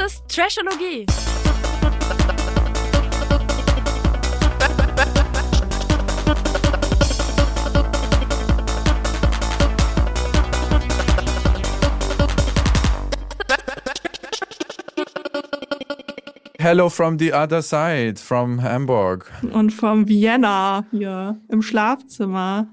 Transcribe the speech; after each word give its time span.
Ist 0.00 0.28
Trashologie. 0.28 1.06
Hello 16.58 16.88
from 16.88 17.18
the 17.18 17.32
other 17.32 17.62
side, 17.62 18.18
from 18.18 18.62
Hamburg. 18.62 19.30
Und 19.52 19.70
vom 19.70 20.06
Vienna 20.08 20.84
hier 20.90 21.38
im 21.48 21.62
Schlafzimmer. 21.62 22.68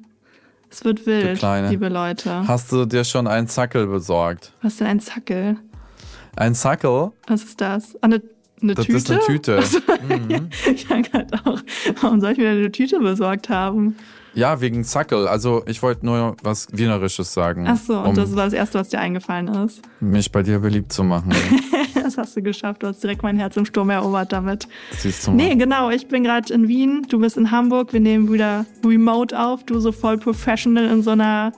Es 0.70 0.84
wird 0.84 1.06
wild, 1.06 1.42
liebe 1.70 1.88
Leute. 1.88 2.48
Hast 2.48 2.72
du 2.72 2.86
dir 2.86 3.06
schon 3.06 3.28
einen 3.28 3.48
Zackel 3.48 3.88
besorgt? 3.88 4.54
Was 4.62 4.78
denn 4.78 4.88
ein 4.88 5.00
Zackel? 5.00 5.58
Ein 6.38 6.56
Zackel? 6.56 7.12
Was 7.28 7.44
ist 7.44 7.60
das? 7.62 7.96
Ah, 7.96 8.00
eine, 8.06 8.22
eine 8.62 8.76
Das 8.76 8.86
Tüte? 8.86 8.98
ist 8.98 9.12
eine 9.12 9.20
Tüte. 9.22 9.60
Mhm. 10.08 10.50
Ich 10.74 10.90
habe 10.90 11.02
gerade 11.02 11.40
auch. 11.46 11.60
Warum 12.02 12.22
soll 12.22 12.32
ich 12.32 12.38
mir 12.38 12.50
eine 12.50 12.72
Tüte 12.72 13.00
besorgt 13.00 13.50
haben? 13.50 13.96
Ja, 14.34 14.62
wegen 14.62 14.84
Zackel. 14.84 15.28
Also 15.28 15.64
ich 15.66 15.82
wollte 15.82 16.06
nur 16.06 16.38
was 16.44 16.68
Wienerisches 16.72 17.34
sagen, 17.34 17.66
Ach 17.68 17.76
so, 17.78 17.98
und 18.00 18.10
um 18.10 18.16
das 18.16 18.36
war 18.36 18.46
das 18.46 18.54
Erste, 18.54 18.78
was 18.80 18.90
dir 18.90 19.00
eingefallen 19.00 19.48
ist. 19.48 19.82
mich 20.00 20.32
bei 20.32 20.44
dir 20.44 20.60
beliebt 20.60 20.92
zu 20.94 21.04
machen. 21.04 21.34
Das 22.08 22.18
hast 22.18 22.38
du 22.38 22.42
geschafft. 22.42 22.84
Du 22.84 22.88
hast 22.88 23.04
direkt 23.04 23.22
mein 23.22 23.38
Herz 23.38 23.58
im 23.58 23.66
Sturm 23.66 23.90
erobert 23.90 24.32
damit. 24.32 24.66
Siehst 24.92 25.28
du 25.28 25.32
mal. 25.32 25.36
Nee, 25.38 25.56
genau. 25.56 25.90
Ich 25.90 26.08
bin 26.08 26.24
gerade 26.24 26.54
in 26.54 26.70
Wien. 26.70 27.06
Du 27.10 27.20
bist 27.20 27.36
in 27.36 27.52
Hamburg. 27.52 27.92
Wir 27.92 28.00
nehmen 28.00 28.32
wieder 28.32 28.66
remote 28.86 29.38
auf. 29.38 29.66
Du 29.66 29.78
so 29.82 29.92
voll 29.92 30.18
professional 30.18 30.86
in 30.86 31.04
so 31.04 31.10
einer, 31.12 31.52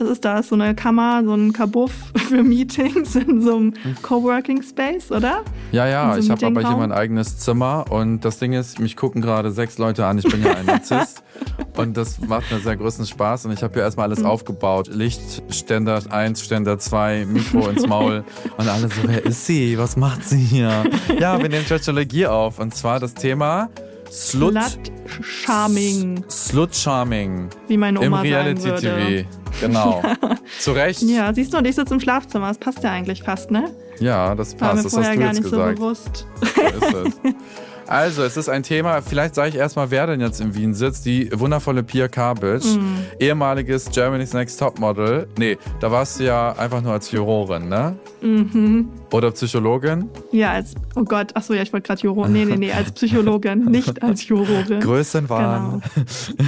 was 0.00 0.08
ist 0.08 0.24
das? 0.24 0.48
So 0.48 0.54
eine 0.54 0.74
Kammer, 0.74 1.22
so 1.24 1.34
ein 1.34 1.52
Kabuff 1.52 1.92
für 2.28 2.42
Meetings 2.42 3.14
in 3.16 3.42
so 3.42 3.56
einem 3.56 3.74
Coworking 4.02 4.62
Space, 4.62 5.10
oder? 5.10 5.42
Ja, 5.72 5.86
ja, 5.86 6.14
so 6.14 6.20
ich 6.20 6.30
habe 6.30 6.46
aber 6.46 6.60
hier 6.66 6.76
mein 6.76 6.92
eigenes 6.92 7.38
Zimmer 7.38 7.84
und 7.90 8.20
das 8.24 8.38
Ding 8.38 8.52
ist, 8.54 8.80
mich 8.80 8.96
gucken 8.96 9.20
gerade 9.22 9.50
sechs 9.52 9.78
Leute 9.78 10.06
an. 10.06 10.18
Ich 10.18 10.24
bin 10.24 10.42
ja 10.42 10.54
ein 10.54 10.66
Narzisst 10.66 11.22
und 11.76 11.96
das 11.96 12.18
macht 12.20 12.50
mir 12.50 12.58
sehr 12.60 12.76
größten 12.76 13.06
Spaß 13.06 13.46
und 13.46 13.52
ich 13.52 13.62
habe 13.62 13.74
hier 13.74 13.82
erstmal 13.82 14.00
Mhm. 14.08 14.14
alles 14.14 14.24
aufgebaut. 14.24 14.88
Licht, 14.92 15.20
Ständer 15.50 16.00
1, 16.08 16.42
Ständer 16.42 16.78
2, 16.78 17.26
Mikro 17.26 17.68
ins 17.68 17.86
Maul 17.86 18.24
und 18.56 18.68
alle 18.68 18.88
so, 18.88 19.02
wer 19.06 19.24
ist 19.26 19.44
sie? 19.46 19.76
Was 19.78 19.96
macht 19.96 20.26
sie 20.26 20.38
hier? 20.38 20.84
Ja, 21.18 21.40
wir 21.40 21.48
nehmen 21.50 21.66
Technologie 21.66 22.26
auf 22.26 22.58
und 22.58 22.74
zwar 22.74 22.98
das 22.98 23.12
Thema 23.14 23.68
Slut, 24.10 24.54
Slut 24.54 24.90
Charming, 25.22 26.24
Slut 26.28 26.74
Charming 26.74 27.48
wie 27.68 27.76
meine 27.76 27.98
im 28.00 28.06
Oma 28.12 28.16
sagen 28.18 28.28
Reality 28.28 28.64
würde. 28.64 28.80
TV. 29.26 29.39
Genau. 29.60 30.02
Zu 30.58 30.72
Recht? 30.72 31.02
Ja, 31.02 31.32
siehst 31.34 31.52
du, 31.52 31.58
und 31.58 31.66
ich 31.66 31.74
sitze 31.76 31.94
im 31.94 32.00
Schlafzimmer. 32.00 32.48
Das 32.48 32.58
passt 32.58 32.82
ja 32.82 32.90
eigentlich 32.90 33.22
fast, 33.22 33.50
ne? 33.50 33.70
Ja, 33.98 34.34
das 34.34 34.58
War 34.60 34.74
mir 34.74 34.82
passt. 34.82 34.86
Das 34.86 34.92
hast 34.92 34.94
vorher 34.94 35.14
du 35.14 35.18
gar 35.20 35.28
jetzt 35.28 35.40
nicht 35.40 35.50
gesagt. 35.50 35.78
so 35.78 35.82
bewusst. 35.82 36.26
So 36.40 36.86
ist 36.86 36.94
es. 37.24 37.34
Also, 37.90 38.22
es 38.22 38.36
ist 38.36 38.48
ein 38.48 38.62
Thema, 38.62 39.02
vielleicht 39.02 39.34
sage 39.34 39.48
ich 39.48 39.56
erstmal, 39.56 39.90
wer 39.90 40.06
denn 40.06 40.20
jetzt 40.20 40.40
in 40.40 40.54
Wien 40.54 40.74
sitzt. 40.74 41.04
Die 41.06 41.28
wundervolle 41.34 41.82
Pia 41.82 42.06
Kabic, 42.06 42.64
Mhm. 42.64 42.98
ehemaliges 43.18 43.90
Germany's 43.90 44.32
Next 44.32 44.60
Topmodel. 44.60 45.26
Nee, 45.36 45.58
da 45.80 45.90
warst 45.90 46.20
du 46.20 46.24
ja 46.24 46.52
einfach 46.56 46.80
nur 46.82 46.92
als 46.92 47.10
Jurorin, 47.10 47.68
ne? 47.68 47.96
Mhm. 48.22 48.88
Oder 49.12 49.32
Psychologin. 49.32 50.08
Ja, 50.30 50.52
als, 50.52 50.74
oh 50.94 51.02
Gott, 51.02 51.32
ach 51.34 51.42
so, 51.42 51.52
ja, 51.52 51.62
ich 51.62 51.72
wollte 51.72 51.88
gerade 51.88 52.00
Juro. 52.02 52.28
Nee, 52.28 52.44
nee, 52.44 52.56
nee, 52.56 52.72
als 52.72 52.92
Psychologin, 52.92 53.64
nicht 53.70 54.00
als 54.04 54.28
Jurorin. 54.28 54.78
Größenwahn. 54.78 55.82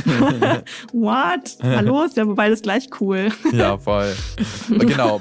Genau. 0.04 0.58
What? 0.92 1.56
Hallo, 1.60 2.04
ist 2.04 2.16
ja 2.16 2.24
beides 2.24 2.62
gleich 2.62 2.88
cool. 3.00 3.30
Ja, 3.52 3.76
voll. 3.78 4.14
genau. 4.70 5.18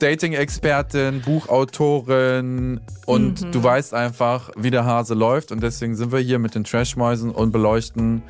Dating-Expertin, 0.00 1.20
Buchautorin 1.20 2.80
und 3.06 3.42
Mhm. 3.42 3.52
du 3.52 3.62
weißt 3.62 3.94
einfach, 3.94 4.50
wie 4.56 4.70
der 4.70 4.84
Hase 4.84 5.14
läuft 5.14 5.51
und 5.52 5.62
deswegen 5.62 5.94
sind 5.94 6.10
wir 6.10 6.18
hier 6.18 6.38
mit 6.38 6.54
den 6.54 6.64
Trashmäusen 6.64 7.30
und 7.30 7.52
beleuchten 7.52 8.22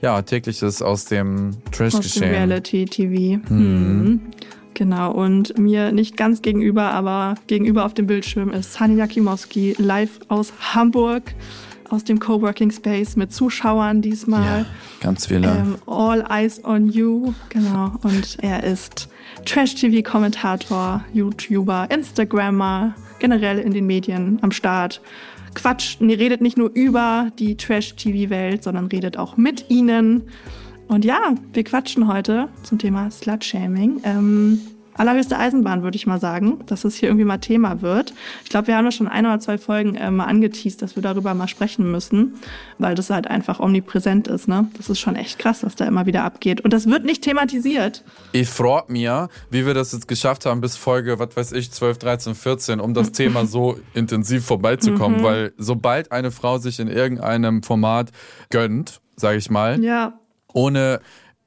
ja 0.00 0.20
tägliches 0.22 0.82
aus 0.82 1.04
dem 1.04 1.48
Aus 1.48 1.54
dem 1.54 1.72
Trash-Geschehen. 1.72 2.30
Reality-TV. 2.30 3.40
Mhm. 3.52 4.20
Genau, 4.74 5.12
und 5.12 5.58
mir 5.58 5.92
nicht 5.92 6.16
ganz 6.16 6.40
gegenüber, 6.42 6.90
aber 6.92 7.34
gegenüber 7.46 7.84
auf 7.84 7.92
dem 7.92 8.06
Bildschirm 8.06 8.50
ist 8.50 8.80
Hani 8.80 8.96
Jakimowski 8.96 9.74
live 9.78 10.20
aus 10.28 10.52
Hamburg, 10.74 11.34
aus 11.90 12.04
dem 12.04 12.18
Coworking 12.18 12.70
Space 12.70 13.16
mit 13.16 13.32
Zuschauern 13.32 14.00
diesmal. 14.00 14.60
Ja, 14.60 14.66
ganz 15.00 15.26
viele. 15.26 15.48
Ähm, 15.48 15.76
All 15.86 16.24
Eyes 16.30 16.64
on 16.64 16.88
You, 16.88 17.34
genau. 17.50 17.92
Und 18.02 18.38
er 18.40 18.64
ist 18.64 19.08
Trash-TV-Kommentator, 19.44 21.04
YouTuber, 21.12 21.88
Instagrammer, 21.90 22.94
generell 23.18 23.58
in 23.58 23.72
den 23.72 23.86
Medien 23.86 24.38
am 24.40 24.52
Start. 24.52 25.02
Quatsch, 25.54 25.96
nee, 26.00 26.14
redet 26.14 26.40
nicht 26.40 26.56
nur 26.56 26.70
über 26.74 27.30
die 27.38 27.56
Trash-TV-Welt, 27.56 28.62
sondern 28.62 28.86
redet 28.86 29.16
auch 29.16 29.36
mit 29.36 29.66
ihnen. 29.68 30.22
Und 30.88 31.04
ja, 31.04 31.34
wir 31.52 31.64
quatschen 31.64 32.08
heute 32.08 32.48
zum 32.62 32.78
Thema 32.78 33.10
Slut-Shaming. 33.10 34.00
Ähm, 34.04 34.60
allerhöchste 35.00 35.38
Eisenbahn, 35.38 35.82
würde 35.82 35.96
ich 35.96 36.06
mal 36.06 36.20
sagen, 36.20 36.60
dass 36.66 36.84
es 36.84 36.94
hier 36.94 37.08
irgendwie 37.08 37.24
mal 37.24 37.38
Thema 37.38 37.80
wird. 37.80 38.12
Ich 38.44 38.50
glaube, 38.50 38.68
wir 38.68 38.76
haben 38.76 38.84
ja 38.84 38.92
schon 38.92 39.08
ein 39.08 39.24
oder 39.24 39.40
zwei 39.40 39.58
Folgen 39.58 39.96
äh, 39.96 40.10
mal 40.10 40.26
angeteased, 40.26 40.82
dass 40.82 40.94
wir 40.94 41.02
darüber 41.02 41.32
mal 41.34 41.48
sprechen 41.48 41.90
müssen, 41.90 42.34
weil 42.78 42.94
das 42.94 43.10
halt 43.10 43.26
einfach 43.26 43.60
omnipräsent 43.60 44.28
ist. 44.28 44.46
Ne? 44.46 44.68
Das 44.76 44.90
ist 44.90 45.00
schon 45.00 45.16
echt 45.16 45.38
krass, 45.38 45.64
was 45.64 45.74
da 45.74 45.86
immer 45.86 46.06
wieder 46.06 46.22
abgeht. 46.22 46.60
Und 46.60 46.72
das 46.72 46.86
wird 46.86 47.04
nicht 47.04 47.22
thematisiert. 47.22 48.04
Ich 48.32 48.48
freue 48.48 48.82
mir, 48.88 49.28
wie 49.50 49.64
wir 49.64 49.74
das 49.74 49.92
jetzt 49.92 50.06
geschafft 50.06 50.44
haben, 50.44 50.60
bis 50.60 50.76
Folge, 50.76 51.18
was 51.18 51.34
weiß 51.34 51.52
ich, 51.52 51.72
12, 51.72 51.98
13, 51.98 52.34
14, 52.34 52.80
um 52.80 52.92
das 52.92 53.12
Thema 53.12 53.46
so 53.46 53.78
intensiv 53.94 54.44
vorbeizukommen. 54.44 55.22
Weil 55.22 55.52
sobald 55.56 56.12
eine 56.12 56.30
Frau 56.30 56.58
sich 56.58 56.78
in 56.78 56.88
irgendeinem 56.88 57.62
Format 57.62 58.10
gönnt, 58.50 59.00
sage 59.16 59.38
ich 59.38 59.50
mal, 59.50 59.82
Ja, 59.82 60.20
ohne, 60.52 61.00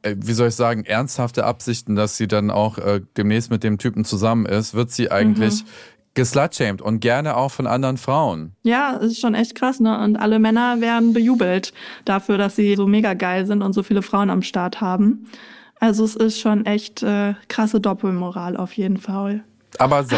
wie 0.04 0.34
soll 0.34 0.50
ich 0.50 0.56
sagen, 0.56 0.86
ernsthafte 0.86 1.46
Absichten, 1.46 1.96
dass 1.96 2.18
sie 2.18 2.28
dann 2.28 2.52
auch 2.52 2.78
äh, 2.78 3.02
demnächst 3.18 3.50
mit 3.50 3.64
dem 3.64 3.78
Typen 3.78 4.06
zusammen 4.06 4.46
ist, 4.46 4.74
wird 4.74 4.92
sie 4.92 5.12
eigentlich 5.12 5.64
geslutshamed 6.14 6.82
und 6.82 7.00
gerne 7.00 7.36
auch 7.38 7.50
von 7.50 7.68
anderen 7.68 7.98
Frauen. 7.98 8.54
Ja, 8.64 8.98
es 8.98 9.14
ist 9.14 9.20
schon 9.20 9.34
echt 9.34 9.56
krass, 9.56 9.80
ne? 9.80 10.00
Und 10.00 10.16
alle 10.16 10.40
Männer 10.40 10.80
werden 10.80 11.14
bejubelt 11.14 11.74
dafür, 12.06 12.38
dass 12.38 12.56
sie 12.56 12.76
so 12.76 12.86
mega 12.88 13.14
geil 13.14 13.46
sind 13.46 13.62
und 13.62 13.74
so 13.74 13.84
viele 13.84 14.02
Frauen 14.02 14.30
am 14.30 14.42
Start 14.42 14.82
haben. 14.82 15.26
Also 15.80 16.04
es 16.04 16.16
ist 16.16 16.40
schon 16.40 16.66
echt 16.66 17.04
äh, 17.04 17.34
krasse 17.48 17.82
Doppelmoral 17.82 18.58
auf 18.58 18.74
jeden 18.74 18.98
Fall. 18.98 19.44
Aber 19.80 20.04
so, 20.04 20.16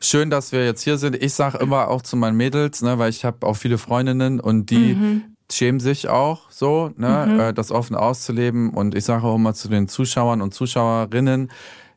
schön, 0.00 0.28
dass 0.28 0.52
wir 0.52 0.64
jetzt 0.66 0.82
hier 0.82 0.98
sind. 0.98 1.16
Ich 1.16 1.32
sage 1.32 1.58
immer 1.58 1.88
auch 1.88 2.02
zu 2.02 2.16
meinen 2.16 2.36
Mädels, 2.36 2.82
ne, 2.82 2.98
weil 2.98 3.10
ich 3.10 3.24
habe 3.24 3.46
auch 3.46 3.56
viele 3.56 3.78
Freundinnen 3.78 4.38
und 4.38 4.70
die 4.70 5.22
schämen 5.50 5.80
sich 5.80 6.08
auch 6.08 6.50
so, 6.50 6.90
ne, 6.96 7.48
äh, 7.48 7.54
das 7.54 7.70
offen 7.70 7.96
auszuleben. 7.96 8.70
Und 8.70 8.94
ich 8.94 9.04
sage 9.04 9.24
auch 9.24 9.36
immer 9.36 9.54
zu 9.54 9.68
den 9.68 9.88
Zuschauern 9.88 10.42
und 10.42 10.54
Zuschauerinnen, 10.54 11.50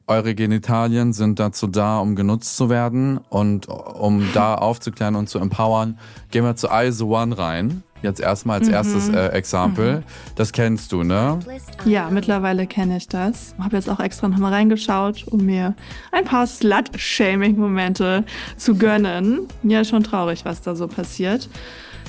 eure 0.07 0.35
Genitalien 0.35 1.13
sind 1.13 1.39
dazu 1.39 1.67
da, 1.67 1.99
um 1.99 2.15
genutzt 2.15 2.57
zu 2.57 2.69
werden 2.69 3.19
und 3.29 3.67
um 3.67 4.27
da 4.33 4.55
aufzuklären 4.55 5.15
und 5.15 5.27
zu 5.27 5.39
empowern. 5.39 5.97
Gehen 6.31 6.43
wir 6.43 6.55
zu 6.55 6.67
ISO 6.67 7.21
One 7.21 7.37
rein. 7.37 7.83
Jetzt 8.01 8.19
erstmal 8.19 8.59
als 8.59 8.67
erstes 8.67 9.09
äh, 9.09 9.27
Exempel. 9.27 10.03
Das 10.35 10.51
kennst 10.51 10.91
du, 10.91 11.03
ne? 11.03 11.37
Ja, 11.85 12.09
mittlerweile 12.09 12.65
kenne 12.65 12.97
ich 12.97 13.07
das. 13.07 13.53
Habe 13.59 13.75
jetzt 13.75 13.87
auch 13.89 13.99
extra 13.99 14.27
nochmal 14.27 14.53
reingeschaut, 14.53 15.25
um 15.27 15.45
mir 15.45 15.75
ein 16.11 16.25
paar 16.25 16.47
Slut-Shaming-Momente 16.47 18.25
zu 18.57 18.75
gönnen. 18.75 19.47
Ja, 19.61 19.83
schon 19.83 20.03
traurig, 20.03 20.45
was 20.45 20.61
da 20.61 20.73
so 20.73 20.87
passiert. 20.87 21.47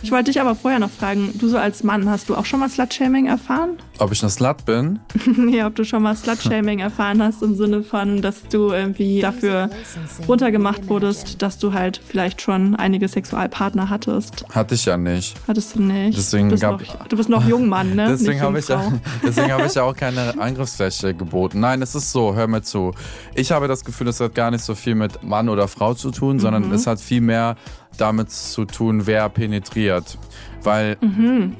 Ich 0.04 0.10
wollte 0.10 0.30
dich 0.32 0.40
aber 0.40 0.54
vorher 0.54 0.80
noch 0.80 0.90
fragen, 0.90 1.30
du 1.38 1.48
so 1.48 1.56
als 1.58 1.84
Mann, 1.84 2.08
hast 2.10 2.28
du 2.28 2.34
auch 2.34 2.44
schon 2.44 2.58
mal 2.60 2.68
Slut-Shaming 2.68 3.26
erfahren? 3.26 3.76
Ob 3.98 4.10
ich 4.12 4.20
eine 4.22 4.30
Slut 4.30 4.64
bin? 4.64 4.98
ja, 5.50 5.66
ob 5.68 5.76
du 5.76 5.84
schon 5.84 6.02
mal 6.02 6.16
Slut-Shaming 6.16 6.78
erfahren 6.80 7.22
hast 7.22 7.42
im 7.42 7.54
Sinne 7.54 7.82
von, 7.84 8.20
dass 8.20 8.42
du 8.48 8.72
irgendwie 8.72 9.20
dafür 9.20 9.70
runtergemacht 10.28 10.88
wurdest, 10.88 11.40
dass 11.42 11.58
du 11.58 11.72
halt 11.72 12.00
vielleicht 12.06 12.42
schon 12.42 12.74
einige 12.76 13.06
Sexualpartner 13.08 13.90
hattest. 13.90 14.44
Hatte 14.52 14.74
ich 14.74 14.84
ja 14.84 14.96
nicht. 14.96 15.36
Hattest 15.46 15.76
du 15.76 15.82
nicht. 15.82 16.18
Deswegen 16.18 16.48
du, 16.48 16.52
bist 16.54 16.62
gab- 16.62 16.80
noch, 16.80 17.06
du 17.08 17.16
bist 17.16 17.28
noch 17.28 17.46
Jungmann, 17.46 17.94
ne? 17.94 18.06
Deswegen 18.10 18.40
habe 18.40 18.58
ich, 18.58 18.68
ja, 18.68 18.92
deswegen 19.22 19.52
hab 19.52 19.64
ich 19.64 19.74
ja 19.74 19.82
auch 19.84 19.94
keine 19.96 20.38
Angriffsfläche 20.38 21.14
geboten. 21.14 21.60
Nein, 21.60 21.80
es 21.82 21.94
ist 21.94 22.10
so, 22.12 22.34
hör 22.34 22.46
mir 22.48 22.62
zu. 22.62 22.92
Ich 23.34 23.52
habe 23.52 23.68
das 23.68 23.84
Gefühl, 23.84 24.08
es 24.08 24.20
hat 24.20 24.34
gar 24.34 24.50
nicht 24.50 24.64
so 24.64 24.74
viel 24.74 24.94
mit 24.94 25.22
Mann 25.22 25.48
oder 25.48 25.68
Frau 25.68 25.94
zu 25.94 26.10
tun, 26.10 26.38
sondern 26.40 26.66
Mhm. 26.66 26.72
es 26.74 26.86
hat 26.86 27.00
viel 27.00 27.20
mehr 27.20 27.56
damit 27.98 28.30
zu 28.30 28.64
tun, 28.64 29.06
wer 29.06 29.28
penetriert. 29.28 30.18
Weil 30.64 30.96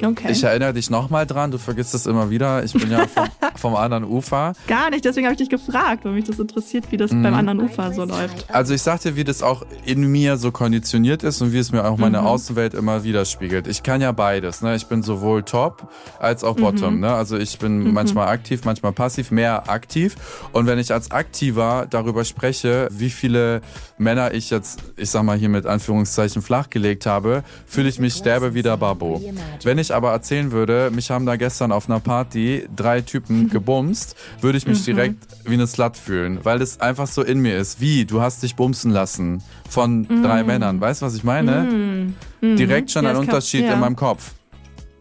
Okay. 0.00 0.30
ich 0.30 0.44
erinnere 0.44 0.74
dich 0.74 0.88
nochmal 0.88 1.26
dran, 1.26 1.50
du 1.50 1.58
vergisst 1.58 1.92
es 1.92 2.06
immer 2.06 2.30
wieder, 2.30 2.62
ich 2.62 2.72
bin 2.72 2.88
ja 2.88 3.04
vom, 3.12 3.26
vom 3.56 3.74
anderen 3.74 4.04
Ufer. 4.04 4.52
Gar 4.68 4.90
nicht, 4.90 5.04
deswegen 5.04 5.26
habe 5.26 5.32
ich 5.34 5.38
dich 5.38 5.48
gefragt, 5.48 6.04
weil 6.04 6.12
mich 6.12 6.22
das 6.26 6.38
interessiert, 6.38 6.84
wie 6.92 6.96
das 6.96 7.10
Mhm. 7.10 7.24
beim 7.24 7.34
anderen 7.34 7.60
Ufer 7.62 7.92
so 7.92 8.04
läuft. 8.04 8.48
Also 8.48 8.74
ich 8.74 8.82
sag 8.82 9.00
dir, 9.00 9.16
wie 9.16 9.24
das 9.24 9.42
auch 9.42 9.64
in 9.84 10.06
mir 10.12 10.36
so 10.36 10.52
konditioniert 10.52 11.24
ist 11.24 11.42
und 11.42 11.52
wie 11.52 11.58
es 11.58 11.72
mir 11.72 11.84
auch 11.84 11.98
meine 11.98 12.22
Außenwelt 12.22 12.74
immer 12.74 13.02
widerspiegelt. 13.02 13.66
Ich 13.66 13.82
kann 13.82 14.00
ja 14.00 14.12
beides. 14.12 14.62
Ne? 14.62 14.76
Ich 14.76 14.86
bin 14.86 15.02
sowohl 15.02 15.42
Top 15.42 15.88
als 16.20 16.44
auch 16.44 16.54
Bottom. 16.54 17.00
Ne? 17.00 17.12
Also 17.12 17.36
ich 17.36 17.58
bin 17.58 17.92
manchmal 17.92 18.28
aktiv, 18.28 18.60
manchmal 18.64 18.92
passiv, 18.92 19.32
mehr 19.32 19.68
aktiv. 19.68 20.14
Und 20.52 20.66
wenn 20.66 20.78
ich 20.78 20.92
als 20.92 21.10
Aktiver 21.10 21.86
darüber 21.90 22.24
spreche, 22.24 22.86
wie 22.92 23.10
viele 23.10 23.62
Männer 23.98 24.32
ich 24.32 24.50
jetzt, 24.50 24.80
ich 24.96 25.10
sag 25.10 25.24
mal 25.24 25.36
hier 25.36 25.48
mit 25.48 25.66
Anführungszeichen 25.66 26.21
flachgelegt 26.28 27.06
habe, 27.06 27.42
fühle 27.66 27.88
ich 27.88 27.98
mich 27.98 28.14
sterbe 28.14 28.54
wie 28.54 28.62
der 28.62 28.76
Babo. 28.76 29.22
Wenn 29.62 29.78
ich 29.78 29.94
aber 29.94 30.12
erzählen 30.12 30.52
würde, 30.52 30.90
mich 30.92 31.10
haben 31.10 31.26
da 31.26 31.36
gestern 31.36 31.72
auf 31.72 31.88
einer 31.88 32.00
Party 32.00 32.66
drei 32.74 33.00
Typen 33.00 33.50
gebumst, 33.50 34.16
würde 34.40 34.58
ich 34.58 34.66
mich 34.66 34.84
direkt 34.84 35.26
wie 35.44 35.54
eine 35.54 35.66
Slut 35.66 35.96
fühlen, 35.96 36.38
weil 36.42 36.62
es 36.62 36.80
einfach 36.80 37.06
so 37.06 37.22
in 37.22 37.40
mir 37.40 37.58
ist. 37.58 37.80
Wie, 37.80 38.04
du 38.04 38.20
hast 38.20 38.42
dich 38.42 38.56
bumsen 38.56 38.90
lassen 38.90 39.42
von 39.68 40.06
drei 40.22 40.44
Männern. 40.44 40.80
Weißt 40.80 41.02
du, 41.02 41.06
was 41.06 41.14
ich 41.14 41.24
meine? 41.24 42.12
Direkt 42.40 42.90
schon 42.90 43.06
ein 43.06 43.16
Unterschied 43.16 43.64
in 43.64 43.80
meinem 43.80 43.96
Kopf. 43.96 44.32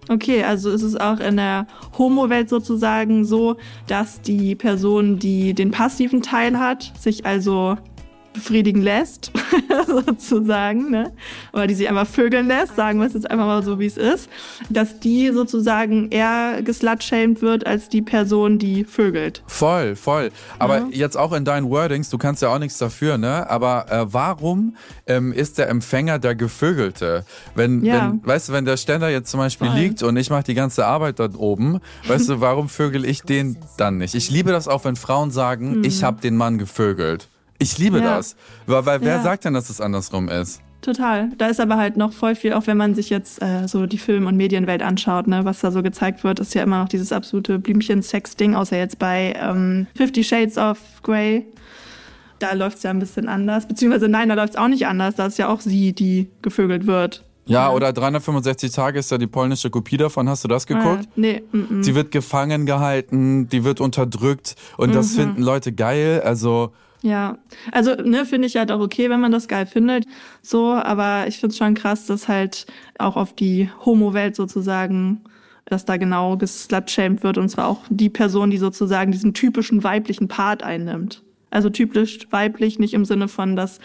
Okay, 0.10 0.44
also 0.44 0.72
ist 0.72 0.82
es 0.82 0.96
auch 0.96 1.20
in 1.20 1.38
der 1.38 1.68
Homo-Welt 1.98 2.50
sozusagen 2.50 3.24
so, 3.24 3.58
dass 3.88 4.20
die 4.22 4.56
Person, 4.56 5.20
die 5.20 5.54
den 5.54 5.72
passiven 5.72 6.22
Teil 6.22 6.60
hat, 6.60 6.92
sich 7.00 7.26
also 7.26 7.78
befriedigen 8.34 8.82
lässt, 8.82 9.32
sozusagen, 9.88 10.90
ne? 10.90 11.12
Oder 11.54 11.68
die 11.68 11.74
sich 11.76 11.90
einfach 11.90 12.08
vögeln 12.08 12.48
lässt, 12.48 12.76
sagen 12.76 13.00
wir 13.00 13.08
es 13.08 13.14
jetzt 13.14 13.30
einfach 13.30 13.46
mal 13.46 13.64
so, 13.64 13.80
wie 13.80 13.86
es 13.86 13.98
ist, 13.98 14.30
dass 14.70 15.00
die 15.00 15.32
sozusagen 15.32 16.10
eher 16.12 16.62
geslutshamed 16.64 17.42
wird 17.42 17.66
als 17.68 17.90
die 17.90 18.02
Person, 18.02 18.58
die 18.60 18.84
vögelt. 18.84 19.44
Voll, 19.48 19.96
voll. 19.96 20.32
Aber 20.60 20.88
jetzt 20.92 21.18
auch 21.18 21.34
in 21.34 21.46
deinen 21.46 21.70
Wordings, 21.70 22.10
du 22.10 22.18
kannst 22.18 22.42
ja 22.42 22.54
auch 22.54 22.60
nichts 22.60 22.78
dafür, 22.78 23.18
ne? 23.18 23.50
Aber 23.50 23.86
äh, 23.92 24.06
warum 24.14 24.76
ähm, 25.08 25.34
ist 25.34 25.58
der 25.58 25.70
Empfänger 25.70 26.20
der 26.20 26.36
Gevögelte? 26.36 27.26
Wenn, 27.56 27.84
Ja. 27.84 28.12
wenn, 28.12 28.26
weißt 28.26 28.50
du, 28.50 28.54
wenn 28.54 28.66
der 28.66 28.78
Ständer 28.78 29.10
jetzt 29.10 29.30
zum 29.30 29.40
Beispiel 29.40 29.68
Voll. 29.68 29.78
liegt 29.78 30.04
und 30.04 30.16
ich 30.18 30.30
mache 30.30 30.44
die 30.44 30.54
ganze 30.54 30.86
Arbeit 30.86 31.20
dort 31.20 31.36
oben, 31.38 31.80
weißt 32.08 32.30
du, 32.30 32.42
warum 32.42 32.70
vögel 32.70 33.06
ich 33.06 33.22
den 33.24 33.58
dann 33.78 33.98
nicht? 33.98 34.16
Ich 34.16 34.30
liebe 34.30 34.52
das 34.52 34.68
auch, 34.68 34.86
wenn 34.86 34.96
Frauen 34.96 35.32
sagen, 35.32 35.84
ich 35.84 36.04
habe 36.04 36.22
den 36.22 36.36
Mann 36.38 36.58
gevögelt. 36.58 37.28
Ich 37.62 37.78
liebe. 37.78 38.00
Ja. 38.00 38.18
das. 38.18 38.36
Weil, 38.66 38.86
weil 38.86 39.02
wer 39.02 39.18
Ja. 39.18 39.22
sagt 39.24 39.46
denn, 39.46 39.54
dass 39.54 39.70
es 39.70 39.80
andersrum 39.80 40.30
ist? 40.30 40.62
Total. 40.82 41.30
Da 41.38 41.46
ist 41.48 41.60
aber 41.60 41.78
halt 41.78 41.96
noch 41.96 42.12
voll 42.12 42.34
viel, 42.34 42.54
auch 42.54 42.66
wenn 42.66 42.76
man 42.78 42.96
sich 42.96 43.12
jetzt 43.12 43.40
äh, 43.42 43.68
so 43.68 43.86
die 43.86 44.00
Film- 44.00 44.26
und 44.26 44.36
Medienwelt 44.36 44.82
anschaut, 44.82 45.28
ne, 45.28 45.46
was 45.46 45.60
da 45.60 45.70
so 45.72 45.84
gezeigt 45.84 46.24
wird, 46.24 46.40
ist 46.40 46.56
ja 46.56 46.64
immer 46.64 46.80
noch 46.80 46.90
dieses 46.90 47.12
absolute 47.12 47.60
Blümchen-Sex-Ding, 47.60 48.56
außer 48.56 48.78
jetzt 48.78 48.98
bei 48.98 49.36
ähm, 49.40 49.86
Fifty 49.96 50.24
Shades 50.24 50.58
of 50.58 50.80
Grey. 51.04 51.46
Da 52.40 52.54
läuft's 52.54 52.82
ja 52.82 52.90
ein 52.90 52.98
bisschen 52.98 53.28
anders. 53.30 53.68
Beziehungsweise 53.68 54.08
nein, 54.08 54.30
da 54.30 54.34
läuft's 54.36 54.56
auch 54.56 54.68
nicht 54.68 54.88
anders. 54.88 55.14
Da 55.16 55.28
ist 55.28 55.38
ja 55.38 55.50
auch 55.50 55.62
sie, 55.62 55.94
die 55.94 56.30
gevögelt 56.42 56.88
wird. 56.88 57.24
Ja, 57.46 57.72
oder 57.72 57.94
365 57.94 58.72
Tage 58.72 58.98
ist 59.00 59.12
ja 59.12 59.20
die 59.20 59.28
polnische 59.28 59.70
Kopie 59.70 59.98
davon. 59.98 60.28
Hast 60.30 60.44
du 60.44 60.48
das 60.48 60.66
geguckt? 60.66 61.04
Äh, 61.04 61.08
nee, 61.16 61.44
mm, 61.52 61.58
mm. 61.80 61.84
Sie 61.84 61.94
wird 61.94 62.10
gefangen 62.12 62.66
gehalten, 62.66 63.48
die 63.50 63.64
wird 63.64 63.82
unterdrückt 63.82 64.56
und 64.78 64.96
das 64.96 65.12
Mhm. 65.14 65.18
finden 65.20 65.42
Leute 65.44 65.72
geil. 65.74 66.22
Also 66.26 66.72
Ja, 67.04 67.40
also 67.72 67.96
ne, 67.96 68.26
finde 68.26 68.48
ich 68.48 68.58
halt 68.58 68.72
auch 68.72 68.80
okay, 68.80 69.10
wenn 69.10 69.20
man 69.20 69.32
das 69.32 69.48
geil 69.48 69.66
findet, 69.66 70.06
so, 70.44 70.72
aber 70.74 71.26
ich 71.28 71.40
finde 71.40 71.54
es 71.54 71.58
schon 71.58 71.74
krass, 71.74 72.06
dass 72.06 72.28
halt 72.28 72.68
auch 73.00 73.16
auf 73.16 73.34
die 73.34 73.70
Homo-Welt 73.86 74.36
sozusagen, 74.36 75.22
dass 75.66 75.86
da 75.86 75.98
genau 75.98 76.38
geslutshamed 76.38 77.24
wird. 77.24 77.38
Und 77.40 77.50
zwar 77.50 77.68
auch 77.68 77.80
die 77.90 78.10
Person, 78.10 78.52
die 78.52 78.58
sozusagen 78.58 79.12
diesen 79.12 79.34
typischen 79.34 79.84
weiblichen 79.84 80.28
Part 80.28 80.62
einnimmt. 80.62 81.24
Also 81.50 81.70
typisch 81.70 82.20
weiblich, 82.30 82.80
nicht 82.80 82.94
im 82.94 83.04
Sinne 83.04 83.28
von, 83.28 83.56
dass 83.56 83.80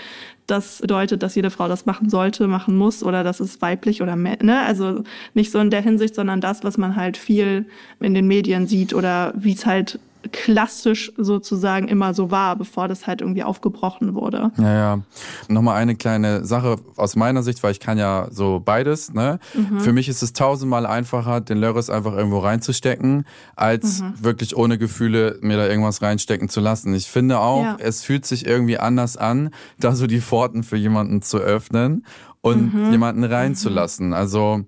das 0.47 0.81
bedeutet, 0.81 1.23
dass 1.23 1.35
jede 1.35 1.51
Frau 1.51 1.69
das 1.69 1.85
machen 1.85 2.09
sollte, 2.09 2.47
machen 2.47 2.77
muss 2.77 3.03
oder 3.03 3.25
dass 3.25 3.41
es 3.41 3.61
weiblich 3.61 4.03
oder 4.03 4.15
ne, 4.15 4.61
also 4.65 5.03
nicht 5.35 5.51
so 5.51 5.59
in 5.59 5.71
der 5.71 5.83
Hinsicht, 5.83 6.15
sondern 6.15 6.41
das, 6.41 6.63
was 6.63 6.79
man 6.79 6.95
halt 6.95 7.17
viel 7.17 7.67
in 7.99 8.15
den 8.15 8.29
Medien 8.29 8.69
sieht 8.69 8.95
oder 8.95 9.33
wie 9.37 9.53
es 9.53 9.67
halt 9.67 9.99
klassisch 10.29 11.13
sozusagen 11.17 11.89
immer 11.89 12.15
so 12.15 12.31
war, 12.31 12.57
bevor 12.57 12.89
das 12.89 13.07
halt 13.07 13.21
irgendwie 13.21 13.43
aufgebrochen 13.43 14.15
wurde. 14.15 14.51
Ja, 14.59 14.75
ja. 14.75 15.01
Nochmal 15.49 15.77
eine 15.77 15.97
kleine 15.97 16.45
Sache 16.45 16.77
aus 16.97 17.17
meiner 17.17 17.43
Sicht, 17.43 17.63
weil 17.63 17.73
ich 17.73 17.81
kann 17.81 17.99
ja 17.99 18.29
so 18.31 18.61
beides. 18.65 19.13
Ne? 19.13 19.39
Mhm. 19.55 19.81
Für 19.81 19.93
mich 19.93 20.09
ist 20.09 20.23
es 20.23 20.33
tausendmal 20.33 20.87
einfacher, 20.87 21.41
den 21.41 21.59
Lörres 21.59 21.91
einfach 21.91 22.13
irgendwo 22.15 22.39
reinzustecken, 22.39 23.25
als 23.57 24.01
Mhm. 24.03 24.15
wirklich 24.21 24.57
ohne 24.57 24.79
Gefühle 24.79 25.39
mir 25.41 25.57
da 25.57 25.67
irgendwas 25.67 26.03
reinstecken 26.03 26.49
zu 26.49 26.61
lassen. 26.61 26.95
Ich 26.95 27.07
finde 27.11 27.39
auch, 27.41 27.63
Ja. 27.63 27.77
es 27.79 28.03
fühlt 28.03 28.27
sich 28.27 28.47
irgendwie 28.47 28.79
anders 28.79 29.17
an, 29.17 29.51
da 29.79 29.95
so 29.95 30.07
die 30.07 30.21
Pforten 30.21 30.63
für 30.63 30.77
jemanden 30.77 31.23
zu 31.23 31.39
öffnen 31.39 32.05
und 32.41 32.73
Mhm. 32.75 32.91
jemanden 32.93 33.25
reinzulassen. 33.25 34.13
Also, 34.13 34.63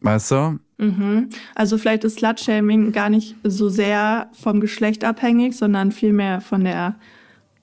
weißt 0.00 0.30
du? 0.30 0.58
Mhm. 0.78 1.30
Also 1.54 1.78
vielleicht 1.78 2.04
ist 2.04 2.18
Slutshaming 2.18 2.92
gar 2.92 3.08
nicht 3.08 3.34
so 3.42 3.68
sehr 3.68 4.28
vom 4.32 4.60
Geschlecht 4.60 5.04
abhängig, 5.04 5.56
sondern 5.56 5.90
vielmehr 5.90 6.40
von 6.40 6.64
der 6.64 6.96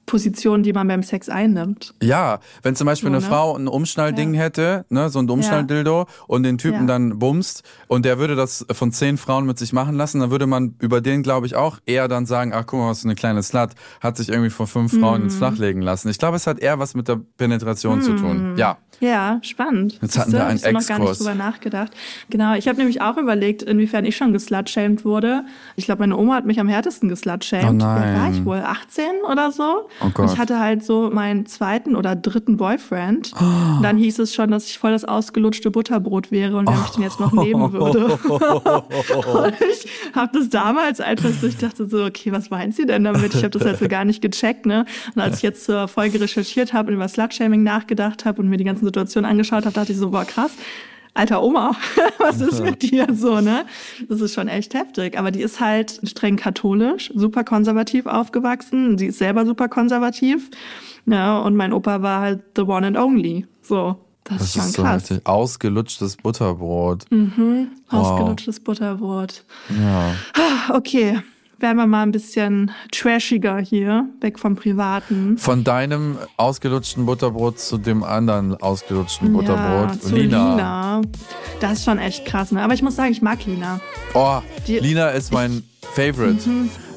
Position, 0.06 0.64
die 0.64 0.74
man 0.74 0.88
beim 0.88 1.02
Sex 1.04 1.30
einnimmt. 1.30 1.94
Ja, 2.02 2.40
wenn 2.62 2.76
zum 2.76 2.86
Beispiel 2.86 3.10
So, 3.10 3.16
eine 3.16 3.24
ne? 3.24 3.30
Frau 3.30 3.56
ein 3.56 3.68
Umschnallding 3.68 4.34
hätte, 4.34 4.86
ne, 4.90 5.10
so 5.10 5.20
ein 5.20 5.30
Umschnalldildo 5.30 6.08
und 6.28 6.44
den 6.44 6.58
Typen 6.58 6.82
Ja. 6.82 6.88
dann 6.88 7.20
bumst 7.20 7.64
und 7.88 8.04
der 8.06 8.20
würde 8.20 8.36
das 8.36 8.66
von 8.72 8.92
zehn 8.92 9.18
Frauen 9.18 9.46
mit 9.46 9.58
sich 9.58 9.72
machen 9.74 9.96
lassen, 9.96 10.20
dann 10.20 10.32
würde 10.32 10.46
man 10.48 10.76
über 10.80 11.02
den, 11.02 11.24
glaube 11.24 11.46
ich, 11.48 11.56
auch 11.56 11.80
eher 11.86 12.08
dann 12.08 12.26
sagen, 12.26 12.52
ach 12.54 12.66
guck 12.66 12.80
mal, 12.80 12.90
was 12.90 13.02
für 13.02 13.08
eine 13.08 13.16
kleine 13.16 13.42
Slut, 13.44 13.70
hat 14.02 14.18
sich 14.18 14.30
irgendwie 14.30 14.50
von 14.50 14.68
fünf 14.68 14.98
Frauen 15.00 15.20
Mhm. 15.20 15.24
ins 15.26 15.36
Flach 15.36 15.58
legen 15.58 15.82
lassen. 15.82 16.10
Ich 16.10 16.20
glaube, 16.20 16.36
es 16.38 16.48
hat 16.48 16.60
eher 16.60 16.80
was 16.80 16.96
mit 16.96 17.08
der 17.08 17.20
Penetration 17.38 18.02
zu 18.02 18.16
tun. 18.16 18.56
Ja. 18.58 18.78
Ja, 19.00 19.40
spannend. 19.42 20.00
Jetzt 20.02 20.18
hatten 20.18 20.32
wir 20.32 20.46
einen 20.46 20.52
hab 20.52 20.56
ich 20.56 20.62
so 20.64 20.72
noch 20.72 20.88
gar 20.88 21.00
nicht 21.00 21.10
Exkurs. 21.10 21.18
drüber 21.18 21.36
nachgedacht. 21.36 21.92
Genau, 22.30 22.54
ich 22.54 22.68
habe 22.70 22.78
nämlich 22.78 23.02
auch 23.02 23.18
überlegt, 23.18 23.62
inwiefern 23.64 24.06
ich 24.06 24.16
schon 24.16 24.32
geslutshamed 24.32 25.04
wurde. 25.04 25.44
Ich 25.76 25.86
glaube, 25.86 26.00
meine 26.04 26.16
Oma 26.16 26.36
hat 26.36 26.46
mich 26.46 26.60
am 26.60 26.70
härtesten 26.70 27.10
geslutshamed. 27.10 27.66
Oh 27.66 27.70
Wie 27.80 27.84
alt 27.84 28.16
war 28.16 28.22
nein. 28.30 28.34
ich 28.34 28.46
wohl? 28.46 28.60
18 28.60 29.04
oder 29.30 29.52
so? 29.52 29.90
Oh. 30.02 30.21
Und 30.21 30.31
ich 30.31 30.38
hatte 30.38 30.59
halt 30.59 30.83
so 30.83 31.09
meinen 31.12 31.45
zweiten 31.45 31.95
oder 31.95 32.16
dritten 32.16 32.57
Boyfriend. 32.57 33.31
Oh. 33.35 33.44
Und 33.78 33.83
dann 33.83 33.97
hieß 33.97 34.19
es 34.19 34.33
schon, 34.33 34.52
dass 34.52 34.68
ich 34.68 34.78
voll 34.78 34.92
das 34.92 35.06
ausgelutschte 35.06 35.71
Butterbrot 35.71 36.31
wäre 36.31 36.57
und 36.57 36.68
wer 36.68 36.78
mich 36.78 36.90
denn 36.92 37.04
jetzt 37.04 37.19
noch 37.19 37.31
nehmen 37.31 37.71
würde. 37.73 38.06
und 38.30 39.56
ich 39.62 39.88
habe 40.14 40.38
das 40.38 40.50
damals 40.50 41.00
einfach 41.00 41.30
so, 41.30 41.47
ich 41.47 41.57
dachte 41.57 41.88
so, 41.88 42.04
okay, 42.04 42.31
was 42.31 42.50
meint 42.50 42.76
sie 42.76 42.85
denn 42.85 43.04
damit? 43.04 43.33
Ich 43.35 43.44
habe 43.44 43.52
das 43.52 43.66
halt 43.66 43.80
so 43.80 43.88
gar 43.88 44.06
nicht 44.06 44.21
gecheckt, 44.21 44.66
ne? 44.66 44.85
Und 45.16 45.21
als 45.21 45.38
ich 45.38 45.44
jetzt 45.44 45.66
zur 45.66 45.88
Folge 45.88 46.19
recherchiert 46.19 46.73
habe 46.73 46.90
und 46.90 46.95
über 46.95 47.07
Slutshaming 47.07 47.64
nachgedacht 47.64 48.26
habe 48.26 48.42
und 48.42 48.50
mir 48.50 48.57
die 48.57 48.64
ganzen 48.64 48.85
Situationen 48.85 49.30
angeschaut 49.30 49.66
habe, 49.66 49.73
dachte 49.73 49.92
ich 49.92 49.97
so, 49.97 50.12
boah, 50.12 50.26
krass. 50.26 50.52
Alter 51.16 51.44
Oma, 51.44 51.76
was 52.18 52.42
ist 52.42 52.64
mit 52.64 52.82
dir 52.82 53.08
so, 53.14 53.40
ne? 53.40 53.66
Das 54.10 54.20
ist 54.22 54.34
schon 54.34 54.48
echt 54.48 54.74
heftig. 54.74 55.18
Aber 55.20 55.30
die 55.32 55.42
ist 55.42 55.60
halt 55.60 56.00
streng 56.04 56.38
katholisch, 56.38 57.12
super 57.16 57.44
konservativ 57.44 58.06
aufgewachsen. 58.08 58.98
Sie 58.98 59.08
ist 59.08 59.20
selber 59.20 59.46
super 59.46 59.68
konservativ. 59.70 60.50
Ja, 61.06 61.40
und 61.40 61.56
mein 61.56 61.72
Opa 61.74 62.02
war 62.02 62.22
halt 62.22 62.42
the 62.56 62.64
one 62.64 62.88
and 62.88 62.98
only. 62.98 63.46
So, 63.62 63.98
das, 64.24 64.38
Das 64.38 64.48
ist 64.48 64.54
schon 64.54 64.64
ist 64.64 64.74
so 64.74 64.82
krass. 64.84 65.02
richtig 65.04 65.28
ausgelutschtes 65.28 66.18
Butterbrot. 66.18 67.06
Ausgelutschtes 67.90 68.60
Butterbrot. 68.62 69.44
Ja. 69.70 70.16
Okay, 70.76 71.20
werden 71.64 71.78
wir 71.78 71.88
mal 71.88 72.04
ein 72.04 72.12
bisschen 72.12 72.70
trashiger 72.92 73.58
hier, 73.58 74.06
weg 74.22 74.38
vom 74.38 74.56
Privaten. 74.56 75.40
Von 75.40 75.64
deinem 75.64 76.18
ausgelutschten 76.38 77.08
Butterbrot 77.08 77.58
zu 77.60 77.80
dem 77.80 78.04
anderen 78.04 78.56
ausgelutschten 78.62 79.34
Butterbrot. 79.34 79.96
Ja, 79.96 80.00
zu 80.00 80.16
Lina. 80.16 81.02
Das 81.60 81.80
ist 81.80 81.86
schon 81.86 81.98
echt 81.98 82.26
krass, 82.26 82.52
ne? 82.52 82.62
Aber 82.62 82.74
ich 82.76 82.84
muss 82.84 82.96
sagen, 82.96 83.12
ich 83.12 83.22
mag 83.24 83.44
Lina. 83.46 83.80
Oh, 84.14 84.40
Die- 84.68 84.78
Lina 84.78 85.10
ist 85.10 85.32
mein 85.34 85.64
Favorite. 85.94 86.38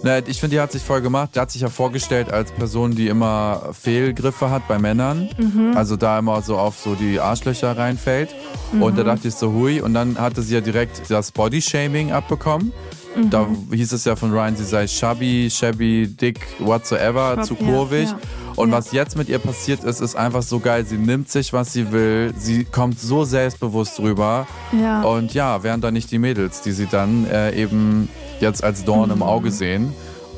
Na, 0.03 0.19
ich 0.19 0.39
finde, 0.41 0.57
die 0.57 0.61
hat 0.61 0.71
sich 0.73 0.83
voll 0.83 1.01
gemacht. 1.01 1.31
Die 1.35 1.41
hat 1.41 1.51
sich 1.51 1.63
ja 1.63 1.69
vorgestellt 1.69 2.31
als 2.33 2.53
Person, 2.53 2.95
die 2.95 3.09
immer 3.09 3.71
Fehlgriffe 3.73 4.51
hat 4.51 4.69
bei 4.69 4.79
Männern. 4.79 5.29
Mhm. 5.39 5.73
Also 5.75 5.97
da 5.97 6.19
immer 6.19 6.43
so 6.43 6.57
auf 6.59 6.79
so 6.79 6.95
die 6.95 7.19
Arschlöcher 7.19 7.77
reinfällt. 7.77 8.35
Und 8.81 8.97
da 8.99 9.03
Mhm. 9.03 9.07
dachte 9.07 9.29
ich 9.29 9.35
so, 9.35 9.53
hui. 9.53 9.81
Und 9.81 9.95
dann 9.95 10.19
hatte 10.19 10.43
sie 10.43 10.55
ja 10.55 10.61
direkt 10.61 11.11
das 11.11 11.33
Body-Shaming 11.33 12.13
abbekommen. 12.13 12.73
Mhm. 13.17 13.31
Da 13.31 13.47
hieß 13.73 13.93
es 13.93 14.05
ja 14.05 14.15
von 14.17 14.31
Ryan, 14.33 14.57
sie 14.57 14.65
sei 14.65 14.87
chubby, 14.87 15.49
shabby, 15.51 16.07
dick, 16.09 16.41
whatsoever, 16.59 17.35
Schwab- 17.35 17.45
zu 17.47 17.55
ja, 17.55 17.67
kurvig. 17.67 18.09
ja. 18.11 18.19
Und 18.57 18.71
Ja. 18.71 18.77
was 18.77 18.93
jetzt 18.93 19.17
mit 19.19 19.29
ihr 19.29 19.39
passiert 19.39 19.85
ist, 19.85 20.01
ist 20.01 20.17
einfach 20.17 20.43
so 20.43 20.61
geil. 20.61 20.85
Sie 20.87 20.97
nimmt 20.97 21.29
sich, 21.31 21.53
was 21.53 21.73
sie 21.73 21.93
will. 21.93 22.33
Sie 22.39 22.65
kommt 22.65 22.99
so 22.99 23.25
selbstbewusst 23.25 24.01
rüber. 24.01 24.47
Ja. 24.73 25.03
Und 25.03 25.35
ja, 25.35 25.63
wären 25.63 25.81
da 25.81 25.91
nicht 25.91 26.11
die 26.11 26.19
Mädels, 26.19 26.63
die 26.63 26.73
sie 26.73 26.87
dann 26.87 27.27
äh, 27.27 27.53
eben 27.55 28.09
jetzt 28.41 28.65
als 28.65 28.85
Dorn 28.85 29.11
im 29.11 29.23
Auge 29.23 29.51
sehen 29.51 29.93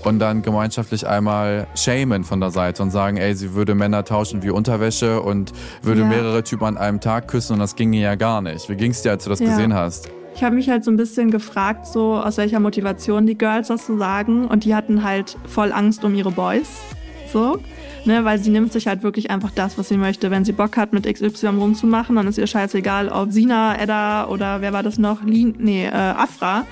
und 0.04 0.18
dann 0.20 0.42
gemeinschaftlich 0.42 1.06
einmal 1.06 1.66
shamen 1.76 2.24
von 2.24 2.40
der 2.40 2.50
Seite 2.50 2.82
und 2.82 2.90
sagen, 2.90 3.16
ey, 3.18 3.34
sie 3.36 3.54
würde 3.54 3.74
Männer 3.76 4.04
tauschen 4.04 4.42
wie 4.42 4.50
Unterwäsche 4.50 5.20
und 5.20 5.52
würde 5.82 6.00
Ja. 6.02 6.06
mehrere 6.06 6.42
Typen 6.42 6.64
an 6.64 6.76
einem 6.76 7.00
Tag 7.00 7.28
küssen 7.28 7.54
und 7.54 7.58
das 7.60 7.76
ginge 7.76 7.98
ja 8.00 8.14
gar 8.16 8.40
nicht. 8.42 8.68
Wie 8.68 8.76
ging's 8.76 9.02
dir, 9.02 9.10
als 9.10 9.24
du 9.24 9.30
das 9.30 9.38
Ja. 9.40 9.46
gesehen 9.46 9.74
hast? 9.74 10.08
Ich 10.38 10.44
habe 10.44 10.54
mich 10.54 10.70
halt 10.70 10.84
so 10.84 10.92
ein 10.92 10.96
bisschen 10.96 11.32
gefragt, 11.32 11.84
so 11.84 12.14
aus 12.14 12.36
welcher 12.36 12.60
Motivation 12.60 13.26
die 13.26 13.36
Girls 13.36 13.66
das 13.66 13.88
so 13.88 13.98
sagen. 13.98 14.46
Und 14.46 14.62
die 14.62 14.72
hatten 14.72 15.02
halt 15.02 15.36
voll 15.48 15.72
Angst 15.72 16.04
um 16.04 16.14
ihre 16.14 16.30
Boys. 16.30 16.68
So. 17.32 17.58
Ne, 18.04 18.24
weil 18.24 18.38
sie 18.38 18.50
nimmt 18.50 18.72
sich 18.72 18.86
halt 18.86 19.02
wirklich 19.02 19.32
einfach 19.32 19.50
das, 19.50 19.76
was 19.78 19.88
sie 19.88 19.96
möchte. 19.96 20.30
Wenn 20.30 20.44
sie 20.44 20.52
Bock 20.52 20.76
hat, 20.76 20.92
mit 20.92 21.12
XY 21.12 21.48
rumzumachen, 21.58 22.14
dann 22.14 22.28
ist 22.28 22.38
ihr 22.38 22.46
scheißegal, 22.46 23.08
ob 23.08 23.32
Sina, 23.32 23.76
Edda 23.80 24.28
oder 24.28 24.60
wer 24.60 24.72
war 24.72 24.84
das 24.84 24.96
noch? 24.96 25.24
Lin, 25.24 25.56
nee, 25.58 25.86
äh, 25.86 25.90
Afra, 25.90 26.64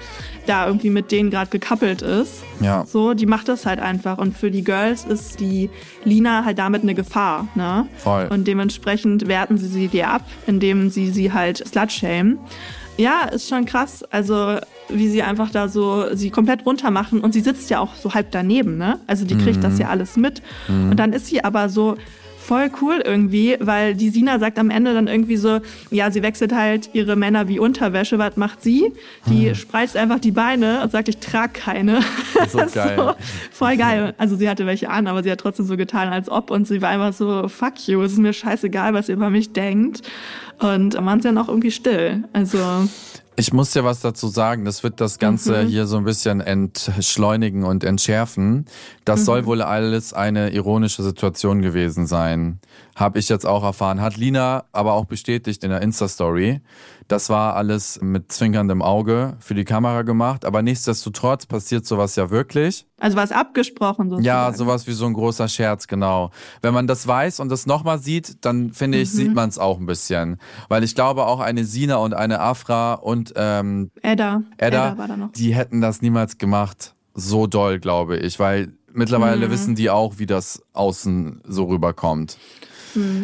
da 0.46 0.68
irgendwie 0.68 0.90
mit 0.90 1.10
denen 1.10 1.30
gerade 1.30 1.50
gekappelt 1.50 2.02
ist. 2.02 2.44
Ja. 2.60 2.86
So, 2.86 3.14
die 3.14 3.26
macht 3.26 3.48
das 3.48 3.66
halt 3.66 3.80
einfach. 3.80 4.18
Und 4.18 4.38
für 4.38 4.52
die 4.52 4.62
Girls 4.62 5.04
ist 5.04 5.40
die 5.40 5.70
Lina 6.04 6.44
halt 6.44 6.60
damit 6.60 6.84
eine 6.84 6.94
Gefahr. 6.94 7.48
Ne? 7.56 7.88
Voll. 7.96 8.28
Und 8.30 8.46
dementsprechend 8.46 9.26
werten 9.26 9.58
sie 9.58 9.66
sie 9.66 9.88
dir 9.88 10.08
ab, 10.08 10.22
indem 10.46 10.88
sie 10.88 11.10
sie 11.10 11.32
halt 11.32 11.66
slut-shamen. 11.66 12.38
Ja, 12.96 13.24
ist 13.24 13.48
schon 13.48 13.64
krass. 13.66 14.02
Also, 14.10 14.58
wie 14.88 15.08
sie 15.08 15.22
einfach 15.22 15.50
da 15.50 15.68
so 15.68 16.14
sie 16.14 16.30
komplett 16.30 16.64
runter 16.64 16.90
machen. 16.90 17.20
Und 17.20 17.32
sie 17.32 17.40
sitzt 17.40 17.70
ja 17.70 17.80
auch 17.80 17.94
so 17.94 18.14
halb 18.14 18.30
daneben, 18.30 18.78
ne? 18.78 18.98
Also, 19.06 19.24
die 19.24 19.36
kriegt 19.36 19.62
das 19.62 19.78
ja 19.78 19.88
alles 19.88 20.16
mit. 20.16 20.42
Und 20.68 20.96
dann 20.96 21.12
ist 21.12 21.26
sie 21.26 21.44
aber 21.44 21.68
so 21.68 21.96
voll 22.46 22.70
cool 22.80 23.02
irgendwie, 23.04 23.56
weil 23.58 23.94
die 23.94 24.10
Sina 24.10 24.38
sagt 24.38 24.58
am 24.58 24.70
Ende 24.70 24.94
dann 24.94 25.08
irgendwie 25.08 25.36
so, 25.36 25.58
ja, 25.90 26.10
sie 26.12 26.22
wechselt 26.22 26.54
halt 26.54 26.90
ihre 26.92 27.16
Männer 27.16 27.48
wie 27.48 27.58
Unterwäsche. 27.58 28.18
Was 28.18 28.36
macht 28.36 28.62
sie? 28.62 28.92
Die 29.28 29.54
spreizt 29.54 29.96
einfach 29.96 30.20
die 30.20 30.30
Beine 30.30 30.82
und 30.82 30.92
sagt, 30.92 31.08
ich 31.08 31.18
trage 31.18 31.52
keine. 31.52 32.00
So 32.48 32.58
geil. 32.74 33.14
voll 33.50 33.76
geil. 33.76 34.14
Also 34.16 34.36
sie 34.36 34.48
hatte 34.48 34.64
welche 34.64 34.88
an, 34.90 35.08
aber 35.08 35.24
sie 35.24 35.30
hat 35.30 35.40
trotzdem 35.40 35.66
so 35.66 35.76
getan, 35.76 36.08
als 36.08 36.28
ob. 36.28 36.50
Und 36.50 36.68
sie 36.68 36.80
war 36.80 36.90
einfach 36.90 37.12
so, 37.12 37.48
fuck 37.48 37.88
you, 37.88 38.00
es 38.02 38.12
ist 38.12 38.18
mir 38.18 38.32
scheißegal, 38.32 38.94
was 38.94 39.08
ihr 39.08 39.16
über 39.16 39.30
mich 39.30 39.52
denkt. 39.52 40.02
Und 40.58 40.94
waren 40.94 41.20
sie 41.20 41.28
dann 41.28 41.38
auch 41.38 41.48
irgendwie 41.48 41.70
still. 41.70 42.24
Also, 42.32 42.58
Ich 43.38 43.52
muss 43.52 43.72
dir 43.72 43.84
was 43.84 44.00
dazu 44.00 44.28
sagen. 44.28 44.64
Das 44.64 44.82
wird 44.82 44.98
das 45.00 45.18
Ganze 45.18 45.64
Mhm. 45.64 45.68
hier 45.68 45.86
so 45.86 45.98
ein 45.98 46.04
bisschen 46.04 46.40
entschleunigen 46.40 47.64
und 47.64 47.84
entschärfen. 47.84 48.64
Das 49.04 49.26
soll 49.26 49.42
Mhm. 49.42 49.46
wohl 49.46 49.62
alles 49.62 50.14
eine 50.14 50.50
ironische 50.54 51.02
Situation 51.02 51.60
gewesen 51.60 52.06
sein. 52.06 52.60
Habe 52.96 53.18
ich 53.18 53.28
jetzt 53.28 53.44
auch 53.44 53.62
erfahren. 53.62 54.00
Hat 54.00 54.16
Lina 54.16 54.64
aber 54.72 54.94
auch 54.94 55.04
bestätigt 55.04 55.62
in 55.62 55.68
der 55.68 55.82
Insta-Story. 55.82 56.62
Das 57.08 57.28
war 57.28 57.54
alles 57.54 58.00
mit 58.00 58.32
zwinkerndem 58.32 58.80
Auge 58.80 59.36
für 59.38 59.54
die 59.54 59.64
Kamera 59.64 60.00
gemacht. 60.00 60.46
Aber 60.46 60.62
nichtsdestotrotz 60.62 61.44
passiert 61.44 61.84
sowas 61.84 62.16
ja 62.16 62.30
wirklich. 62.30 62.86
also 62.98 63.18
war 63.18 63.24
es 63.24 63.32
abgesprochen 63.32 64.08
sozusagen. 64.08 64.24
Ja, 64.24 64.50
sowas 64.54 64.86
wie 64.86 64.92
so 64.92 65.04
ein 65.04 65.12
großer 65.12 65.46
Scherz, 65.46 65.86
genau. 65.88 66.30
Wenn 66.62 66.72
man 66.72 66.86
das 66.86 67.06
weiß 67.06 67.40
und 67.40 67.50
das 67.50 67.66
nochmal 67.66 67.98
sieht, 67.98 68.42
dann 68.46 68.72
finde 68.72 68.96
ich, 68.96 69.10
sieht 69.10 69.34
man 69.34 69.50
es 69.50 69.58
auch 69.58 69.78
ein 69.78 69.84
bisschen. 69.84 70.38
Weil 70.70 70.82
ich 70.82 70.94
glaube, 70.94 71.26
auch 71.26 71.40
eine 71.40 71.66
Sina 71.66 71.96
und 71.96 72.14
eine 72.14 72.40
Afra 72.40 72.94
und 72.94 73.34
ähm, 73.36 73.90
Edda. 74.00 74.42
Edda, 74.56 74.96
war 74.96 75.06
da 75.06 75.18
noch. 75.18 75.32
die 75.32 75.54
hätten 75.54 75.82
das 75.82 76.00
niemals 76.00 76.38
gemacht. 76.38 76.94
So 77.12 77.46
doll, 77.46 77.78
glaube 77.78 78.16
ich. 78.16 78.38
Weil 78.40 78.72
mittlerweile 78.90 79.50
wissen 79.50 79.74
die 79.74 79.90
auch, 79.90 80.14
wie 80.16 80.26
das 80.26 80.62
außen 80.72 81.42
so 81.46 81.64
rüberkommt. 81.64 82.38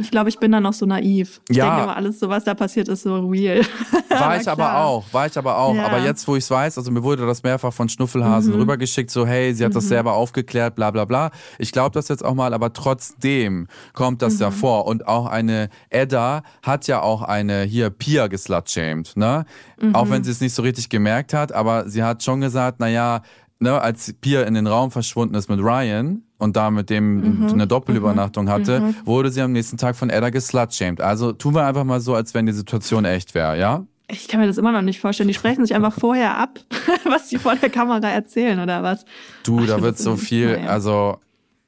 Ich 0.00 0.10
glaube, 0.10 0.28
ich 0.28 0.38
bin 0.38 0.52
da 0.52 0.60
noch 0.60 0.72
so 0.72 0.84
naiv. 0.86 1.40
Ich 1.48 1.56
Ja. 1.56 1.66
denke 1.66 1.82
immer, 1.84 1.96
alles 1.96 2.18
so, 2.20 2.28
was 2.28 2.44
da 2.44 2.54
passiert, 2.54 2.88
ist 2.88 3.02
so 3.04 3.26
real. 3.28 3.62
War 4.10 4.38
ich 4.40 4.46
aber 4.48 4.76
auch, 4.84 5.04
war 5.12 5.26
ich 5.26 5.38
aber 5.38 5.56
auch. 5.56 5.74
Ja. 5.74 5.86
Aber 5.86 5.98
jetzt, 5.98 6.28
wo 6.28 6.36
ich 6.36 6.44
es 6.44 6.50
weiß, 6.50 6.76
also 6.76 6.90
mir 6.90 7.02
wurde 7.02 7.26
das 7.26 7.42
mehrfach 7.42 7.72
von 7.72 7.88
Schnuffelhasen 7.88 8.52
rübergeschickt, 8.52 9.10
so 9.10 9.26
hey, 9.26 9.54
sie 9.54 9.64
hat 9.64 9.74
das 9.74 9.88
selber 9.88 10.12
aufgeklärt, 10.14 10.74
bla 10.74 10.90
bla 10.90 11.06
bla. 11.06 11.30
Ich 11.58 11.72
glaube 11.72 11.92
das 11.94 12.08
jetzt 12.08 12.22
auch 12.22 12.34
mal, 12.34 12.52
aber 12.52 12.72
trotzdem 12.74 13.68
kommt 13.94 14.20
das 14.22 14.38
ja 14.38 14.50
vor. 14.50 14.86
Und 14.86 15.06
auch 15.08 15.26
eine 15.26 15.70
Edda 15.88 16.42
hat 16.62 16.86
ja 16.88 17.00
auch 17.00 17.22
eine 17.22 17.62
hier 17.62 17.88
Pia 17.90 18.26
geslutshamed, 18.26 19.16
ne? 19.16 19.46
Auch 19.94 20.10
wenn 20.10 20.22
sie 20.24 20.30
es 20.30 20.40
nicht 20.40 20.54
so 20.54 20.62
richtig 20.62 20.90
gemerkt 20.90 21.32
hat, 21.34 21.52
aber 21.52 21.88
sie 21.88 22.02
hat 22.02 22.22
schon 22.22 22.40
gesagt, 22.40 22.78
naja, 22.80 23.22
ne, 23.58 23.80
als 23.80 24.12
Pia 24.20 24.42
in 24.42 24.54
den 24.54 24.66
Raum 24.66 24.90
verschwunden 24.90 25.34
ist 25.34 25.48
mit 25.48 25.58
Ryan 25.60 26.22
und 26.42 26.56
da 26.56 26.70
mit 26.70 26.90
dem 26.90 27.48
eine 27.52 27.66
Doppelübernachtung 27.66 28.50
hatte, 28.50 28.94
wurde 29.04 29.30
sie 29.30 29.40
am 29.40 29.52
nächsten 29.52 29.76
Tag 29.78 29.96
von 29.96 30.10
Edda 30.10 30.30
geslutshamed. 30.30 31.00
Also 31.00 31.32
tun 31.32 31.54
wir 31.54 31.64
einfach 31.66 31.84
mal 31.84 32.00
so, 32.00 32.14
als 32.14 32.34
wenn 32.34 32.46
die 32.46 32.52
Situation 32.52 33.04
echt 33.04 33.34
wäre, 33.34 33.58
ja? 33.58 33.86
Ich 34.08 34.28
kann 34.28 34.40
mir 34.40 34.46
das 34.46 34.58
immer 34.58 34.72
noch 34.72 34.82
nicht 34.82 35.00
vorstellen. 35.00 35.28
Die 35.28 35.34
sprechen 35.34 35.64
sich 35.64 35.74
einfach 35.74 35.94
vorher 35.98 36.36
ab, 36.36 36.58
was 37.04 37.28
sie 37.30 37.38
vor 37.38 37.54
der 37.56 37.70
Kamera 37.70 38.06
erzählen 38.08 38.60
oder 38.60 38.82
was. 38.82 39.04
Du, 39.44 39.60
Ach, 39.62 39.66
da 39.66 39.80
wird 39.82 39.96
so 39.98 40.16
viel, 40.16 40.52
naja. 40.56 40.68
also 40.68 41.16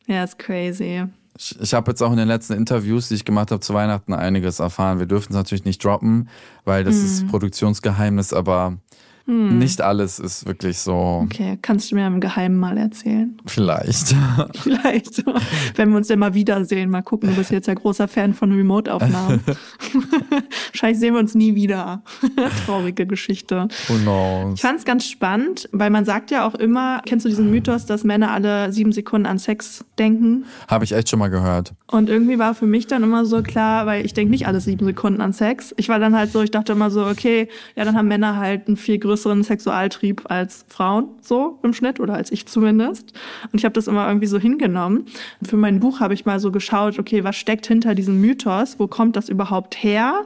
Ja, 0.07 0.25
ist 0.25 0.39
crazy. 0.39 1.05
ich, 1.39 1.59
ich 1.61 1.73
habe 1.73 1.91
jetzt 1.93 2.03
auch 2.03 2.11
in 2.11 2.19
den 2.19 2.29
letzten 2.29 2.53
Interviews, 2.53 3.09
die 3.09 3.15
ich 3.15 3.25
gemacht 3.25 3.51
habe 3.51 3.61
zu 3.61 3.73
Weihnachten, 3.73 4.13
einiges 4.13 4.59
erfahren. 4.59 4.99
Wir 4.99 5.07
dürfen 5.07 5.29
es 5.33 5.37
natürlich 5.37 5.65
nicht 5.65 5.83
droppen, 5.83 6.29
weil 6.67 6.85
das 6.85 6.97
Mhm. 6.97 7.05
ist 7.05 7.27
Produktionsgeheimnis, 7.29 8.33
aber 8.35 8.77
nicht 9.27 9.81
alles 9.81 10.19
ist 10.19 10.47
wirklich 10.47 10.79
so 10.79 11.23
Okay, 11.25 11.59
kannst 11.63 11.91
du 11.91 11.95
mir 11.95 12.07
im 12.07 12.21
Geheimen 12.21 12.59
mal 12.59 12.77
erzählen? 12.77 13.37
vielleicht. 13.47 14.15
Vielleicht, 14.55 15.25
wenn 15.77 15.91
wir 15.91 15.97
uns 15.97 16.09
denn 16.09 16.19
mal 16.19 16.35
wiedersehen. 16.35 16.91
Mal 16.91 17.03
gucken, 17.03 17.31
du 17.31 17.37
bist 17.37 17.51
jetzt 17.51 17.67
ja 17.67 17.75
großer 17.75 18.09
Fan 18.09 18.35
von 18.35 18.53
Remote-Aufnahmen. 18.53 19.41
Wahrscheinlich 20.73 20.99
sehen 20.99 21.15
wir 21.15 21.21
uns 21.21 21.35
nie 21.35 21.55
wieder. 21.55 22.03
Traurige 22.67 23.07
Geschichte. 23.07 23.69
Who 23.89 23.95
knows? 23.99 24.55
Ich 24.55 24.61
fand 24.61 24.79
es 24.79 24.85
ganz 24.85 25.07
spannend, 25.09 25.69
weil 25.73 25.91
man 25.91 26.05
sagt 26.05 26.31
ja 26.31 26.47
auch 26.47 26.55
immer, 26.55 27.01
kennst 27.07 27.25
du 27.25 27.29
diesen 27.29 27.51
Mythos, 27.51 27.87
dass 27.87 28.05
Männer 28.05 28.33
alle 28.33 28.73
sieben 28.73 28.93
Sekunden 28.93 29.27
an 29.27 29.39
Sex 29.39 29.85
denken? 29.99 30.45
Habe 30.69 30.85
ich 30.85 30.93
echt 30.93 31.09
schon 31.09 31.19
mal 31.19 31.29
gehört. 31.29 31.75
Und 31.87 32.09
irgendwie 32.09 32.39
war 32.39 32.55
für 32.55 32.67
mich 32.67 32.87
dann 32.87 33.03
immer 33.03 33.25
so 33.25 33.43
klar, 33.43 33.87
weil 33.87 34.05
ich 34.05 34.15
denke 34.15 34.31
nicht 34.31 34.47
alle 34.47 34.61
sieben 34.61 34.85
Sekunden 34.85 35.21
an 35.21 35.33
Sex. 35.33 35.75
Ich 35.77 35.89
war 35.89 35.99
dann 35.99 36.17
halt 36.17 36.33
so, 36.33 36.43
ich 36.43 36.51
dachte 36.51 36.73
immer 36.73 36.91
so, 36.91 37.07
okay, 37.07 37.49
ja, 37.77 37.85
dann 37.85 37.97
haben 37.97 38.09
Männer 38.09 38.37
halt 38.37 38.67
einen 38.69 38.77
viel 38.77 38.99
größeren 39.15 39.45
Sexualtrieb 39.45 40.23
als 40.29 40.65
Frauen, 40.69 41.07
so 41.21 41.61
im 41.63 41.73
Schnitt, 41.73 42.01
oder 42.01 42.15
als 42.15 42.33
ich 42.33 42.47
zumindest. 42.47 43.13
Und 43.53 43.61
ich 43.61 43.65
habe 43.65 43.73
das 43.73 43.87
immer 43.87 44.09
irgendwie 44.09 44.27
so 44.27 44.41
hingenommen. 44.41 45.07
Und 45.41 45.47
für 45.47 45.57
mein 45.57 45.79
Buch 45.79 46.01
habe 46.01 46.15
ich 46.15 46.27
mal 46.27 46.41
so 46.41 46.51
geschaut, 46.51 46.99
okay, 46.99 47.23
was 47.23 47.37
steckt 47.37 47.67
hinter 47.67 47.95
diesem 47.95 48.21
Mythos? 48.21 48.81
Wo 48.81 48.89
kommt 48.89 49.15
das 49.15 49.29
überhaupt 49.29 49.77
her? 49.83 50.25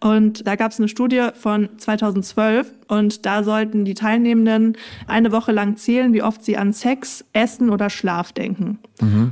Und 0.00 0.46
da 0.46 0.56
gab 0.56 0.72
es 0.72 0.78
eine 0.78 0.88
Studie 0.88 1.28
von 1.34 1.70
2012 1.78 2.70
und 2.88 3.26
da 3.26 3.42
sollten 3.44 3.84
die 3.84 3.94
Teilnehmenden 3.94 4.76
eine 5.06 5.30
Woche 5.32 5.52
lang 5.52 5.76
zählen, 5.76 6.12
wie 6.12 6.22
oft 6.22 6.44
sie 6.44 6.56
an 6.56 6.72
Sex, 6.72 7.24
Essen 7.32 7.70
oder 7.70 7.90
Schlaf 7.90 8.32
denken. 8.32 8.78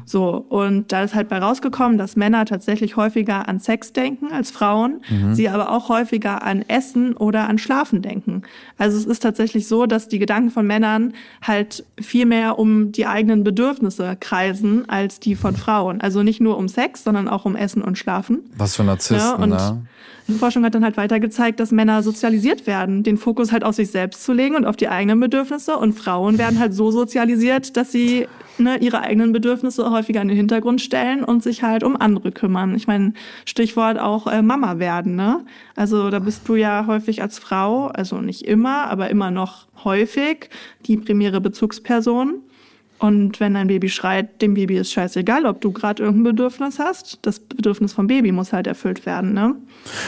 So, 0.04 0.46
und 0.48 0.92
da 0.92 1.02
ist 1.02 1.14
halt 1.16 1.28
bei 1.28 1.38
rausgekommen, 1.38 1.98
dass 1.98 2.14
Männer 2.14 2.44
tatsächlich 2.44 2.96
häufiger 2.96 3.48
an 3.48 3.58
Sex 3.58 3.92
denken 3.92 4.32
als 4.32 4.50
Frauen, 4.52 5.00
sie 5.32 5.48
aber 5.48 5.70
auch 5.72 5.88
häufiger 5.88 6.44
an 6.44 6.62
Essen 6.68 7.16
oder 7.16 7.48
an 7.48 7.58
Schlafen 7.58 8.00
denken. 8.02 8.42
Also 8.78 8.96
es 8.96 9.06
ist 9.06 9.20
tatsächlich 9.20 9.66
so, 9.66 9.86
dass 9.86 10.06
die 10.06 10.18
Gedanken 10.20 10.50
von 10.50 10.66
Männern 10.66 11.14
halt 11.42 11.84
viel 12.00 12.26
mehr 12.26 12.58
um 12.58 12.92
die 12.92 13.06
eigenen 13.06 13.42
Bedürfnisse 13.42 14.16
kreisen 14.20 14.88
als 14.88 15.18
die 15.18 15.34
von 15.34 15.56
Frauen. 15.56 16.00
Also 16.00 16.22
nicht 16.22 16.40
nur 16.40 16.58
um 16.58 16.68
Sex, 16.68 17.02
sondern 17.02 17.26
auch 17.26 17.44
um 17.44 17.56
Essen 17.56 17.82
und 17.82 17.98
Schlafen. 17.98 18.40
Was 18.56 18.76
für 18.76 18.84
Narzissten, 18.84 19.18
Ja, 19.18 19.34
und 19.34 19.50
ne? 19.50 19.82
Die 20.28 20.34
Forschung 20.34 20.64
hat 20.64 20.74
dann 20.74 20.84
halt 20.84 20.96
weiter 20.96 21.20
gezeigt, 21.20 21.60
dass 21.60 21.70
Männer 21.70 22.02
sozialisiert 22.02 22.66
werden, 22.66 23.02
den 23.02 23.16
Fokus 23.16 23.52
halt 23.52 23.62
auf 23.62 23.76
sich 23.76 23.90
selbst 23.90 24.24
zu 24.24 24.32
legen 24.32 24.56
und 24.56 24.64
auf 24.64 24.76
die 24.76 24.88
eigenen 24.88 25.20
Bedürfnisse. 25.20 25.76
Und 25.76 25.92
Frauen 25.92 26.36
werden 26.38 26.58
halt 26.58 26.74
so 26.74 26.90
sozialisiert, 26.90 27.76
dass 27.76 27.92
sie 27.92 28.26
ne, 28.58 28.78
ihre 28.78 29.00
eigenen 29.00 29.32
Bedürfnisse 29.32 29.88
häufiger 29.90 30.20
in 30.20 30.28
den 30.28 30.36
Hintergrund 30.36 30.80
stellen 30.80 31.22
und 31.22 31.42
sich 31.42 31.62
halt 31.62 31.84
um 31.84 31.96
andere 31.96 32.32
kümmern. 32.32 32.74
Ich 32.74 32.88
meine, 32.88 33.12
Stichwort 33.44 33.98
auch 33.98 34.26
äh, 34.26 34.42
Mama 34.42 34.78
werden. 34.80 35.14
Ne? 35.14 35.44
Also 35.76 36.10
da 36.10 36.18
bist 36.18 36.48
du 36.48 36.56
ja 36.56 36.86
häufig 36.88 37.22
als 37.22 37.38
Frau, 37.38 37.86
also 37.86 38.20
nicht 38.20 38.42
immer, 38.42 38.86
aber 38.88 39.10
immer 39.10 39.30
noch 39.30 39.66
häufig 39.84 40.50
die 40.86 40.96
primäre 40.96 41.40
Bezugsperson. 41.40 42.42
Und 42.98 43.40
wenn 43.40 43.56
ein 43.56 43.66
Baby 43.66 43.90
schreit, 43.90 44.40
dem 44.40 44.54
Baby 44.54 44.78
ist 44.78 44.90
scheißegal, 44.90 45.44
ob 45.44 45.60
du 45.60 45.70
gerade 45.70 46.02
irgendein 46.02 46.34
Bedürfnis 46.34 46.78
hast. 46.78 47.18
Das 47.22 47.40
Bedürfnis 47.40 47.92
vom 47.92 48.06
Baby 48.06 48.32
muss 48.32 48.52
halt 48.52 48.66
erfüllt 48.66 49.04
werden, 49.04 49.34
ne? 49.34 49.54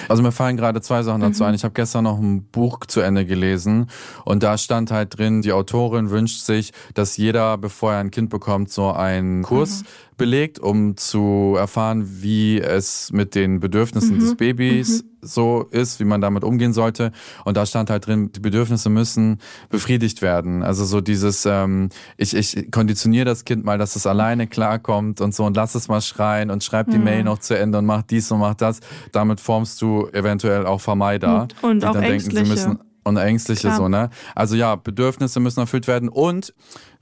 Also 0.08 0.22
mir 0.22 0.32
fallen 0.32 0.56
gerade 0.56 0.80
zwei 0.80 1.02
Sachen 1.02 1.20
dazu 1.20 1.42
mhm. 1.42 1.50
ein. 1.50 1.54
Ich 1.54 1.64
habe 1.64 1.74
gestern 1.74 2.04
noch 2.04 2.18
ein 2.18 2.44
Buch 2.44 2.80
zu 2.86 3.00
Ende 3.00 3.26
gelesen 3.26 3.88
und 4.24 4.42
da 4.42 4.56
stand 4.56 4.90
halt 4.90 5.18
drin, 5.18 5.42
die 5.42 5.52
Autorin 5.52 6.10
wünscht 6.10 6.40
sich, 6.40 6.72
dass 6.94 7.16
jeder, 7.18 7.58
bevor 7.58 7.92
er 7.92 7.98
ein 7.98 8.10
Kind 8.10 8.30
bekommt, 8.30 8.70
so 8.70 8.90
einen 8.90 9.42
Kurs 9.42 9.82
mhm 9.82 10.07
belegt, 10.18 10.58
um 10.58 10.96
zu 10.96 11.54
erfahren, 11.56 12.22
wie 12.22 12.60
es 12.60 13.10
mit 13.12 13.34
den 13.34 13.60
Bedürfnissen 13.60 14.16
mhm. 14.16 14.20
des 14.20 14.36
Babys 14.36 15.02
mhm. 15.02 15.08
so 15.22 15.66
ist, 15.70 16.00
wie 16.00 16.04
man 16.04 16.20
damit 16.20 16.44
umgehen 16.44 16.74
sollte. 16.74 17.12
Und 17.44 17.56
da 17.56 17.64
stand 17.64 17.88
halt 17.88 18.06
drin, 18.06 18.30
die 18.32 18.40
Bedürfnisse 18.40 18.90
müssen 18.90 19.38
befriedigt 19.70 20.20
werden. 20.20 20.62
Also 20.62 20.84
so 20.84 21.00
dieses, 21.00 21.46
ähm, 21.46 21.88
ich, 22.18 22.34
ich 22.34 22.70
konditioniere 22.70 23.24
das 23.24 23.46
Kind 23.46 23.64
mal, 23.64 23.78
dass 23.78 23.96
es 23.96 24.06
alleine 24.06 24.46
klarkommt 24.46 25.22
und 25.22 25.34
so 25.34 25.44
und 25.46 25.56
lass 25.56 25.74
es 25.74 25.88
mal 25.88 26.02
schreien 26.02 26.50
und 26.50 26.62
schreib 26.62 26.90
die 26.90 26.98
mhm. 26.98 27.04
Mail 27.04 27.24
noch 27.24 27.38
zu 27.38 27.56
Ende 27.56 27.78
und 27.78 27.86
mach 27.86 28.02
dies 28.02 28.30
und 28.30 28.40
mach 28.40 28.54
das. 28.54 28.80
Damit 29.12 29.40
formst 29.40 29.80
du 29.80 30.08
eventuell 30.12 30.66
auch 30.66 30.80
Vermeider, 30.80 31.48
und, 31.62 31.62
und 31.62 31.84
auch 31.84 31.92
dann 31.92 32.02
Ängstliche. 32.02 32.44
denken, 32.44 32.56
sie 32.56 32.66
müssen 32.68 32.78
und 33.04 33.16
Ängstliche 33.16 33.68
Klar. 33.68 33.76
so, 33.76 33.88
ne? 33.88 34.10
Also 34.34 34.54
ja, 34.54 34.76
Bedürfnisse 34.76 35.40
müssen 35.40 35.60
erfüllt 35.60 35.88
werden 35.88 36.08
und 36.08 36.54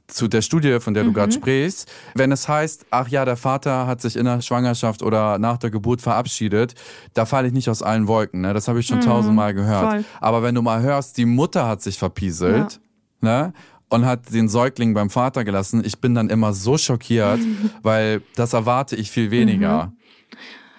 zu 0.09 0.29
der 0.29 0.43
Studie, 0.43 0.79
von 0.81 0.95
der 0.95 1.05
du 1.05 1.11
mhm. 1.11 1.15
gerade 1.15 1.33
sprichst, 1.33 1.91
wenn 2.15 2.33
es 2.33 2.49
heißt, 2.49 2.87
ach 2.91 3.09
ja, 3.09 3.25
der 3.25 3.37
Vater 3.37 3.87
hat 3.87 4.01
sich 4.01 4.17
in 4.17 4.25
der 4.25 4.41
Schwangerschaft 4.41 5.03
oder 5.03 5.39
nach 5.39 5.59
der 5.59 5.71
Geburt 5.71 6.01
verabschiedet, 6.01 6.75
da 7.15 7.27
falle 7.27 7.49
ich 7.49 7.53
nicht 7.53 7.69
aus 7.69 7.83
allen 7.83 8.07
Wolken. 8.07 8.43
Ne? 8.43 8.55
Das 8.55 8.69
habe 8.69 8.81
ich 8.81 8.87
schon 8.87 8.99
mhm. 8.99 9.05
tausendmal 9.05 9.55
gehört. 9.55 9.93
Voll. 9.93 10.05
Aber 10.21 10.43
wenn 10.43 10.55
du 10.55 10.63
mal 10.63 10.81
hörst, 10.83 11.17
die 11.17 11.27
Mutter 11.27 11.67
hat 11.67 11.83
sich 11.83 11.99
verpieselt, 11.99 12.81
ja. 13.23 13.47
ne? 13.47 13.53
und 13.89 14.05
hat 14.05 14.33
den 14.33 14.49
Säugling 14.49 14.95
beim 14.95 15.11
Vater 15.11 15.45
gelassen, 15.45 15.83
ich 15.85 16.01
bin 16.01 16.15
dann 16.15 16.29
immer 16.29 16.53
so 16.53 16.77
schockiert, 16.77 17.41
weil 17.83 18.23
das 18.35 18.53
erwarte 18.53 18.97
ich 18.97 19.11
viel 19.11 19.31
weniger. 19.31 19.93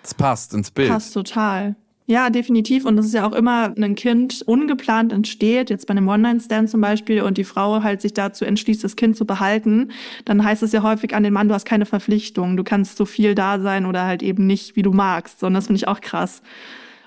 Es 0.03 0.13
mhm. 0.13 0.17
passt 0.17 0.53
ins 0.53 0.71
Bild. 0.71 0.89
Passt 0.89 1.13
total. 1.13 1.75
Ja, 2.09 2.29
definitiv. 2.29 2.85
Und 2.85 2.95
das 2.95 3.05
ist 3.05 3.13
ja 3.13 3.27
auch 3.27 3.33
immer 3.33 3.73
ein 3.77 3.95
Kind 3.95 4.41
ungeplant 4.45 5.11
entsteht, 5.11 5.69
jetzt 5.69 5.87
bei 5.87 5.91
einem 5.91 6.07
One-Night-Stand 6.07 6.69
zum 6.69 6.79
Beispiel, 6.79 7.21
und 7.21 7.37
die 7.37 7.43
Frau 7.43 7.83
halt 7.83 7.99
sich 8.01 8.13
dazu 8.13 8.45
entschließt, 8.45 8.81
das 8.81 8.95
Kind 8.95 9.17
zu 9.17 9.25
behalten, 9.25 9.91
dann 10.23 10.41
heißt 10.41 10.63
es 10.63 10.71
ja 10.71 10.83
häufig 10.83 11.13
an 11.13 11.23
den 11.23 11.33
Mann, 11.33 11.49
du 11.49 11.53
hast 11.53 11.65
keine 11.65 11.85
Verpflichtung, 11.85 12.55
du 12.55 12.63
kannst 12.63 12.95
so 12.95 13.03
viel 13.03 13.35
da 13.35 13.59
sein 13.59 13.85
oder 13.85 14.05
halt 14.05 14.23
eben 14.23 14.47
nicht, 14.47 14.77
wie 14.77 14.83
du 14.83 14.93
magst. 14.93 15.43
Und 15.43 15.53
das 15.53 15.67
finde 15.67 15.77
ich 15.77 15.89
auch 15.89 15.99
krass. 15.99 16.41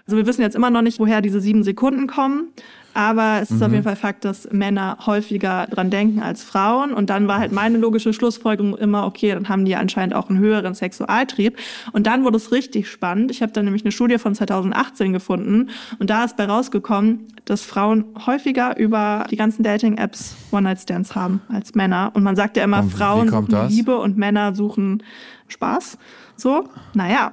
Also 0.06 0.18
wir 0.18 0.26
wissen 0.26 0.42
jetzt 0.42 0.56
immer 0.56 0.68
noch 0.68 0.82
nicht, 0.82 0.98
woher 0.98 1.22
diese 1.22 1.40
sieben 1.40 1.62
Sekunden 1.62 2.06
kommen. 2.06 2.48
Aber 2.94 3.38
es 3.40 3.50
ist 3.50 3.58
mhm. 3.58 3.62
auf 3.62 3.72
jeden 3.72 3.84
Fall 3.84 3.96
Fakt, 3.96 4.24
dass 4.24 4.50
Männer 4.50 4.98
häufiger 5.06 5.66
dran 5.70 5.90
denken 5.90 6.20
als 6.20 6.42
Frauen. 6.42 6.92
Und 6.92 7.10
dann 7.10 7.28
war 7.28 7.38
halt 7.38 7.52
meine 7.52 7.78
logische 7.78 8.12
Schlussfolgerung 8.12 8.76
immer, 8.76 9.06
okay, 9.06 9.32
dann 9.32 9.48
haben 9.48 9.64
die 9.64 9.76
anscheinend 9.76 10.14
auch 10.14 10.28
einen 10.28 10.38
höheren 10.38 10.74
Sexualtrieb. 10.74 11.56
Und 11.92 12.06
dann 12.06 12.24
wurde 12.24 12.36
es 12.36 12.52
richtig 12.52 12.88
spannend. 12.88 13.30
Ich 13.30 13.42
habe 13.42 13.52
dann 13.52 13.64
nämlich 13.64 13.84
eine 13.84 13.92
Studie 13.92 14.18
von 14.18 14.34
2018 14.34 15.12
gefunden. 15.12 15.70
Und 15.98 16.10
da 16.10 16.24
ist 16.24 16.36
bei 16.36 16.46
rausgekommen, 16.46 17.28
dass 17.44 17.62
Frauen 17.62 18.04
häufiger 18.26 18.76
über 18.76 19.24
die 19.30 19.36
ganzen 19.36 19.62
Dating-Apps 19.62 20.36
One-Night-Stands 20.50 21.14
haben 21.14 21.42
als 21.48 21.74
Männer. 21.74 22.10
Und 22.14 22.22
man 22.22 22.36
sagt 22.36 22.56
ja 22.56 22.64
immer, 22.64 22.80
und 22.80 22.90
Frauen 22.90 23.28
suchen 23.28 23.48
das? 23.48 23.72
Liebe 23.72 23.98
und 23.98 24.18
Männer 24.18 24.54
suchen 24.54 25.02
Spaß. 25.48 25.98
So, 26.36 26.68
naja. 26.94 27.32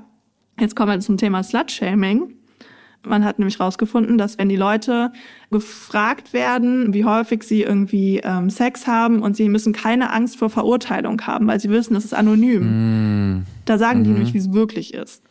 Jetzt 0.60 0.76
kommen 0.76 0.92
wir 0.92 1.00
zum 1.00 1.18
Thema 1.18 1.44
Slut-Shaming. 1.44 2.37
Man 3.08 3.26
hat 3.26 3.40
nämlich 3.40 3.60
herausgefunden, 3.60 4.18
dass 4.18 4.38
wenn 4.38 4.50
die 4.50 4.56
Leute 4.56 5.12
gefragt 5.52 6.34
werden, 6.34 6.94
wie 6.94 7.06
häufig 7.06 7.44
sie 7.44 7.64
irgendwie 7.64 8.22
ähm, 8.24 8.50
Sex 8.50 8.88
haben 8.88 9.22
und 9.22 9.36
sie 9.36 9.50
müssen 9.50 9.74
keine 9.74 10.12
Angst 10.12 10.38
vor 10.38 10.50
Verurteilung 10.50 11.22
haben, 11.22 11.48
weil 11.48 11.60
sie 11.60 11.70
wissen, 11.70 11.94
das 11.94 12.06
ist 12.06 12.14
anonym. 12.14 13.38
Mm. 13.38 13.46
Da 13.66 13.78
sagen 13.78 14.02
mm. 14.02 14.04
die 14.04 14.10
mhm. 14.10 14.16
nämlich, 14.16 14.34
wie 14.34 14.40
es 14.40 14.54
wirklich 14.54 14.94
ist. 14.94 15.24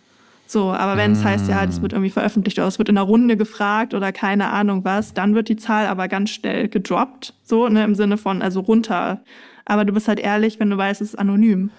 So, 0.47 0.71
aber 0.73 0.97
wenn 0.97 1.13
es 1.13 1.23
mm. 1.23 1.25
heißt, 1.25 1.49
ja, 1.49 1.67
das 1.67 1.83
wird 1.83 1.93
irgendwie 1.93 2.11
veröffentlicht 2.11 2.59
oder 2.59 2.69
es 2.69 2.79
wird 2.79 2.89
in 2.89 2.97
einer 2.97 3.07
Runde 3.07 3.37
gefragt 3.37 3.95
oder 3.95 4.13
keine 4.13 4.51
Ahnung 4.51 4.85
was, 4.85 5.13
dann 5.13 5.35
wird 5.35 5.49
die 5.49 5.57
Zahl 5.57 5.87
aber 5.87 6.09
ganz 6.09 6.31
schnell 6.31 6.69
gedroppt. 6.69 7.35
So, 7.43 7.69
ne, 7.69 7.85
im 7.85 7.95
Sinne 7.95 8.17
von, 8.17 8.43
also 8.43 8.61
runter. 8.61 9.23
Aber 9.65 9.85
du 9.85 9.93
bist 9.93 10.09
halt 10.09 10.21
ehrlich, 10.21 10.61
wenn 10.61 10.71
du 10.71 10.77
weißt, 10.77 11.01
es 11.01 11.11
ist 11.11 11.19
anonym. 11.19 11.71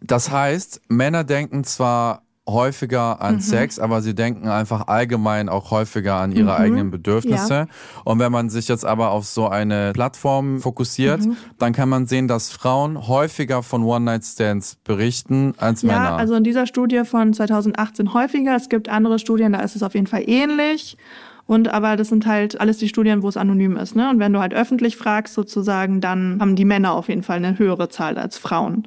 Das 0.00 0.30
heißt, 0.30 0.82
Männer 0.88 1.24
denken 1.24 1.64
zwar 1.64 2.25
häufiger 2.48 3.20
an 3.20 3.36
mhm. 3.36 3.40
Sex, 3.40 3.78
aber 3.78 4.02
sie 4.02 4.14
denken 4.14 4.48
einfach 4.48 4.86
allgemein 4.86 5.48
auch 5.48 5.70
häufiger 5.70 6.16
an 6.16 6.32
ihre 6.32 6.44
mhm. 6.44 6.62
eigenen 6.62 6.90
Bedürfnisse. 6.90 7.54
Ja. 7.54 7.66
Und 8.04 8.18
wenn 8.20 8.30
man 8.30 8.50
sich 8.50 8.68
jetzt 8.68 8.84
aber 8.84 9.10
auf 9.10 9.26
so 9.26 9.48
eine 9.48 9.92
Plattform 9.92 10.60
fokussiert, 10.60 11.26
mhm. 11.26 11.36
dann 11.58 11.72
kann 11.72 11.88
man 11.88 12.06
sehen, 12.06 12.28
dass 12.28 12.50
Frauen 12.50 13.08
häufiger 13.08 13.62
von 13.62 13.82
One-Night-Stands 13.82 14.76
berichten 14.84 15.54
als 15.58 15.82
ja, 15.82 15.88
Männer. 15.88 16.04
Ja, 16.04 16.16
also 16.16 16.34
in 16.34 16.44
dieser 16.44 16.66
Studie 16.66 17.02
von 17.04 17.34
2018 17.34 18.14
häufiger. 18.14 18.54
Es 18.54 18.68
gibt 18.68 18.88
andere 18.88 19.18
Studien, 19.18 19.52
da 19.52 19.60
ist 19.60 19.74
es 19.74 19.82
auf 19.82 19.94
jeden 19.94 20.06
Fall 20.06 20.22
ähnlich. 20.26 20.96
Und 21.46 21.68
aber 21.68 21.96
das 21.96 22.08
sind 22.08 22.26
halt 22.26 22.60
alles 22.60 22.78
die 22.78 22.88
Studien, 22.88 23.22
wo 23.22 23.28
es 23.28 23.36
anonym 23.36 23.76
ist. 23.76 23.94
Ne? 23.94 24.10
Und 24.10 24.18
wenn 24.18 24.32
du 24.32 24.40
halt 24.40 24.52
öffentlich 24.52 24.96
fragst 24.96 25.34
sozusagen, 25.34 26.00
dann 26.00 26.38
haben 26.40 26.56
die 26.56 26.64
Männer 26.64 26.92
auf 26.92 27.08
jeden 27.08 27.22
Fall 27.22 27.36
eine 27.36 27.58
höhere 27.58 27.88
Zahl 27.88 28.18
als 28.18 28.36
Frauen. 28.36 28.86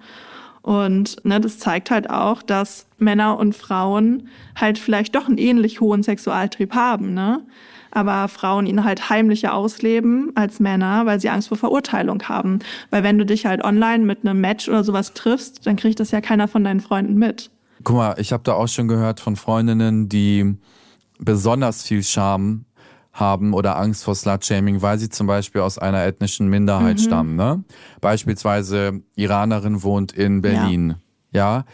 Und 0.61 1.23
ne, 1.25 1.39
das 1.39 1.57
zeigt 1.57 1.89
halt 1.89 2.09
auch, 2.09 2.43
dass 2.43 2.88
Männer 3.01 3.37
und 3.37 3.55
Frauen 3.55 4.29
halt 4.55 4.77
vielleicht 4.77 5.15
doch 5.15 5.27
einen 5.27 5.37
ähnlich 5.37 5.81
hohen 5.81 6.03
Sexualtrieb 6.03 6.73
haben, 6.73 7.13
ne? 7.13 7.41
Aber 7.91 8.27
Frauen 8.27 8.67
ihn 8.67 8.83
halt 8.83 9.09
heimlicher 9.09 9.53
ausleben 9.55 10.31
als 10.35 10.59
Männer, 10.59 11.07
weil 11.07 11.19
sie 11.19 11.29
Angst 11.29 11.47
vor 11.47 11.57
Verurteilung 11.57 12.21
haben. 12.23 12.59
Weil 12.91 13.03
wenn 13.03 13.17
du 13.17 13.25
dich 13.25 13.47
halt 13.47 13.63
online 13.63 14.05
mit 14.05 14.23
einem 14.23 14.39
Match 14.39 14.69
oder 14.69 14.83
sowas 14.83 15.13
triffst, 15.13 15.65
dann 15.65 15.75
kriegt 15.75 15.99
das 15.99 16.11
ja 16.11 16.21
keiner 16.21 16.47
von 16.47 16.63
deinen 16.63 16.81
Freunden 16.81 17.15
mit. 17.15 17.49
Guck 17.83 17.95
mal, 17.95 18.15
ich 18.19 18.31
habe 18.31 18.43
da 18.43 18.53
auch 18.53 18.67
schon 18.67 18.87
gehört 18.87 19.19
von 19.19 19.35
Freundinnen, 19.35 20.07
die 20.07 20.55
besonders 21.17 21.83
viel 21.83 22.03
Scham 22.03 22.65
haben 23.11 23.53
oder 23.53 23.77
Angst 23.77 24.03
vor 24.03 24.15
Slutshaming, 24.15 24.81
weil 24.81 24.97
sie 24.97 25.09
zum 25.09 25.27
Beispiel 25.27 25.61
aus 25.61 25.77
einer 25.77 26.03
ethnischen 26.03 26.47
Minderheit 26.47 26.97
mhm. 26.97 27.01
stammen. 27.01 27.35
Ne? 27.35 27.63
Beispielsweise 28.01 29.01
Iranerin 29.15 29.83
wohnt 29.83 30.11
in 30.11 30.41
Berlin. 30.41 30.95
Ja. 31.31 31.57
ja. 31.57 31.65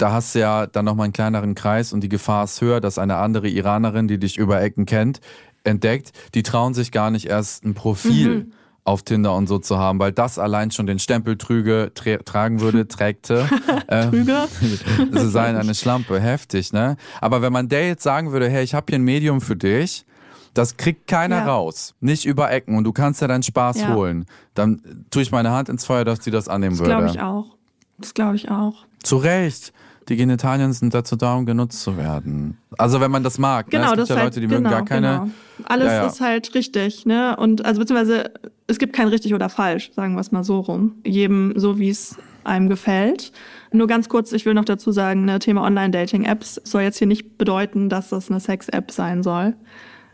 Da 0.00 0.12
hast 0.12 0.34
du 0.34 0.38
ja 0.38 0.66
dann 0.66 0.86
nochmal 0.86 1.04
einen 1.04 1.12
kleineren 1.12 1.54
Kreis 1.54 1.92
und 1.92 2.00
die 2.00 2.08
Gefahr 2.08 2.44
ist 2.44 2.62
höher, 2.62 2.80
dass 2.80 2.96
eine 2.96 3.16
andere 3.16 3.48
Iranerin, 3.48 4.08
die 4.08 4.18
dich 4.18 4.38
über 4.38 4.62
Ecken 4.62 4.86
kennt, 4.86 5.20
entdeckt, 5.62 6.12
die 6.34 6.42
trauen 6.42 6.72
sich 6.72 6.90
gar 6.90 7.10
nicht 7.10 7.26
erst 7.26 7.66
ein 7.66 7.74
Profil 7.74 8.28
mhm. 8.46 8.52
auf 8.84 9.02
Tinder 9.02 9.34
und 9.34 9.46
so 9.46 9.58
zu 9.58 9.76
haben, 9.76 9.98
weil 9.98 10.12
das 10.12 10.38
allein 10.38 10.70
schon 10.70 10.86
den 10.86 10.98
Stempel 10.98 11.36
trüge, 11.36 11.92
tra 11.94 12.16
tragen 12.16 12.60
würde, 12.60 12.88
trägte. 12.88 13.46
Trüge? 13.90 14.48
sie 15.12 15.28
seien 15.28 15.56
eine 15.56 15.74
Schlampe, 15.74 16.18
heftig, 16.18 16.72
ne? 16.72 16.96
Aber 17.20 17.42
wenn 17.42 17.52
man 17.52 17.68
der 17.68 17.86
jetzt 17.86 18.02
sagen 18.02 18.32
würde, 18.32 18.48
hey, 18.48 18.64
ich 18.64 18.72
habe 18.72 18.86
hier 18.88 18.98
ein 18.98 19.04
Medium 19.04 19.42
für 19.42 19.56
dich, 19.56 20.06
das 20.54 20.78
kriegt 20.78 21.08
keiner 21.08 21.40
ja. 21.40 21.46
raus. 21.46 21.94
Nicht 22.00 22.24
über 22.24 22.50
Ecken. 22.50 22.78
Und 22.78 22.84
du 22.84 22.92
kannst 22.92 23.20
ja 23.20 23.28
deinen 23.28 23.42
Spaß 23.42 23.82
ja. 23.82 23.94
holen. 23.94 24.24
Dann 24.54 25.04
tue 25.10 25.20
ich 25.20 25.30
meine 25.30 25.50
Hand 25.50 25.68
ins 25.68 25.84
Feuer, 25.84 26.06
dass 26.06 26.20
die 26.20 26.30
das 26.30 26.48
annehmen 26.48 26.78
das 26.78 26.86
würde. 26.86 27.02
Das 27.02 27.12
glaube 27.12 27.16
ich 27.16 27.22
auch. 27.22 27.56
Das 27.98 28.14
glaube 28.14 28.36
ich 28.36 28.50
auch. 28.50 28.86
Zu 29.02 29.18
Recht. 29.18 29.74
Die 30.10 30.16
Genitalien 30.16 30.72
sind 30.72 30.92
dazu 30.92 31.14
da, 31.14 31.36
um 31.36 31.46
genutzt 31.46 31.82
zu 31.82 31.96
werden. 31.96 32.58
Also 32.76 33.00
wenn 33.00 33.12
man 33.12 33.22
das 33.22 33.38
mag. 33.38 33.66
Ne? 33.66 33.78
Genau, 33.78 33.94
ne? 33.94 34.02
es 34.02 34.08
gibt 34.08 34.10
ja 34.10 34.16
halt, 34.16 34.24
Leute, 34.24 34.40
die 34.40 34.48
genau, 34.48 34.60
mögen 34.60 34.70
gar 34.70 34.84
keine. 34.84 35.06
Genau. 35.06 35.30
Alles 35.66 35.86
ja, 35.86 35.94
ja. 35.94 36.06
ist 36.06 36.20
halt 36.20 36.54
richtig, 36.56 37.06
ne? 37.06 37.36
Und 37.36 37.64
also 37.64 37.80
beziehungsweise 37.80 38.32
es 38.66 38.78
gibt 38.78 38.92
kein 38.92 39.06
richtig 39.06 39.34
oder 39.34 39.48
falsch, 39.48 39.92
sagen 39.94 40.14
wir 40.14 40.20
es 40.20 40.32
mal 40.32 40.42
so 40.42 40.58
rum. 40.58 40.96
Jedem 41.06 41.52
so, 41.54 41.78
wie 41.78 41.90
es 41.90 42.16
einem 42.42 42.68
gefällt. 42.68 43.30
Nur 43.70 43.86
ganz 43.86 44.08
kurz, 44.08 44.32
ich 44.32 44.44
will 44.46 44.54
noch 44.54 44.64
dazu 44.64 44.90
sagen, 44.90 45.24
ne, 45.24 45.38
Thema 45.38 45.62
Online-Dating-Apps 45.62 46.60
soll 46.64 46.82
jetzt 46.82 46.98
hier 46.98 47.06
nicht 47.06 47.38
bedeuten, 47.38 47.88
dass 47.88 48.08
das 48.08 48.30
eine 48.30 48.40
Sex-App 48.40 48.90
sein 48.90 49.22
soll. 49.22 49.54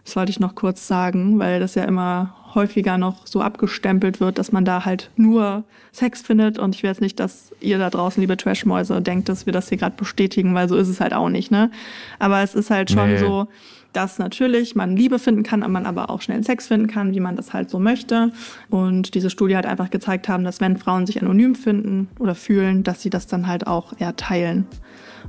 Das 0.07 0.15
wollte 0.15 0.31
ich 0.31 0.39
noch 0.39 0.55
kurz 0.55 0.87
sagen, 0.87 1.41
weil 1.41 1.59
das 1.59 1.75
ja 1.75 1.83
immer 1.83 2.33
häufiger 2.55 2.97
noch 2.97 3.27
so 3.27 3.43
abgestempelt 3.43 4.21
wird, 4.21 4.39
dass 4.39 4.53
man 4.53 4.65
da 4.65 4.85
halt 4.85 5.11
nur 5.17 5.65
Sex 5.91 6.23
findet. 6.23 6.61
Und 6.61 6.77
ich 6.77 6.85
will 6.85 6.91
jetzt 6.91 7.01
nicht, 7.01 7.19
dass 7.19 7.51
ihr 7.61 7.79
da 7.79 7.91
draußen, 7.91 8.21
liebe 8.21 8.37
Trashmäuse, 8.37 9.03
denkt, 9.03 9.29
dass 9.29 9.47
wir 9.47 9.53
das 9.53 9.69
hier 9.69 9.79
gerade 9.79 9.97
bestätigen, 9.97 10.55
weil 10.55 10.69
so 10.69 10.77
ist 10.77 10.87
es 10.87 11.01
halt 11.01 11.13
auch 11.13 11.29
nicht, 11.29 11.51
ne? 11.51 11.73
Aber 12.21 12.41
es 12.41 12.55
ist 12.55 12.71
halt 12.71 12.93
schon 12.93 13.15
nee. 13.15 13.19
so, 13.19 13.49
dass 13.93 14.21
natürlich 14.21 14.77
man 14.77 14.97
Liebe 14.97 15.19
finden 15.19 15.43
kann, 15.43 15.65
aber 15.65 15.73
man 15.73 15.87
aber 15.87 16.09
auch 16.09 16.23
schnell 16.23 16.45
Sex 16.45 16.69
finden 16.69 16.87
kann, 16.87 17.13
wie 17.13 17.21
man 17.21 17.35
das 17.35 17.53
halt 17.53 17.69
so 17.69 17.81
möchte. 17.81 18.31
Und 18.71 19.15
diese 19.15 19.29
Studie 19.29 19.57
hat 19.57 19.67
einfach 19.67 19.91
gezeigt 19.91 20.29
haben, 20.29 20.45
dass 20.45 20.61
wenn 20.61 20.77
Frauen 20.77 21.07
sich 21.07 21.21
anonym 21.21 21.57
finden 21.57 22.09
oder 22.21 22.37
fühlen, 22.37 22.85
dass 22.85 23.03
sie 23.03 23.11
das 23.11 23.27
dann 23.27 23.49
halt 23.49 23.67
auch 23.67 23.93
eher 23.99 24.15
teilen 24.15 24.69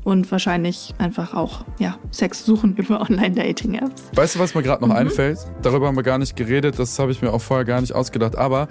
und 0.03 0.31
wahrscheinlich 0.31 0.93
einfach 0.97 1.33
auch 1.33 1.65
ja, 1.79 1.97
Sex 2.12 2.45
suchen 2.45 2.75
über 2.77 3.01
Online-Dating-Apps. 3.01 4.03
Weißt 4.13 4.36
du, 4.36 4.39
was 4.39 4.55
mir 4.55 4.63
gerade 4.63 4.81
noch 4.81 4.89
mhm. 4.89 4.99
einfällt? 4.99 5.39
Darüber 5.62 5.88
haben 5.88 5.95
wir 5.95 6.03
gar 6.03 6.17
nicht 6.17 6.36
geredet, 6.36 6.79
das 6.79 6.97
habe 6.99 7.12
ich 7.12 7.21
mir 7.21 7.33
auch 7.33 7.41
vorher 7.41 7.65
gar 7.65 7.81
nicht 7.81 7.93
ausgedacht, 7.93 8.36
aber 8.36 8.67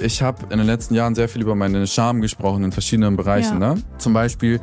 ich 0.00 0.22
habe 0.22 0.42
in 0.50 0.58
den 0.58 0.66
letzten 0.66 0.94
Jahren 0.94 1.14
sehr 1.14 1.28
viel 1.28 1.42
über 1.42 1.54
meine 1.54 1.86
Scham 1.86 2.20
gesprochen 2.20 2.64
in 2.64 2.72
verschiedenen 2.72 3.16
Bereichen. 3.16 3.60
Ja. 3.60 3.74
Ne? 3.74 3.82
Zum 3.98 4.12
Beispiel 4.12 4.60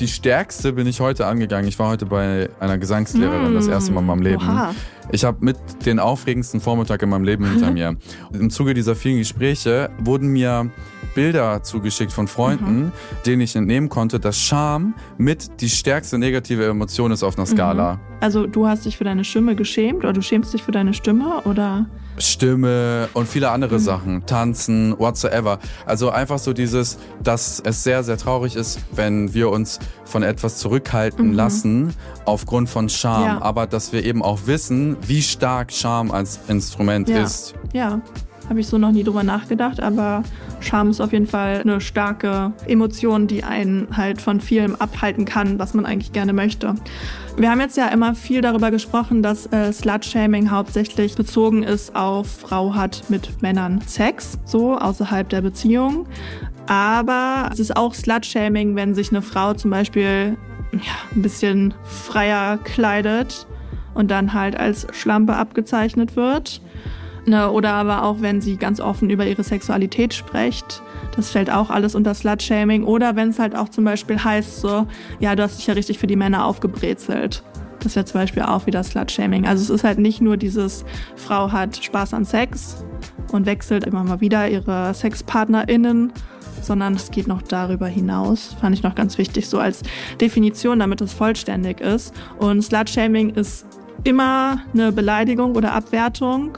die 0.00 0.08
stärkste 0.08 0.72
bin 0.72 0.86
ich 0.86 1.00
heute 1.00 1.26
angegangen. 1.26 1.66
Ich 1.66 1.78
war 1.78 1.88
heute 1.88 2.06
bei 2.06 2.48
einer 2.60 2.78
Gesangslehrerin, 2.78 3.52
mm. 3.52 3.54
das 3.54 3.66
erste 3.66 3.92
Mal 3.92 4.00
in 4.00 4.06
meinem 4.06 4.22
Leben. 4.22 4.42
Oha. 4.42 4.74
Ich 5.10 5.24
habe 5.24 5.44
mit 5.44 5.56
den 5.86 5.98
aufregendsten 5.98 6.60
Vormittag 6.60 7.02
in 7.02 7.08
meinem 7.08 7.24
Leben 7.24 7.44
hinter 7.44 7.70
mir. 7.70 7.96
Im 8.32 8.50
Zuge 8.50 8.74
dieser 8.74 8.94
vielen 8.94 9.18
Gespräche 9.18 9.90
wurden 9.98 10.28
mir 10.28 10.70
Bilder 11.14 11.62
zugeschickt 11.62 12.12
von 12.12 12.28
Freunden, 12.28 12.76
mhm. 12.76 12.92
denen 13.26 13.42
ich 13.42 13.56
entnehmen 13.56 13.88
konnte, 13.88 14.20
dass 14.20 14.38
Scham 14.38 14.94
mit 15.16 15.60
die 15.60 15.68
stärkste 15.68 16.18
negative 16.18 16.66
Emotion 16.66 17.12
ist 17.12 17.22
auf 17.22 17.36
einer 17.36 17.46
Skala. 17.46 17.94
Mhm. 17.94 18.00
Also 18.20 18.46
du 18.46 18.66
hast 18.66 18.84
dich 18.84 18.96
für 18.96 19.04
deine 19.04 19.24
Stimme 19.24 19.54
geschämt 19.54 19.98
oder 19.98 20.12
du 20.12 20.22
schämst 20.22 20.52
dich 20.52 20.62
für 20.62 20.72
deine 20.72 20.94
Stimme 20.94 21.42
oder? 21.44 21.86
Stimme 22.18 23.08
und 23.14 23.28
viele 23.28 23.50
andere 23.50 23.76
mhm. 23.76 23.82
Sachen, 23.82 24.26
tanzen, 24.26 24.98
whatsoever. 24.98 25.58
Also 25.86 26.10
einfach 26.10 26.38
so 26.38 26.52
dieses, 26.52 26.98
dass 27.22 27.60
es 27.64 27.84
sehr, 27.84 28.02
sehr 28.02 28.18
traurig 28.18 28.56
ist, 28.56 28.80
wenn 28.92 29.34
wir 29.34 29.50
uns 29.50 29.78
von 30.04 30.22
etwas 30.22 30.58
zurückhalten 30.58 31.28
mhm. 31.28 31.34
lassen 31.34 31.94
aufgrund 32.24 32.68
von 32.68 32.88
Scham, 32.88 33.24
ja. 33.24 33.42
aber 33.42 33.66
dass 33.66 33.92
wir 33.92 34.04
eben 34.04 34.22
auch 34.22 34.40
wissen, 34.46 34.96
wie 35.06 35.22
stark 35.22 35.72
Scham 35.72 36.10
als 36.10 36.40
Instrument 36.48 37.08
ja. 37.08 37.22
ist. 37.22 37.54
Ja, 37.72 38.00
habe 38.48 38.60
ich 38.60 38.66
so 38.66 38.78
noch 38.78 38.92
nie 38.92 39.04
drüber 39.04 39.22
nachgedacht, 39.22 39.80
aber 39.80 40.22
Scham 40.60 40.90
ist 40.90 41.00
auf 41.00 41.12
jeden 41.12 41.26
Fall 41.26 41.60
eine 41.60 41.80
starke 41.80 42.52
Emotion, 42.66 43.26
die 43.26 43.44
einen 43.44 43.88
halt 43.96 44.20
von 44.20 44.40
vielem 44.40 44.74
abhalten 44.76 45.24
kann, 45.24 45.58
was 45.58 45.74
man 45.74 45.86
eigentlich 45.86 46.12
gerne 46.12 46.32
möchte. 46.32 46.74
Wir 47.36 47.50
haben 47.50 47.60
jetzt 47.60 47.76
ja 47.76 47.88
immer 47.88 48.14
viel 48.14 48.40
darüber 48.40 48.70
gesprochen, 48.70 49.22
dass 49.22 49.46
äh, 49.52 49.72
Slut-Shaming 49.72 50.50
hauptsächlich 50.50 51.14
bezogen 51.14 51.62
ist 51.62 51.94
auf 51.94 52.26
Frau 52.26 52.74
hat 52.74 53.04
mit 53.08 53.42
Männern 53.42 53.80
Sex, 53.86 54.38
so 54.44 54.76
außerhalb 54.76 55.28
der 55.28 55.42
Beziehung. 55.42 56.06
Aber 56.66 57.48
es 57.52 57.60
ist 57.60 57.76
auch 57.76 57.94
Slut-Shaming, 57.94 58.74
wenn 58.76 58.94
sich 58.94 59.10
eine 59.10 59.22
Frau 59.22 59.54
zum 59.54 59.70
Beispiel 59.70 60.36
ja, 60.72 60.80
ein 61.14 61.22
bisschen 61.22 61.74
freier 61.84 62.58
kleidet 62.58 63.46
und 63.94 64.10
dann 64.10 64.32
halt 64.34 64.58
als 64.58 64.86
Schlampe 64.92 65.36
abgezeichnet 65.36 66.16
wird. 66.16 66.60
Ne, 67.28 67.50
oder 67.50 67.74
aber 67.74 68.04
auch, 68.04 68.22
wenn 68.22 68.40
sie 68.40 68.56
ganz 68.56 68.80
offen 68.80 69.10
über 69.10 69.26
ihre 69.26 69.42
Sexualität 69.42 70.14
spricht. 70.14 70.82
Das 71.14 71.30
fällt 71.30 71.50
auch 71.50 71.68
alles 71.68 71.94
unter 71.94 72.14
Slut-Shaming. 72.14 72.84
Oder 72.84 73.16
wenn 73.16 73.28
es 73.28 73.38
halt 73.38 73.54
auch 73.54 73.68
zum 73.68 73.84
Beispiel 73.84 74.24
heißt 74.24 74.62
so, 74.62 74.86
ja, 75.20 75.36
du 75.36 75.42
hast 75.42 75.58
dich 75.58 75.66
ja 75.66 75.74
richtig 75.74 75.98
für 75.98 76.06
die 76.06 76.16
Männer 76.16 76.46
aufgebrezelt. 76.46 77.42
Das 77.80 77.96
wäre 77.96 78.06
zum 78.06 78.22
Beispiel 78.22 78.44
auch 78.44 78.64
wieder 78.64 78.82
Slut-Shaming. 78.82 79.46
Also 79.46 79.62
es 79.62 79.68
ist 79.68 79.84
halt 79.84 79.98
nicht 79.98 80.22
nur 80.22 80.38
dieses, 80.38 80.86
Frau 81.16 81.52
hat 81.52 81.76
Spaß 81.76 82.14
an 82.14 82.24
Sex 82.24 82.82
und 83.30 83.44
wechselt 83.44 83.84
immer 83.84 84.04
mal 84.04 84.22
wieder 84.22 84.48
ihre 84.48 84.94
SexpartnerInnen, 84.94 86.10
sondern 86.62 86.94
es 86.94 87.10
geht 87.10 87.26
noch 87.26 87.42
darüber 87.42 87.88
hinaus. 87.88 88.56
Fand 88.58 88.74
ich 88.74 88.82
noch 88.82 88.94
ganz 88.94 89.18
wichtig, 89.18 89.50
so 89.50 89.58
als 89.58 89.82
Definition, 90.18 90.78
damit 90.78 91.02
es 91.02 91.12
vollständig 91.12 91.82
ist. 91.82 92.14
Und 92.38 92.62
Slut-Shaming 92.62 93.34
ist 93.34 93.66
immer 94.04 94.62
eine 94.72 94.92
Beleidigung 94.92 95.56
oder 95.56 95.74
Abwertung 95.74 96.56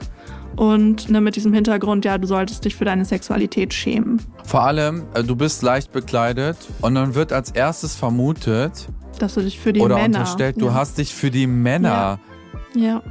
und 0.57 1.09
ne, 1.09 1.21
mit 1.21 1.37
diesem 1.37 1.53
Hintergrund, 1.53 2.05
ja, 2.05 2.19
du 2.19 2.27
solltest 2.27 2.65
dich 2.65 2.77
für 2.77 2.85
deine 2.85 3.05
Sexualität 3.05 3.73
schämen. 3.73 4.21
Vor 4.45 4.63
allem, 4.63 5.05
äh, 5.15 5.23
du 5.23 5.37
bist 5.37 5.63
leicht 5.63 5.93
bekleidet 5.93 6.57
und 6.81 6.95
dann 6.95 7.15
wird 7.15 7.33
als 7.33 7.51
erstes 7.51 7.97
vermutet, 7.97 8.89
dass 9.19 9.35
du 9.35 9.43
dich 9.43 9.59
für 9.59 9.73
die 9.73 9.81
oder 9.81 9.97
Männer. 9.97 10.09
Oder 10.09 10.19
unterstellt, 10.21 10.57
ja. 10.57 10.63
du 10.63 10.75
hast 10.75 10.99
dich 10.99 11.15
für 11.15 11.31
die 11.31 11.47
Männer. 11.47 12.19
Ja. 12.75 12.81
ja. 12.83 13.03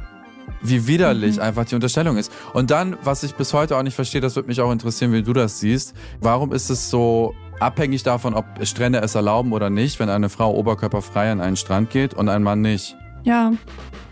Wie 0.62 0.86
widerlich 0.86 1.36
mhm. 1.36 1.42
einfach 1.42 1.64
die 1.64 1.74
Unterstellung 1.74 2.18
ist. 2.18 2.30
Und 2.52 2.70
dann, 2.70 2.96
was 3.02 3.22
ich 3.22 3.34
bis 3.34 3.54
heute 3.54 3.76
auch 3.76 3.82
nicht 3.82 3.94
verstehe, 3.94 4.20
das 4.20 4.36
würde 4.36 4.48
mich 4.48 4.60
auch 4.60 4.70
interessieren, 4.70 5.12
wie 5.12 5.22
du 5.22 5.32
das 5.32 5.60
siehst. 5.60 5.94
Warum 6.20 6.52
ist 6.52 6.68
es 6.68 6.90
so 6.90 7.34
abhängig 7.60 8.02
davon, 8.02 8.34
ob 8.34 8.44
Strände 8.64 9.00
es 9.00 9.14
erlauben 9.14 9.52
oder 9.52 9.70
nicht, 9.70 10.00
wenn 10.00 10.10
eine 10.10 10.28
Frau 10.28 10.54
oberkörperfrei 10.54 11.32
an 11.32 11.40
einen 11.40 11.56
Strand 11.56 11.90
geht 11.90 12.12
und 12.12 12.28
ein 12.28 12.42
Mann 12.42 12.60
nicht? 12.60 12.96
Ja, 13.22 13.52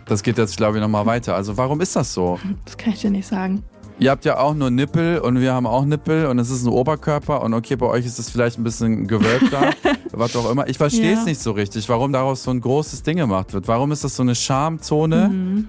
das 0.09 0.23
geht 0.23 0.38
jetzt, 0.38 0.57
glaube 0.57 0.79
ich, 0.79 0.83
nochmal 0.83 1.07
weiter. 1.14 1.35
Also 1.35 1.57
warum 1.57 1.81
ist 1.81 1.94
das 1.94 2.12
so? 2.12 2.38
Das 2.64 2.77
kann 2.77 2.92
ich 2.92 3.01
dir 3.01 3.11
nicht 3.11 3.29
sagen. 3.29 3.62
Ihr 4.01 4.12
habt 4.12 4.25
ja 4.25 4.38
auch 4.38 4.55
nur 4.55 4.71
Nippel 4.71 5.18
und 5.18 5.40
wir 5.40 5.53
haben 5.53 5.66
auch 5.66 5.85
Nippel 5.85 6.27
und 6.27 6.38
es 6.38 6.51
ist 6.51 6.64
ein 6.64 6.68
Oberkörper 6.68 7.42
und 7.42 7.53
okay, 7.53 7.75
bei 7.75 7.87
euch 7.87 8.07
ist 8.07 8.21
es 8.21 8.31
vielleicht 8.31 8.57
ein 8.57 8.62
bisschen 8.62 9.09
gewölbter, 9.09 9.73
was 10.12 10.37
auch 10.37 10.49
immer. 10.51 10.68
Ich 10.68 10.79
verstehe 10.79 11.14
es 11.14 11.21
ja. 11.21 11.25
nicht 11.25 11.40
so 11.40 11.51
richtig, 11.51 11.88
warum 11.88 12.12
daraus 12.12 12.44
so 12.44 12.53
ein 12.53 12.61
großes 12.61 13.03
Ding 13.03 13.16
gemacht 13.16 13.53
wird. 13.53 13.66
Warum 13.66 13.90
ist 13.90 14.05
das 14.05 14.14
so 14.14 14.23
eine 14.23 14.37
Schamzone? 14.37 15.29
Mhm. 15.29 15.68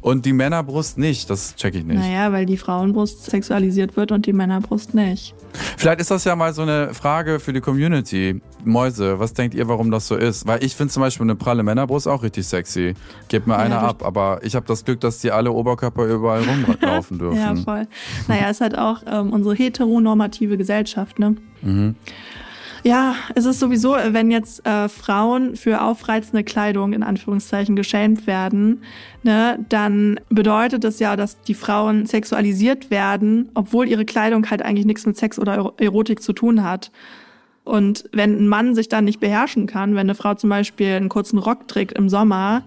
Und 0.00 0.24
die 0.24 0.32
Männerbrust 0.32 0.96
nicht, 0.96 1.28
das 1.28 1.56
check 1.56 1.74
ich 1.74 1.84
nicht. 1.84 1.98
Naja, 1.98 2.32
weil 2.32 2.46
die 2.46 2.56
Frauenbrust 2.56 3.24
sexualisiert 3.24 3.96
wird 3.96 4.12
und 4.12 4.24
die 4.26 4.32
Männerbrust 4.32 4.94
nicht. 4.94 5.34
Vielleicht 5.76 6.00
ist 6.00 6.10
das 6.10 6.24
ja 6.24 6.36
mal 6.36 6.54
so 6.54 6.62
eine 6.62 6.94
Frage 6.94 7.38
für 7.40 7.52
die 7.52 7.60
Community. 7.60 8.40
Mäuse, 8.64 9.18
was 9.18 9.34
denkt 9.34 9.54
ihr, 9.54 9.68
warum 9.68 9.90
das 9.90 10.08
so 10.08 10.16
ist? 10.16 10.46
Weil 10.46 10.64
ich 10.64 10.74
finde 10.74 10.92
zum 10.92 11.02
Beispiel 11.02 11.24
eine 11.24 11.34
pralle 11.34 11.62
Männerbrust 11.62 12.08
auch 12.08 12.22
richtig 12.22 12.46
sexy. 12.46 12.94
Gebt 13.28 13.46
mir 13.46 13.54
ja, 13.54 13.60
eine 13.60 13.78
ab, 13.78 14.04
aber 14.04 14.40
ich 14.42 14.54
habe 14.54 14.66
das 14.66 14.84
Glück, 14.84 15.00
dass 15.00 15.18
die 15.18 15.30
alle 15.32 15.52
Oberkörper 15.52 16.04
überall 16.06 16.42
rumlaufen 16.44 17.18
dürfen. 17.18 17.38
ja, 17.38 17.54
voll. 17.56 17.86
Naja, 18.28 18.50
ist 18.50 18.60
halt 18.60 18.78
auch 18.78 19.02
ähm, 19.06 19.32
unsere 19.32 19.54
heteronormative 19.54 20.56
Gesellschaft, 20.56 21.18
ne? 21.18 21.36
Mhm. 21.62 21.94
Ja, 22.82 23.14
es 23.34 23.44
ist 23.44 23.60
sowieso, 23.60 23.94
wenn 23.94 24.30
jetzt 24.30 24.66
äh, 24.66 24.88
Frauen 24.88 25.54
für 25.54 25.82
aufreizende 25.82 26.44
Kleidung 26.44 26.94
in 26.94 27.02
Anführungszeichen 27.02 27.76
geschämt 27.76 28.26
werden, 28.26 28.82
ne, 29.22 29.64
dann 29.68 30.18
bedeutet 30.30 30.84
das 30.84 30.98
ja, 30.98 31.14
dass 31.14 31.40
die 31.42 31.54
Frauen 31.54 32.06
sexualisiert 32.06 32.90
werden, 32.90 33.50
obwohl 33.54 33.86
ihre 33.86 34.06
Kleidung 34.06 34.48
halt 34.50 34.62
eigentlich 34.62 34.86
nichts 34.86 35.04
mit 35.04 35.18
Sex 35.18 35.38
oder 35.38 35.74
Erotik 35.76 36.22
zu 36.22 36.32
tun 36.32 36.62
hat. 36.62 36.90
Und 37.64 38.08
wenn 38.12 38.38
ein 38.38 38.48
Mann 38.48 38.74
sich 38.74 38.88
dann 38.88 39.04
nicht 39.04 39.20
beherrschen 39.20 39.66
kann, 39.66 39.92
wenn 39.94 40.00
eine 40.00 40.14
Frau 40.14 40.34
zum 40.34 40.50
Beispiel 40.50 40.94
einen 40.94 41.08
kurzen 41.08 41.38
Rock 41.38 41.68
trägt 41.68 41.92
im 41.92 42.08
Sommer, 42.08 42.64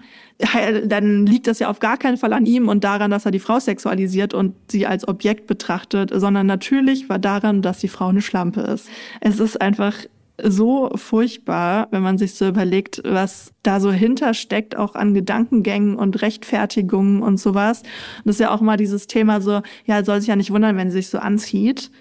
dann 0.86 1.26
liegt 1.26 1.48
das 1.48 1.60
ja 1.60 1.70
auf 1.70 1.80
gar 1.80 1.98
keinen 1.98 2.18
Fall 2.18 2.34
an 2.34 2.46
ihm 2.46 2.68
und 2.68 2.84
daran, 2.84 3.12
dass 3.12 3.26
er 3.26 3.32
die 3.32 3.40
Frau 3.40 3.60
sexualisiert 3.60 4.34
und 4.34 4.56
sie 4.70 4.86
als 4.86 5.08
Objekt 5.08 5.48
betrachtet, 5.48 6.12
sondern 6.14 6.48
natürlich 6.48 7.10
war 7.10 7.20
daran, 7.20 7.62
dass 7.62 7.80
die 7.80 7.88
Frau 7.88 8.08
eine 8.08 8.22
Schlampe 8.22 8.62
ist. 8.62 8.90
Es 9.22 9.40
ist 9.40 9.62
einfach 9.62 9.96
so 10.42 10.90
furchtbar, 10.96 11.88
wenn 11.92 12.02
man 12.02 12.18
sich 12.18 12.34
so 12.34 12.48
überlegt, 12.48 13.02
was 13.06 13.52
da 13.62 13.80
so 13.80 13.92
hintersteckt, 13.92 14.76
auch 14.76 14.96
an 14.96 15.14
Gedankengängen 15.14 15.96
und 15.96 16.22
Rechtfertigungen 16.22 17.22
und 17.22 17.38
sowas. 17.38 17.82
Und 17.82 18.26
das 18.26 18.36
ist 18.38 18.40
ja 18.40 18.52
auch 18.52 18.62
immer 18.62 18.76
dieses 18.76 19.06
Thema 19.08 19.42
so, 19.42 19.62
ja, 19.86 20.04
soll 20.04 20.20
sich 20.20 20.30
ja 20.30 20.36
nicht 20.36 20.52
wundern, 20.52 20.76
wenn 20.76 20.90
sie 20.90 20.98
sich 20.98 21.10
so 21.10 21.20
anzieht. 21.20 21.92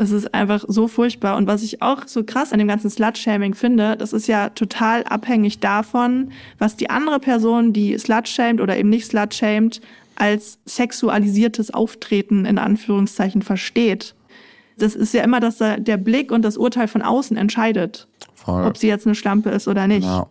Das 0.00 0.12
ist 0.12 0.32
einfach 0.32 0.64
so 0.66 0.88
furchtbar. 0.88 1.36
Und 1.36 1.46
was 1.46 1.62
ich 1.62 1.82
auch 1.82 2.06
so 2.06 2.24
krass 2.24 2.54
an 2.54 2.58
dem 2.58 2.68
ganzen 2.68 2.88
Slut-Shaming 2.88 3.52
finde, 3.52 3.98
das 3.98 4.14
ist 4.14 4.28
ja 4.28 4.48
total 4.48 5.04
abhängig 5.04 5.58
davon, 5.58 6.30
was 6.58 6.74
die 6.74 6.88
andere 6.88 7.20
Person, 7.20 7.74
die 7.74 7.98
slut-shamed 7.98 8.62
oder 8.62 8.78
eben 8.78 8.88
nicht 8.88 9.04
slut-shamed, 9.04 9.82
als 10.16 10.58
sexualisiertes 10.64 11.74
Auftreten 11.74 12.46
in 12.46 12.56
Anführungszeichen 12.56 13.42
versteht. 13.42 14.14
Das 14.78 14.94
ist 14.94 15.12
ja 15.12 15.22
immer, 15.22 15.38
dass 15.38 15.58
der 15.58 15.98
Blick 15.98 16.32
und 16.32 16.46
das 16.46 16.56
Urteil 16.56 16.88
von 16.88 17.02
außen 17.02 17.36
entscheidet, 17.36 18.08
Voll. 18.36 18.64
ob 18.64 18.78
sie 18.78 18.88
jetzt 18.88 19.06
eine 19.06 19.14
Schlampe 19.14 19.50
ist 19.50 19.68
oder 19.68 19.86
nicht. 19.86 20.04
Ja. 20.04 20.28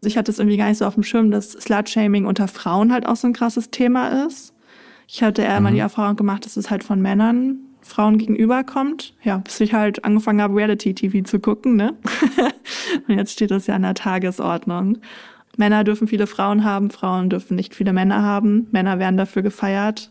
Ich 0.00 0.16
hatte 0.16 0.30
es 0.30 0.38
irgendwie 0.38 0.56
gar 0.56 0.70
nicht 0.70 0.78
so 0.78 0.86
auf 0.86 0.94
dem 0.94 1.02
Schirm, 1.02 1.30
dass 1.30 1.52
Slut-Shaming 1.52 2.24
unter 2.24 2.48
Frauen 2.48 2.94
halt 2.94 3.04
auch 3.04 3.16
so 3.16 3.26
ein 3.26 3.34
krasses 3.34 3.68
Thema 3.68 4.24
ist. 4.24 4.54
Ich 5.06 5.22
hatte 5.22 5.42
eher 5.42 5.60
mhm. 5.60 5.64
mal 5.64 5.72
die 5.74 5.80
Erfahrung 5.80 6.16
gemacht, 6.16 6.46
dass 6.46 6.56
es 6.56 6.70
halt 6.70 6.82
von 6.82 7.02
Männern 7.02 7.58
Frauen 7.82 8.18
gegenüberkommt. 8.18 9.14
Ja, 9.22 9.38
bis 9.38 9.60
ich 9.60 9.74
halt 9.74 10.04
angefangen 10.04 10.40
habe, 10.40 10.56
Reality-TV 10.56 11.24
zu 11.24 11.40
gucken, 11.40 11.76
ne? 11.76 11.94
Und 13.08 13.16
jetzt 13.16 13.32
steht 13.32 13.50
das 13.50 13.66
ja 13.66 13.74
an 13.74 13.82
der 13.82 13.94
Tagesordnung. 13.94 14.98
Männer 15.56 15.84
dürfen 15.84 16.08
viele 16.08 16.26
Frauen 16.26 16.64
haben, 16.64 16.90
Frauen 16.90 17.28
dürfen 17.28 17.56
nicht 17.56 17.74
viele 17.74 17.92
Männer 17.92 18.22
haben. 18.22 18.68
Männer 18.70 18.98
werden 18.98 19.16
dafür 19.16 19.42
gefeiert, 19.42 20.10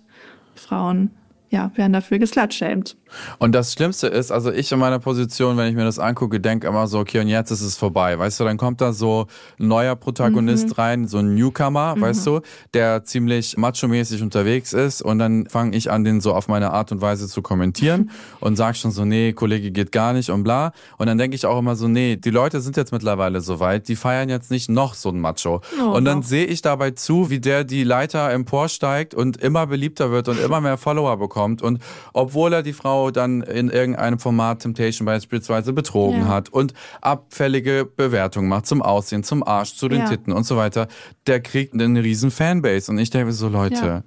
Frauen 0.55 1.11
ja, 1.49 1.71
werden 1.75 1.93
dafür 1.93 2.17
geslutshamed. 2.17 2.95
Und 3.39 3.53
das 3.53 3.73
Schlimmste 3.73 4.07
ist, 4.07 4.31
also 4.31 4.51
ich 4.51 4.71
in 4.71 4.79
meiner 4.79 4.99
Position, 4.99 5.57
wenn 5.57 5.67
ich 5.67 5.75
mir 5.75 5.83
das 5.83 5.99
angucke, 5.99 6.39
denke 6.39 6.67
immer 6.67 6.87
so, 6.87 6.99
okay, 6.99 7.19
und 7.19 7.27
jetzt 7.27 7.51
ist 7.51 7.61
es 7.61 7.77
vorbei. 7.77 8.17
Weißt 8.17 8.39
du, 8.39 8.43
dann 8.43 8.57
kommt 8.57 8.81
da 8.81 8.93
so 8.93 9.27
ein 9.59 9.67
neuer 9.67 9.95
Protagonist 9.95 10.67
mhm. 10.69 10.73
rein, 10.73 11.07
so 11.07 11.17
ein 11.17 11.35
Newcomer, 11.35 11.95
mhm. 11.95 12.01
weißt 12.01 12.25
du, 12.27 12.41
der 12.73 13.03
ziemlich 13.03 13.57
macho-mäßig 13.57 14.21
unterwegs 14.21 14.73
ist 14.73 15.01
und 15.01 15.19
dann 15.19 15.47
fange 15.47 15.75
ich 15.75 15.91
an, 15.91 16.03
den 16.03 16.21
so 16.21 16.33
auf 16.33 16.47
meine 16.47 16.71
Art 16.71 16.91
und 16.91 17.01
Weise 17.01 17.27
zu 17.27 17.41
kommentieren 17.41 18.11
und 18.39 18.55
sag 18.55 18.75
schon 18.75 18.91
so, 18.91 19.05
nee, 19.05 19.33
Kollege 19.33 19.71
geht 19.71 19.91
gar 19.91 20.13
nicht 20.13 20.29
und 20.29 20.43
bla. 20.43 20.71
Und 20.97 21.07
dann 21.07 21.17
denke 21.17 21.35
ich 21.35 21.45
auch 21.45 21.59
immer 21.59 21.75
so, 21.75 21.87
nee, 21.87 22.15
die 22.15 22.29
Leute 22.31 22.61
sind 22.61 22.77
jetzt 22.77 22.91
mittlerweile 22.91 23.41
so 23.41 23.59
weit, 23.59 23.87
die 23.87 23.95
feiern 23.95 24.29
jetzt 24.29 24.51
nicht 24.51 24.69
noch 24.69 24.93
so 24.93 25.09
ein 25.09 25.19
Macho. 25.19 25.61
Oh, 25.79 25.91
und 25.91 26.05
dann 26.05 26.23
sehe 26.23 26.45
ich 26.45 26.61
dabei 26.61 26.91
zu, 26.91 27.29
wie 27.29 27.39
der 27.39 27.63
die 27.63 27.83
Leiter 27.83 28.31
emporsteigt 28.31 29.13
und 29.13 29.37
immer 29.37 29.67
beliebter 29.67 30.11
wird 30.11 30.27
und 30.27 30.39
immer 30.39 30.61
mehr 30.61 30.77
Follower 30.77 31.17
bekommt 31.17 31.41
kommt 31.41 31.61
und 31.61 31.81
obwohl 32.13 32.53
er 32.53 32.63
die 32.63 32.73
Frau 32.73 33.00
dann 33.09 33.41
in 33.41 33.69
irgendeinem 33.69 34.19
Format 34.19 34.61
Temptation 34.61 35.05
beispielsweise 35.05 35.73
betrogen 35.73 36.21
ja. 36.21 36.27
hat 36.27 36.49
und 36.49 36.73
abfällige 37.01 37.85
Bewertungen 37.85 38.47
macht 38.47 38.67
zum 38.67 38.81
Aussehen, 38.81 39.23
zum 39.23 39.41
Arsch, 39.43 39.75
zu 39.75 39.87
den 39.87 40.01
ja. 40.01 40.09
Titten 40.09 40.33
und 40.33 40.43
so 40.43 40.57
weiter, 40.57 40.87
der 41.25 41.39
kriegt 41.41 41.73
eine 41.73 42.03
riesen 42.03 42.29
Fanbase 42.29 42.91
und 42.91 42.99
ich 42.99 43.09
denke 43.09 43.31
so 43.31 43.47
Leute, 43.47 43.85
ja. 43.85 44.03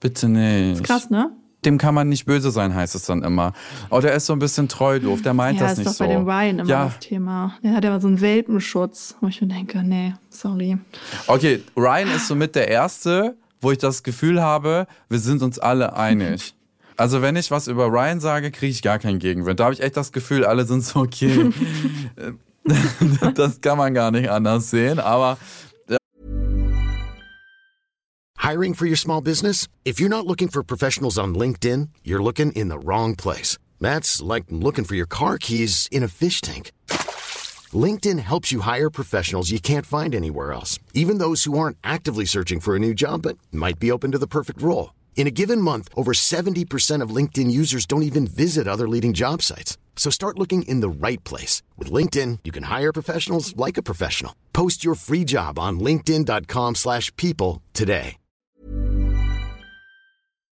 bitte 0.00 0.28
nicht. 0.28 0.80
ist 0.80 0.84
krass, 0.84 1.10
ne? 1.10 1.30
dem 1.64 1.78
kann 1.78 1.94
man 1.94 2.08
nicht 2.08 2.24
böse 2.24 2.50
sein, 2.50 2.74
heißt 2.74 2.94
es 2.94 3.04
dann 3.04 3.22
immer. 3.22 3.52
Oh, 3.90 4.00
der 4.00 4.14
ist 4.14 4.26
so 4.26 4.32
ein 4.32 4.38
bisschen 4.38 4.68
treu 4.68 4.98
doof, 4.98 5.22
der 5.22 5.34
meint 5.34 5.60
ja, 5.60 5.68
das 5.68 5.78
nicht 5.78 5.90
so. 5.90 5.90
Ja, 5.90 5.92
ist 5.92 6.00
doch 6.00 6.06
bei 6.06 6.12
dem 6.14 6.28
Ryan 6.28 6.58
immer 6.60 6.70
ja. 6.70 6.84
das 6.86 6.98
Thema. 7.00 7.54
Der 7.62 7.74
hat 7.74 7.84
ja 7.84 8.00
so 8.00 8.08
einen 8.08 8.20
Welpenschutz, 8.20 9.16
wo 9.20 9.28
ich 9.28 9.40
mir 9.40 9.48
denke, 9.48 9.82
nee, 9.82 10.14
sorry. 10.28 10.78
Okay, 11.26 11.62
Ryan 11.76 12.08
ist 12.14 12.28
somit 12.28 12.54
der 12.54 12.68
Erste, 12.68 13.36
wo 13.60 13.70
ich 13.70 13.78
das 13.78 14.02
Gefühl 14.02 14.40
habe, 14.40 14.86
wir 15.08 15.18
sind 15.18 15.42
uns 15.42 15.58
alle 15.58 15.96
einig. 15.96 16.54
Also 17.00 17.22
wenn 17.22 17.34
ich 17.34 17.50
was 17.50 17.66
über 17.66 17.86
Ryan 17.86 18.20
sage, 18.20 18.50
kriege 18.50 18.72
ich 18.72 18.82
gar 18.82 18.98
keinen 18.98 19.20
Gegenwind. 19.20 19.58
Da 19.58 19.64
habe 19.64 19.74
ich 19.74 19.80
echt 19.80 19.96
das 19.96 20.12
Gefühl, 20.12 20.44
alle 20.44 20.66
sind 20.66 20.84
so 20.84 21.00
okay. 21.00 21.50
das 23.34 23.62
kann 23.62 23.78
man 23.78 23.94
gar 23.94 24.10
nicht 24.10 24.28
anders 24.28 24.68
sehen, 24.68 24.98
aber 24.98 25.38
Hiring 28.36 28.74
for 28.74 28.86
your 28.86 28.98
small 28.98 29.22
business? 29.22 29.66
If 29.82 29.98
you're 29.98 30.10
not 30.10 30.26
looking 30.26 30.50
for 30.50 30.62
professionals 30.62 31.16
on 31.16 31.34
LinkedIn, 31.34 31.88
you're 32.04 32.22
looking 32.22 32.52
in 32.52 32.68
the 32.68 32.78
wrong 32.78 33.16
place. 33.16 33.56
That's 33.80 34.20
like 34.20 34.44
looking 34.50 34.84
for 34.84 34.94
your 34.94 35.08
car 35.08 35.38
keys 35.38 35.88
in 35.90 36.02
a 36.02 36.08
fish 36.08 36.42
tank. 36.42 36.70
LinkedIn 37.72 38.18
helps 38.18 38.52
you 38.52 38.60
hire 38.60 38.90
professionals 38.90 39.50
you 39.50 39.58
can't 39.58 39.86
find 39.86 40.14
anywhere 40.14 40.52
else, 40.52 40.78
even 40.92 41.16
those 41.16 41.44
who 41.44 41.58
aren't 41.58 41.78
actively 41.82 42.26
searching 42.26 42.60
for 42.60 42.76
a 42.76 42.78
new 42.78 42.92
job 42.92 43.22
but 43.22 43.38
might 43.50 43.78
be 43.78 43.90
open 43.90 44.12
to 44.12 44.18
the 44.18 44.26
perfect 44.26 44.60
role. 44.60 44.90
In 45.16 45.26
a 45.26 45.30
given 45.30 45.60
month, 45.60 45.88
over 45.94 46.12
70% 46.12 47.02
of 47.02 47.14
LinkedIn 47.14 47.50
users 47.50 47.84
don't 47.86 48.02
even 48.02 48.26
visit 48.26 48.66
other 48.66 48.88
leading 48.88 49.12
job 49.12 49.42
sites. 49.42 49.76
So 49.96 50.10
start 50.10 50.38
looking 50.38 50.62
in 50.62 50.80
the 50.80 50.88
right 50.88 51.22
place. 51.24 51.62
With 51.76 51.92
LinkedIn, 51.92 52.38
you 52.42 52.50
can 52.52 52.64
hire 52.64 52.90
professionals 52.92 53.54
like 53.56 53.76
a 53.78 53.82
professional. 53.82 54.32
Post 54.52 54.82
your 54.82 54.94
free 54.96 55.24
job 55.26 55.58
on 55.58 55.78
linkedin.com 55.78 56.74
slash 56.76 57.14
people 57.16 57.60
today. 57.74 58.16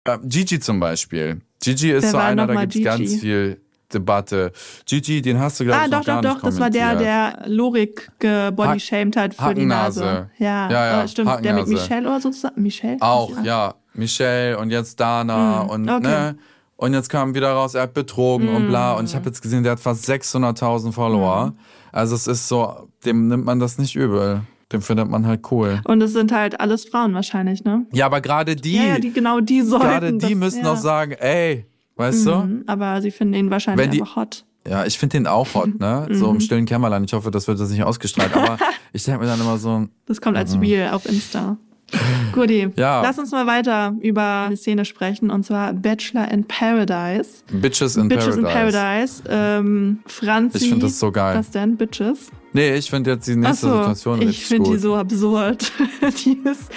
äh, 0.07 0.19
Gigi 0.29 0.59
zum 0.61 0.79
Beispiel. 0.81 1.41
Gigi 1.63 1.91
ist 1.93 2.03
Wer 2.05 2.11
so 2.11 2.17
einer, 2.19 2.47
da 2.47 2.55
mal 2.55 2.67
gibt's 2.67 2.85
ganz 2.85 3.21
viel 3.21 3.61
Debatte. 3.93 4.53
Gigi, 4.87 5.21
den 5.23 5.39
hast 5.39 5.61
du, 5.61 5.65
glaube 5.65 5.81
Ah, 5.81 5.85
ich, 5.87 5.91
doch, 5.91 5.99
noch 5.99 6.07
gar 6.07 6.23
doch, 6.23 6.29
nicht 6.35 6.37
doch, 6.45 6.49
das 6.51 6.61
war 6.61 6.71
der, 6.71 6.87
kommentiert. 6.95 7.07
der 7.07 7.49
Lorik 7.49 8.11
gebodyshamed 8.19 9.17
hat 9.17 9.35
für 9.35 9.55
die 9.55 9.67
Nase. 9.67 10.31
Ja, 10.39 10.71
Ja, 10.71 10.87
ja, 10.87 11.03
äh, 11.05 11.09
stimmt. 11.09 11.45
Der 11.45 11.55
mit 11.55 11.67
Michelle 11.69 12.09
oder 12.09 12.21
so 12.21 12.31
zusammen. 12.31 12.63
Michelle? 12.63 12.97
Auch, 13.01 13.31
Ja. 13.45 13.75
Michelle 14.01 14.59
und 14.59 14.71
jetzt 14.71 14.99
Dana 14.99 15.61
und 15.61 15.89
okay. 15.89 16.01
ne. 16.03 16.37
Und 16.77 16.95
jetzt 16.95 17.11
kam 17.11 17.35
wieder 17.35 17.53
raus, 17.53 17.75
er 17.75 17.83
hat 17.83 17.93
betrogen 17.95 18.49
und 18.49 18.69
bla. 18.69 18.95
Und 18.95 19.05
ich 19.05 19.15
habe 19.15 19.27
jetzt 19.27 19.43
gesehen, 19.43 19.63
der 19.63 19.73
hat 19.73 19.81
fast 19.81 20.09
600.000 20.09 20.93
Follower. 20.93 21.53
Also 21.93 22.15
es 22.15 22.27
ist 22.27 22.49
so, 22.49 22.89
dem 23.05 23.29
nimmt 23.29 23.45
man 23.45 23.61
das 23.61 23.77
nicht 23.79 23.95
übel. 23.95 24.41
Dem 24.73 24.81
findet 24.81 25.09
man 25.11 25.27
halt 25.27 25.51
cool. 25.51 25.81
Und 25.85 26.01
es 26.01 26.13
sind 26.15 26.33
halt 26.33 26.59
alles 26.59 26.87
Frauen 26.87 27.13
wahrscheinlich, 27.13 27.65
ne? 27.65 27.85
Ja, 27.93 28.07
aber 28.07 28.21
gerade 28.23 28.57
die, 28.57 28.77
ja, 28.77 28.85
ja, 28.85 28.99
die 28.99 29.13
genau 29.13 29.41
die 29.41 29.61
sollten. 29.63 29.85
gerade 29.87 30.13
die 30.13 30.19
das, 30.19 30.35
müssen 30.35 30.65
ja. 30.65 30.73
auch 30.73 30.77
sagen, 30.79 31.13
ey, 31.19 31.67
weißt 31.97 32.25
Mhm, 32.27 32.65
Aber 32.67 33.03
sie 33.03 33.11
finden 33.11 33.35
ihn 33.35 33.51
wahrscheinlich 33.51 33.85
Wenn 33.85 33.91
die- 33.91 34.01
einfach 34.01 34.17
hot. 34.17 34.45
du? 34.65 34.71
Ja, 34.71 34.85
ich 34.87 34.99
finde 34.99 35.19
den 35.19 35.27
auch 35.27 35.53
hot, 35.55 35.79
ne? 35.81 36.07
So 36.13 36.29
Mhm. 36.29 36.35
im 36.37 36.41
stillen 36.41 36.65
Kämmerlein. 36.67 37.05
Ich 37.05 37.13
hoffe, 37.13 37.31
das 37.31 37.47
wird 37.49 37.59
jetzt 37.59 37.71
nicht 37.73 37.83
ausgestrahlt. 37.83 38.35
Aber 38.35 38.57
ich 38.95 39.03
denke 39.05 39.21
mir 39.21 39.27
dann 39.27 39.41
immer 39.41 39.59
so, 39.59 39.87
Das 40.07 40.21
kommt 40.23 40.37
als 40.39 40.59
Reel 40.59 40.89
auf 40.93 41.05
Insta. 41.07 41.59
Guti. 42.33 42.69
Ja. 42.77 43.03
lass 43.03 43.19
uns 43.19 43.31
mal 43.33 43.47
weiter 43.47 43.95
über 44.01 44.45
eine 44.47 44.57
Szene 44.57 44.85
sprechen 44.85 45.31
und 45.31 45.45
zwar 45.45 45.73
Bachelor 45.73 46.31
in 46.31 46.45
Paradise. 46.45 47.43
Bitches 47.51 47.97
in 47.97 48.09
Bitches 48.09 48.37
Paradise. 48.37 48.41
in 48.41 48.45
Paradise. 48.45 49.23
Ähm, 49.29 49.99
Franzi. 50.07 50.59
Ich 50.59 50.69
find 50.71 50.83
das 50.83 50.99
so 50.99 51.11
geil. 51.11 51.37
Was 51.37 51.51
denn? 51.51 51.77
Bitches? 51.77 52.31
Nee, 52.53 52.75
ich 52.75 52.91
finde 52.91 53.13
jetzt 53.13 53.29
die 53.29 53.37
nächste 53.37 53.69
so, 53.69 53.77
Situation 53.77 54.23
ich 54.23 54.29
richtig 54.29 54.47
finde 54.47 54.65
gut. 54.65 54.75
die 54.75 54.81
so 54.81 54.97
absurd. 54.97 55.73
die 56.25 56.39
ist, 56.45 56.71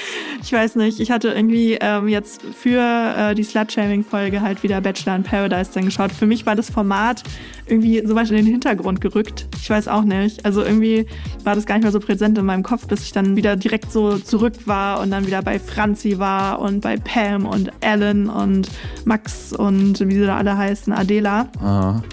ich 0.43 0.53
weiß 0.53 0.75
nicht, 0.75 0.99
ich 0.99 1.09
hatte 1.09 1.29
irgendwie 1.29 1.77
ähm, 1.81 2.07
jetzt 2.07 2.41
für 2.43 2.79
äh, 2.79 3.33
die 3.33 3.43
Slut-Shaming-Folge 3.43 4.41
halt 4.41 4.61
wieder 4.61 4.81
Bachelor 4.81 5.15
in 5.15 5.23
Paradise 5.23 5.71
dann 5.73 5.85
geschaut. 5.85 6.11
Für 6.11 6.27
mich 6.27 6.45
war 6.45 6.55
das 6.55 6.69
Format 6.69 7.23
irgendwie 7.65 8.05
so 8.05 8.13
weit 8.13 8.29
in 8.29 8.35
den 8.35 8.45
Hintergrund 8.45 9.01
gerückt. 9.01 9.47
Ich 9.57 9.69
weiß 9.69 9.87
auch 9.87 10.03
nicht. 10.03 10.45
Also 10.45 10.61
irgendwie 10.63 11.07
war 11.43 11.55
das 11.55 11.65
gar 11.65 11.75
nicht 11.75 11.83
mehr 11.83 11.91
so 11.91 11.99
präsent 11.99 12.37
in 12.37 12.45
meinem 12.45 12.63
Kopf, 12.63 12.87
bis 12.87 13.03
ich 13.03 13.11
dann 13.11 13.35
wieder 13.35 13.55
direkt 13.55 13.91
so 13.91 14.19
zurück 14.19 14.53
war 14.65 14.99
und 14.99 15.09
dann 15.09 15.25
wieder 15.25 15.41
bei 15.41 15.57
Franzi 15.57 16.19
war 16.19 16.59
und 16.59 16.81
bei 16.81 16.97
Pam 16.97 17.47
und 17.47 17.71
Ellen 17.79 18.29
und 18.29 18.69
Max 19.05 19.53
und 19.53 19.99
wie 20.07 20.15
sie 20.15 20.25
da 20.25 20.37
alle 20.37 20.55
heißen, 20.55 20.93
Adela. 20.93 21.49
Aha. 21.59 22.03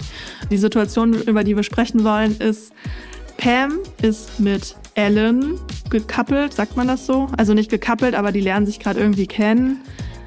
Die 0.49 0.57
Situation, 0.57 1.13
über 1.13 1.43
die 1.43 1.55
wir 1.55 1.63
sprechen 1.63 2.03
wollen, 2.03 2.37
ist, 2.39 2.73
Pam 3.41 3.79
ist 4.03 4.39
mit 4.39 4.75
Ellen 4.93 5.59
gekappelt, 5.89 6.53
sagt 6.53 6.77
man 6.77 6.87
das 6.87 7.07
so? 7.07 7.27
Also 7.37 7.55
nicht 7.55 7.71
gekappelt, 7.71 8.13
aber 8.13 8.31
die 8.31 8.39
lernen 8.39 8.67
sich 8.67 8.79
gerade 8.79 8.99
irgendwie 8.99 9.25
kennen. 9.25 9.81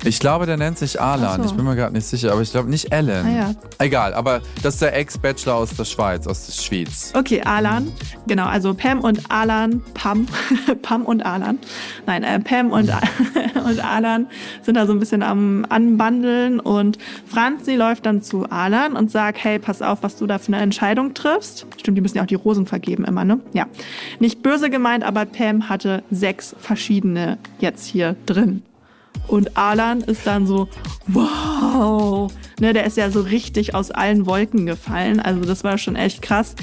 Ich 0.04 0.20
glaube, 0.20 0.44
der 0.44 0.58
nennt 0.58 0.78
sich 0.78 1.00
Alan. 1.00 1.42
So. 1.42 1.48
Ich 1.48 1.54
bin 1.54 1.64
mir 1.64 1.76
gerade 1.76 1.94
nicht 1.94 2.06
sicher, 2.06 2.32
aber 2.32 2.42
ich 2.42 2.50
glaube 2.50 2.68
nicht 2.68 2.92
Ellen. 2.92 3.26
Ah 3.26 3.30
ja. 3.30 3.54
Egal, 3.78 4.12
aber 4.12 4.42
das 4.62 4.74
ist 4.74 4.82
der 4.82 4.94
Ex-Bachelor 4.96 5.54
aus 5.54 5.74
der 5.74 5.86
Schweiz, 5.86 6.26
aus 6.26 6.46
der 6.46 6.52
Schweiz. 6.52 7.12
Okay, 7.14 7.40
Alan. 7.42 7.90
Genau, 8.26 8.44
also 8.44 8.74
Pam 8.74 9.00
und 9.00 9.30
Alan, 9.30 9.82
Pam, 9.94 10.26
Pam 10.82 11.06
und 11.06 11.24
Alan. 11.24 11.58
Nein, 12.06 12.22
äh, 12.22 12.38
Pam 12.38 12.70
und, 12.70 12.90
und 13.64 13.84
Alan 13.84 14.26
sind 14.62 14.76
da 14.76 14.86
so 14.86 14.92
ein 14.92 14.98
bisschen 14.98 15.22
am 15.22 15.64
Anbandeln 15.70 16.60
und 16.60 16.98
Franzi 17.26 17.74
läuft 17.74 18.04
dann 18.04 18.22
zu 18.22 18.44
Alan 18.50 18.96
und 18.96 19.10
sagt, 19.10 19.42
hey, 19.42 19.58
pass 19.58 19.80
auf, 19.80 20.02
was 20.02 20.16
du 20.16 20.26
da 20.26 20.38
für 20.38 20.48
eine 20.48 20.58
Entscheidung 20.58 21.14
triffst. 21.14 21.66
Stimmt, 21.78 21.96
die 21.96 22.02
müssen 22.02 22.18
ja 22.18 22.22
auch 22.24 22.28
die 22.28 22.34
Rosen 22.34 22.66
vergeben 22.66 23.04
immer, 23.04 23.24
ne? 23.24 23.40
Ja. 23.54 23.66
Nicht 24.20 24.42
böse 24.42 24.68
gemeint, 24.68 25.02
aber 25.02 25.24
Pam 25.24 25.70
hatte 25.70 26.02
sechs 26.10 26.54
verschiedene 26.58 27.38
jetzt 27.58 27.86
hier 27.86 28.16
drin. 28.26 28.62
Und 29.28 29.56
Alan 29.56 30.00
ist 30.00 30.26
dann 30.26 30.46
so, 30.46 30.68
wow. 31.06 32.32
Ne, 32.60 32.72
der 32.72 32.84
ist 32.84 32.96
ja 32.96 33.10
so 33.10 33.20
richtig 33.20 33.74
aus 33.74 33.90
allen 33.90 34.26
Wolken 34.26 34.66
gefallen. 34.66 35.20
Also 35.20 35.40
das 35.40 35.64
war 35.64 35.78
schon 35.78 35.96
echt 35.96 36.22
krass. 36.22 36.54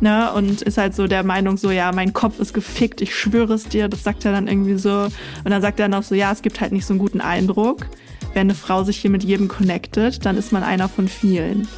Ne, 0.00 0.32
und 0.32 0.62
ist 0.62 0.78
halt 0.78 0.96
so 0.96 1.06
der 1.06 1.22
Meinung, 1.22 1.56
so, 1.56 1.70
ja, 1.70 1.92
mein 1.92 2.12
Kopf 2.12 2.40
ist 2.40 2.52
gefickt, 2.54 3.00
ich 3.00 3.14
schwöre 3.14 3.54
es 3.54 3.64
dir. 3.68 3.88
Das 3.88 4.02
sagt 4.02 4.24
er 4.24 4.32
dann 4.32 4.48
irgendwie 4.48 4.76
so. 4.76 5.04
Und 5.44 5.50
dann 5.50 5.62
sagt 5.62 5.78
er 5.80 5.88
noch 5.88 6.02
so, 6.02 6.14
ja, 6.14 6.32
es 6.32 6.42
gibt 6.42 6.60
halt 6.60 6.72
nicht 6.72 6.84
so 6.84 6.92
einen 6.92 6.98
guten 6.98 7.20
Eindruck. 7.20 7.86
Wenn 8.34 8.42
eine 8.42 8.54
Frau 8.54 8.82
sich 8.82 8.96
hier 8.98 9.10
mit 9.10 9.22
jedem 9.22 9.48
connectet, 9.48 10.24
dann 10.26 10.36
ist 10.36 10.52
man 10.52 10.62
einer 10.64 10.88
von 10.88 11.06
vielen. 11.08 11.68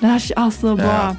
Da 0.00 0.08
dachte 0.14 0.24
ich 0.24 0.38
auch 0.38 0.50
so, 0.52 0.76
boah, 0.76 0.84
Ja. 0.84 1.16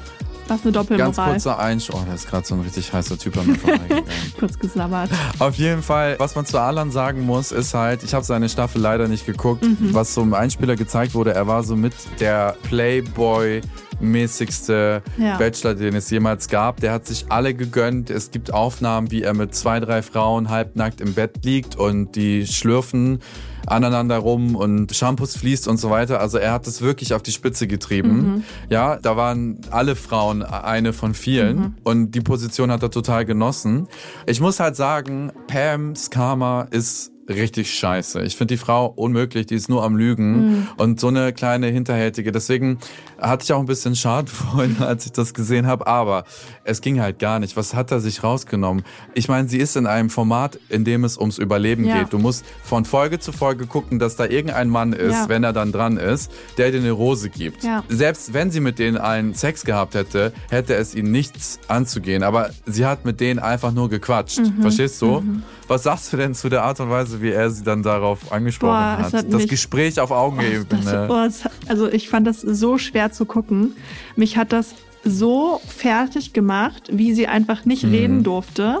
Was 0.50 0.62
eine 0.64 0.72
Ganz 0.72 0.88
Doppelmoral. 0.88 1.30
kurzer 1.32 1.58
Einsch... 1.58 1.90
Oh, 1.92 2.00
da 2.06 2.14
ist 2.14 2.28
gerade 2.28 2.46
so 2.46 2.54
ein 2.54 2.60
richtig 2.62 2.92
heißer 2.92 3.18
Typ 3.18 3.36
an 3.38 3.46
mir 3.46 3.54
vorbeigegangen. 3.56 4.04
Kurz 4.38 4.58
gesabbert. 4.58 5.10
Auf 5.38 5.54
jeden 5.56 5.82
Fall, 5.82 6.16
was 6.18 6.34
man 6.34 6.46
zu 6.46 6.58
Alan 6.58 6.90
sagen 6.90 7.26
muss, 7.26 7.52
ist 7.52 7.74
halt, 7.74 8.02
ich 8.02 8.14
habe 8.14 8.24
seine 8.24 8.48
Staffel 8.48 8.80
leider 8.80 9.08
nicht 9.08 9.26
geguckt, 9.26 9.62
Mhm. 9.62 9.92
was 9.94 10.14
so 10.14 10.22
im 10.22 10.34
Einspieler 10.34 10.76
gezeigt 10.76 11.14
wurde, 11.14 11.34
er 11.34 11.46
war 11.46 11.62
so 11.64 11.76
mit 11.76 11.92
der 12.20 12.56
Playboy 12.62 13.60
mäßigste 14.00 15.02
Ja. 15.16 15.36
Bachelor, 15.38 15.74
den 15.74 15.94
es 15.96 16.10
jemals 16.10 16.48
gab. 16.48 16.80
Der 16.80 16.92
hat 16.92 17.06
sich 17.06 17.26
alle 17.30 17.54
gegönnt. 17.54 18.10
Es 18.10 18.30
gibt 18.30 18.52
Aufnahmen, 18.52 19.10
wie 19.10 19.22
er 19.22 19.34
mit 19.34 19.54
zwei, 19.54 19.80
drei 19.80 20.02
Frauen 20.02 20.50
halbnackt 20.50 21.00
im 21.00 21.14
Bett 21.14 21.44
liegt 21.44 21.76
und 21.76 22.14
die 22.14 22.46
schlürfen 22.46 23.20
aneinander 23.68 24.18
rum 24.18 24.56
und 24.56 24.94
Shampoos 24.94 25.36
fließt 25.36 25.68
und 25.68 25.76
so 25.78 25.90
weiter. 25.90 26.20
Also 26.20 26.38
er 26.38 26.52
hat 26.52 26.66
es 26.66 26.80
wirklich 26.80 27.14
auf 27.14 27.22
die 27.22 27.32
Spitze 27.32 27.66
getrieben. 27.66 28.44
Ja, 28.68 28.96
da 28.96 29.16
waren 29.16 29.60
alle 29.70 29.96
Frauen 29.96 30.42
eine 30.42 30.92
von 30.92 31.14
vielen 31.14 31.76
und 31.84 32.12
die 32.12 32.20
Position 32.20 32.70
hat 32.70 32.82
er 32.82 32.90
total 32.90 33.24
genossen. 33.24 33.88
Ich 34.26 34.40
muss 34.40 34.60
halt 34.60 34.76
sagen, 34.76 35.32
Pams 35.46 36.10
Karma 36.10 36.62
ist 36.70 37.12
richtig 37.28 37.72
scheiße. 37.74 38.22
Ich 38.22 38.36
finde 38.36 38.54
die 38.54 38.58
Frau 38.58 38.86
unmöglich, 38.86 39.46
die 39.46 39.54
ist 39.54 39.68
nur 39.68 39.84
am 39.84 39.96
Lügen 39.96 40.66
und 40.76 40.98
so 41.00 41.08
eine 41.08 41.32
kleine 41.32 41.66
Hinterhältige. 41.68 42.32
Deswegen 42.32 42.78
hatte 43.20 43.44
ich 43.44 43.52
auch 43.52 43.60
ein 43.60 43.66
bisschen 43.66 43.94
Schad 43.96 44.30
vorhin, 44.30 44.76
als 44.80 45.06
ich 45.06 45.12
das 45.12 45.34
gesehen 45.34 45.66
habe, 45.66 45.86
aber 45.86 46.24
es 46.64 46.80
ging 46.80 47.00
halt 47.00 47.18
gar 47.18 47.38
nicht. 47.38 47.56
Was 47.56 47.74
hat 47.74 47.90
er 47.90 48.00
sich 48.00 48.22
rausgenommen? 48.22 48.82
Ich 49.14 49.28
meine, 49.28 49.48
sie 49.48 49.58
ist 49.58 49.76
in 49.76 49.86
einem 49.86 50.10
Format, 50.10 50.58
in 50.68 50.84
dem 50.84 51.04
es 51.04 51.18
ums 51.18 51.38
Überleben 51.38 51.84
Ja. 51.84 51.98
geht. 51.98 52.12
Du 52.12 52.18
musst 52.18 52.44
von 52.62 52.84
Folge 52.84 53.18
zu 53.18 53.32
Folge 53.32 53.66
gucken, 53.66 53.98
dass 53.98 54.16
da 54.16 54.24
irgendein 54.24 54.68
Mann 54.70 54.92
ist, 54.92 55.12
Ja. 55.14 55.28
wenn 55.28 55.44
er 55.44 55.52
dann 55.52 55.72
dran 55.72 55.96
ist, 55.98 56.30
der 56.56 56.70
dir 56.70 56.78
eine 56.80 56.92
Rose 56.92 57.28
gibt. 57.28 57.62
Ja. 57.64 57.84
Selbst 57.88 58.32
wenn 58.32 58.50
sie 58.50 58.60
mit 58.60 58.78
denen 58.78 58.96
allen 58.96 59.34
Sex 59.34 59.64
gehabt 59.64 59.94
hätte, 59.94 60.32
hätte 60.50 60.74
es 60.74 60.94
ihnen 60.94 61.10
nichts 61.10 61.58
anzugehen. 61.68 62.22
Aber 62.22 62.50
sie 62.66 62.86
hat 62.86 63.04
mit 63.04 63.20
denen 63.20 63.38
einfach 63.38 63.72
nur 63.72 63.88
gequatscht. 63.90 64.38
Mhm. 64.38 64.62
Verstehst 64.62 65.00
du? 65.02 65.22
Was 65.66 65.82
sagst 65.82 66.12
du 66.12 66.16
denn 66.16 66.34
zu 66.34 66.48
der 66.48 66.62
Art 66.62 66.80
und 66.80 66.88
Weise, 66.90 67.17
wie 67.22 67.30
er 67.30 67.50
sie 67.50 67.62
dann 67.64 67.82
darauf 67.82 68.32
angesprochen 68.32 68.72
Boah, 68.72 68.98
hat? 68.98 69.12
hat 69.12 69.26
Das 69.32 69.42
mich- 69.42 69.48
Gespräch 69.48 69.98
auf 70.00 70.08
Das, 70.10 70.18
Augenebene. 70.18 71.08
oh, 71.10 71.24
es, 71.26 71.42
also 71.68 71.88
ich 71.88 72.08
fand 72.08 72.26
das 72.26 72.40
so 72.40 72.78
schwer 72.78 73.12
zu 73.12 73.24
gucken. 73.24 73.72
Mich 74.16 74.36
hat 74.36 74.52
das 74.52 74.74
so 75.04 75.60
fertig 75.66 76.32
gemacht, 76.32 76.88
wie 76.92 77.12
sie 77.14 77.26
einfach 77.28 77.64
nicht 77.64 77.84
Mhm. 77.84 77.90
reden 77.90 78.22
durfte, 78.24 78.80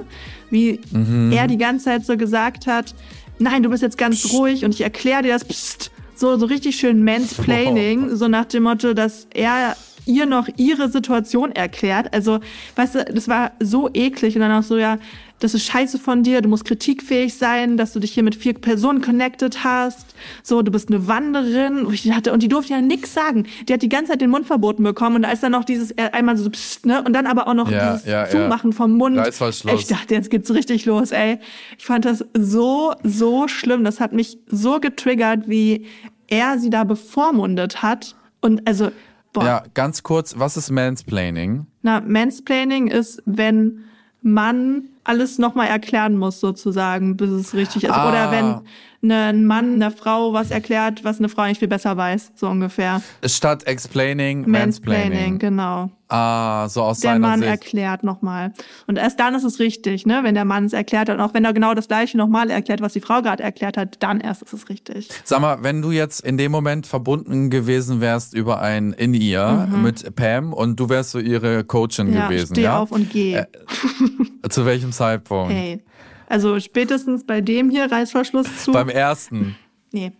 wie 0.50 0.80
er 1.30 1.46
die 1.46 1.58
ganze 1.58 1.86
Zeit 1.86 2.04
so 2.06 2.16
gesagt 2.16 2.66
hat, 2.66 2.94
nein, 3.38 3.62
du 3.62 3.70
bist 3.70 3.82
jetzt 3.82 3.96
ganz 3.98 4.32
ruhig 4.32 4.64
und 4.64 4.74
ich 4.74 4.80
erkläre 4.80 5.22
dir 5.22 5.32
das, 5.32 5.44
psst, 5.44 5.90
so, 6.16 6.36
so 6.36 6.46
richtig 6.46 6.76
schön 6.76 7.04
Mansplaining, 7.04 8.16
so 8.16 8.26
nach 8.28 8.46
dem 8.46 8.64
Motto, 8.64 8.94
dass 8.94 9.28
er 9.32 9.76
ihr 10.08 10.26
noch 10.26 10.48
ihre 10.56 10.88
Situation 10.88 11.52
erklärt. 11.52 12.12
Also, 12.12 12.40
weißt 12.76 12.94
du, 12.96 13.04
das 13.04 13.28
war 13.28 13.52
so 13.60 13.90
eklig 13.92 14.34
und 14.34 14.40
dann 14.40 14.52
auch 14.52 14.62
so, 14.64 14.76
ja, 14.76 14.98
das 15.40 15.54
ist 15.54 15.66
scheiße 15.66 15.98
von 15.98 16.24
dir, 16.24 16.40
du 16.40 16.48
musst 16.48 16.64
kritikfähig 16.64 17.34
sein, 17.34 17.76
dass 17.76 17.92
du 17.92 18.00
dich 18.00 18.12
hier 18.12 18.24
mit 18.24 18.34
vier 18.34 18.54
Personen 18.54 19.00
connected 19.00 19.62
hast. 19.62 20.14
So, 20.42 20.62
du 20.62 20.72
bist 20.72 20.88
eine 20.88 21.06
Wanderin. 21.06 21.86
Und 21.86 21.94
ich 21.94 22.10
hatte, 22.12 22.32
und 22.32 22.42
die 22.42 22.48
durfte 22.48 22.72
ja 22.72 22.80
nichts 22.80 23.14
sagen. 23.14 23.46
Die 23.68 23.72
hat 23.72 23.82
die 23.82 23.88
ganze 23.88 24.12
Zeit 24.12 24.20
den 24.20 24.30
Mund 24.30 24.46
verboten 24.46 24.82
bekommen 24.82 25.16
und 25.16 25.22
da 25.22 25.30
ist 25.30 25.42
dann 25.42 25.52
noch 25.52 25.64
dieses 25.64 25.92
äh, 25.92 26.10
einmal 26.12 26.36
so 26.36 26.50
psst, 26.50 26.86
ne? 26.86 27.02
Und 27.04 27.12
dann 27.12 27.26
aber 27.26 27.46
auch 27.46 27.54
noch 27.54 27.70
Ja, 27.70 27.92
dieses 27.92 28.06
ja, 28.06 28.24
ja. 28.24 28.28
Zumachen 28.28 28.72
vom 28.72 28.96
Mund. 28.96 29.16
Reißverschluss. 29.16 29.80
Ich 29.80 29.86
dachte, 29.86 30.14
jetzt 30.14 30.30
geht's 30.30 30.52
richtig 30.52 30.86
los, 30.86 31.12
ey. 31.12 31.38
Ich 31.78 31.86
fand 31.86 32.04
das 32.04 32.24
so, 32.36 32.94
so 33.04 33.46
schlimm. 33.46 33.84
Das 33.84 34.00
hat 34.00 34.12
mich 34.12 34.38
so 34.48 34.80
getriggert, 34.80 35.48
wie 35.48 35.86
er 36.26 36.58
sie 36.58 36.70
da 36.70 36.82
bevormundet 36.82 37.80
hat. 37.80 38.16
Und 38.40 38.66
also, 38.66 38.90
boah. 39.40 39.46
Ja, 39.46 39.62
ganz 39.74 40.02
kurz, 40.02 40.38
was 40.38 40.56
ist 40.56 40.70
Mansplaining? 40.70 41.66
Na, 41.82 42.00
Mansplaining 42.00 42.88
ist, 42.88 43.22
wenn 43.26 43.84
man 44.22 44.88
alles 45.08 45.38
nochmal 45.38 45.68
erklären 45.68 46.16
muss, 46.16 46.38
sozusagen, 46.40 47.16
bis 47.16 47.30
es 47.30 47.54
richtig 47.54 47.84
ist. 47.84 47.90
Ah. 47.90 48.08
Oder 48.08 48.30
wenn 48.30 48.60
ne, 49.00 49.24
ein 49.26 49.44
Mann 49.46 49.74
einer 49.74 49.90
Frau 49.90 50.32
was 50.32 50.50
erklärt, 50.50 51.02
was 51.04 51.18
eine 51.18 51.28
Frau 51.28 51.42
eigentlich 51.42 51.58
viel 51.60 51.68
besser 51.68 51.96
weiß, 51.96 52.32
so 52.34 52.48
ungefähr. 52.48 53.00
Statt 53.24 53.66
explaining, 53.66 54.48
Mansplaining, 54.48 55.08
mansplaining. 55.08 55.38
genau. 55.38 55.90
Ah, 56.10 56.66
so 56.70 56.82
aus 56.84 57.00
Der 57.00 57.10
seiner 57.12 57.26
Mann 57.28 57.40
Sicht. 57.40 57.50
erklärt 57.50 58.02
nochmal. 58.02 58.54
Und 58.86 58.96
erst 58.96 59.20
dann 59.20 59.34
ist 59.34 59.44
es 59.44 59.58
richtig, 59.58 60.06
ne? 60.06 60.20
Wenn 60.22 60.34
der 60.34 60.46
Mann 60.46 60.64
es 60.64 60.72
erklärt 60.72 61.10
hat 61.10 61.16
und 61.18 61.20
auch 61.22 61.34
wenn 61.34 61.44
er 61.44 61.52
genau 61.52 61.74
das 61.74 61.86
gleiche 61.86 62.16
nochmal 62.16 62.48
erklärt, 62.50 62.80
was 62.80 62.94
die 62.94 63.02
Frau 63.02 63.20
gerade 63.20 63.42
erklärt 63.42 63.76
hat, 63.76 64.02
dann 64.02 64.20
erst 64.20 64.40
ist 64.40 64.54
es 64.54 64.68
richtig. 64.70 65.10
Sag 65.24 65.42
mal, 65.42 65.62
wenn 65.62 65.82
du 65.82 65.90
jetzt 65.90 66.20
in 66.20 66.38
dem 66.38 66.50
Moment 66.50 66.86
verbunden 66.86 67.50
gewesen 67.50 68.00
wärst 68.00 68.32
über 68.32 68.62
ein 68.62 68.94
in 68.94 69.12
ihr 69.12 69.68
mit 69.82 70.16
Pam 70.16 70.54
und 70.54 70.80
du 70.80 70.88
wärst 70.88 71.10
so 71.10 71.18
ihre 71.18 71.62
Coachin 71.64 72.06
Mhm. 72.08 72.14
Ja, 72.14 72.28
gewesen, 72.28 72.54
steh 72.54 72.62
ja? 72.62 72.78
auf 72.78 72.90
und 72.90 73.10
geh. 73.10 73.42
Zu 74.48 74.66
welchem 74.66 74.92
Zeitpunkt? 74.92 75.52
Hey. 75.52 75.82
Also 76.28 76.60
spätestens 76.60 77.24
bei 77.24 77.40
dem 77.40 77.70
hier 77.70 77.90
Reißverschluss 77.90 78.64
zu. 78.64 78.72
Beim 78.72 78.88
ersten. 78.88 79.56
Nee. 79.92 80.12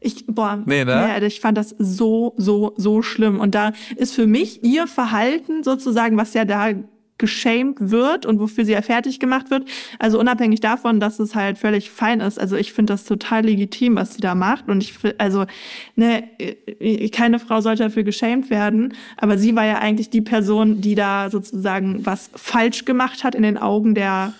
Ich, 0.00 0.26
boah, 0.26 0.62
Nee, 0.66 0.84
ne? 0.84 0.94
also 0.94 1.26
ich 1.26 1.40
fand 1.40 1.56
das 1.56 1.74
so, 1.78 2.34
so, 2.36 2.74
so 2.76 3.00
schlimm. 3.00 3.40
Und 3.40 3.54
da 3.54 3.72
ist 3.96 4.14
für 4.14 4.26
mich 4.26 4.62
ihr 4.62 4.86
Verhalten 4.86 5.62
sozusagen, 5.62 6.18
was 6.18 6.34
ja 6.34 6.44
da 6.44 6.72
geschämt 7.18 7.76
wird 7.78 8.26
und 8.26 8.40
wofür 8.40 8.64
sie 8.64 8.72
ja 8.72 8.82
fertig 8.82 9.20
gemacht 9.20 9.50
wird. 9.50 9.68
Also 9.98 10.18
unabhängig 10.18 10.60
davon, 10.60 10.98
dass 10.98 11.18
es 11.20 11.34
halt 11.34 11.58
völlig 11.58 11.90
fein 11.90 12.20
ist. 12.20 12.40
Also 12.40 12.56
ich 12.56 12.72
finde 12.72 12.92
das 12.92 13.04
total 13.04 13.44
legitim, 13.44 13.96
was 13.96 14.14
sie 14.14 14.20
da 14.20 14.34
macht. 14.34 14.68
Und 14.68 14.82
ich 14.82 14.94
also 15.18 15.46
ne, 15.94 16.24
äh, 16.38 17.08
keine 17.10 17.38
Frau 17.38 17.60
sollte 17.60 17.84
dafür 17.84 18.02
geschämt 18.02 18.50
werden. 18.50 18.94
Aber 19.16 19.38
sie 19.38 19.54
war 19.54 19.64
ja 19.64 19.78
eigentlich 19.78 20.10
die 20.10 20.22
Person, 20.22 20.80
die 20.80 20.96
da 20.96 21.30
sozusagen 21.30 22.04
was 22.04 22.30
falsch 22.34 22.84
gemacht 22.84 23.22
hat 23.22 23.34
in 23.34 23.42
den 23.42 23.58
Augen 23.58 23.94
der 23.94 24.32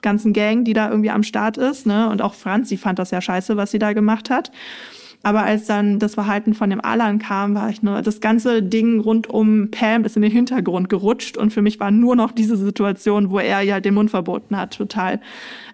ganzen 0.00 0.32
Gang, 0.32 0.64
die 0.64 0.72
da 0.72 0.88
irgendwie 0.88 1.10
am 1.10 1.22
Start 1.22 1.58
ist. 1.58 1.86
Ne? 1.86 2.08
Und 2.08 2.22
auch 2.22 2.34
Franz, 2.34 2.68
sie 2.68 2.76
fand 2.76 2.98
das 2.98 3.10
ja 3.10 3.20
scheiße, 3.20 3.56
was 3.56 3.70
sie 3.70 3.78
da 3.78 3.92
gemacht 3.92 4.30
hat. 4.30 4.50
Aber 5.22 5.42
als 5.44 5.66
dann 5.66 5.98
das 5.98 6.14
Verhalten 6.14 6.54
von 6.54 6.70
dem 6.70 6.80
Alan 6.80 7.18
kam, 7.18 7.54
war 7.54 7.70
ich 7.70 7.82
nur, 7.82 8.02
das 8.02 8.20
ganze 8.20 8.62
Ding 8.62 9.00
rund 9.00 9.28
um 9.28 9.70
Pam 9.70 10.04
ist 10.04 10.16
in 10.16 10.22
den 10.22 10.32
Hintergrund 10.32 10.88
gerutscht 10.88 11.36
und 11.36 11.52
für 11.52 11.62
mich 11.62 11.78
war 11.78 11.90
nur 11.90 12.16
noch 12.16 12.32
diese 12.32 12.56
Situation, 12.56 13.30
wo 13.30 13.38
er 13.38 13.60
ja 13.60 13.80
den 13.80 13.94
Mund 13.94 14.10
verboten 14.10 14.56
hat, 14.56 14.76
total. 14.76 15.20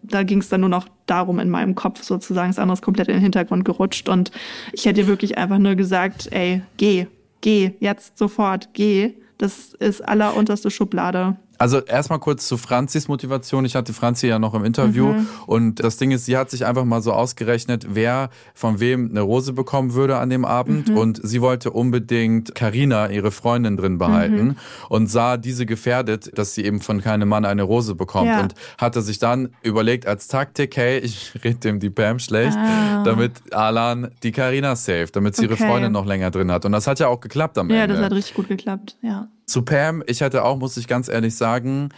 Da 0.03 0.23
ging 0.23 0.39
es 0.39 0.49
dann 0.49 0.61
nur 0.61 0.71
noch 0.71 0.89
darum 1.07 1.39
in 1.39 1.49
meinem 1.49 1.75
Kopf 1.75 2.03
sozusagen, 2.03 2.51
das 2.51 2.59
andere 2.59 2.75
ist 2.75 2.83
komplett 2.83 3.09
in 3.09 3.15
den 3.15 3.23
Hintergrund 3.23 3.65
gerutscht 3.65 4.09
und 4.09 4.31
ich 4.73 4.85
hätte 4.85 5.07
wirklich 5.07 5.39
einfach 5.39 5.59
nur 5.59 5.75
gesagt, 5.75 6.29
ey, 6.31 6.63
geh, 6.77 7.07
geh, 7.41 7.73
jetzt 7.81 8.19
sofort, 8.19 8.71
geh. 8.75 9.15
Das 9.39 9.73
ist 9.75 10.01
allerunterste 10.01 10.69
Schublade. 10.69 11.37
Also 11.59 11.81
erstmal 11.81 12.21
kurz 12.21 12.47
zu 12.47 12.57
Franzis 12.57 13.09
Motivation. 13.09 13.65
Ich 13.65 13.75
hatte 13.75 13.93
Franzi 13.93 14.29
ja 14.29 14.39
noch 14.39 14.55
im 14.55 14.65
Interview 14.65 15.09
Mhm. 15.09 15.27
und 15.47 15.75
das 15.83 15.97
Ding 15.97 16.13
ist, 16.13 16.25
sie 16.27 16.37
hat 16.37 16.51
sich 16.51 16.65
einfach 16.65 16.85
mal 16.85 17.03
so 17.03 17.13
ausgerechnet, 17.13 17.87
wer 17.91 18.31
von 18.55 18.79
wem 18.81 19.11
eine 19.11 19.23
Rose 19.23 19.53
bekommen 19.53 19.95
würde 19.95 20.19
an 20.19 20.31
dem 20.31 20.45
Abend 20.45 20.89
Mhm. 20.91 20.97
und 20.97 21.21
sie 21.23 21.41
wollte 21.41 21.71
unbedingt 21.73 22.55
Karina, 22.55 23.09
ihre 23.11 23.31
Freundin, 23.33 23.77
drin 23.77 23.99
behalten 23.99 24.45
Mhm. 24.49 24.57
und 24.89 25.09
sah 25.09 25.37
diese 25.37 25.67
gefährdet, 25.67 26.31
dass 26.39 26.55
sie 26.55 26.65
eben 26.65 26.81
von 26.81 27.01
keinem 27.01 27.29
Mann 27.29 27.45
eine 27.45 27.65
Rose 27.65 27.95
bekommt 27.97 28.29
Ja. 28.29 28.41
und 28.41 28.55
hatte 28.79 29.03
sich 29.03 29.19
dann 29.19 29.49
überlegt 29.63 30.07
als 30.07 30.29
Taktik, 30.29 30.77
hey, 30.77 30.99
ich 30.99 31.33
rede 31.45 31.59
dem 31.59 31.81
die 31.81 31.91
Pam 31.91 32.19
schlecht, 32.21 32.57
Ah. 32.57 33.03
damit 33.03 33.33
Alan 33.53 34.09
die 34.23 34.31
Karina 34.33 34.77
saved, 34.77 35.17
damit 35.17 35.35
sie 35.35 35.43
ihre 35.45 35.55
Okay. 35.55 35.67
Freundin 35.69 35.93
noch 35.93 36.07
länger 36.07 36.31
drin 36.31 36.53
hat 36.53 36.65
und 36.65 36.73
das 36.73 36.87
hat 36.87 37.01
ja 37.01 37.09
auch 37.09 37.21
geklappt 37.21 37.59
am 37.59 37.69
Ja, 37.71 37.83
Ende. 37.83 37.97
das 37.97 38.05
hat 38.05 38.13
richtig 38.13 38.35
gut 38.35 38.49
geklappt, 38.49 38.97
ja. 39.03 39.27
Zu 39.49 39.63
Pam, 39.63 40.03
ich 40.07 40.21
hätte 40.21 40.45
auch, 40.45 40.57
muss 40.59 40.77
ich 40.77 40.87
ganz 40.87 41.09
ehrlich 41.09 41.35
sagen, 41.35 41.89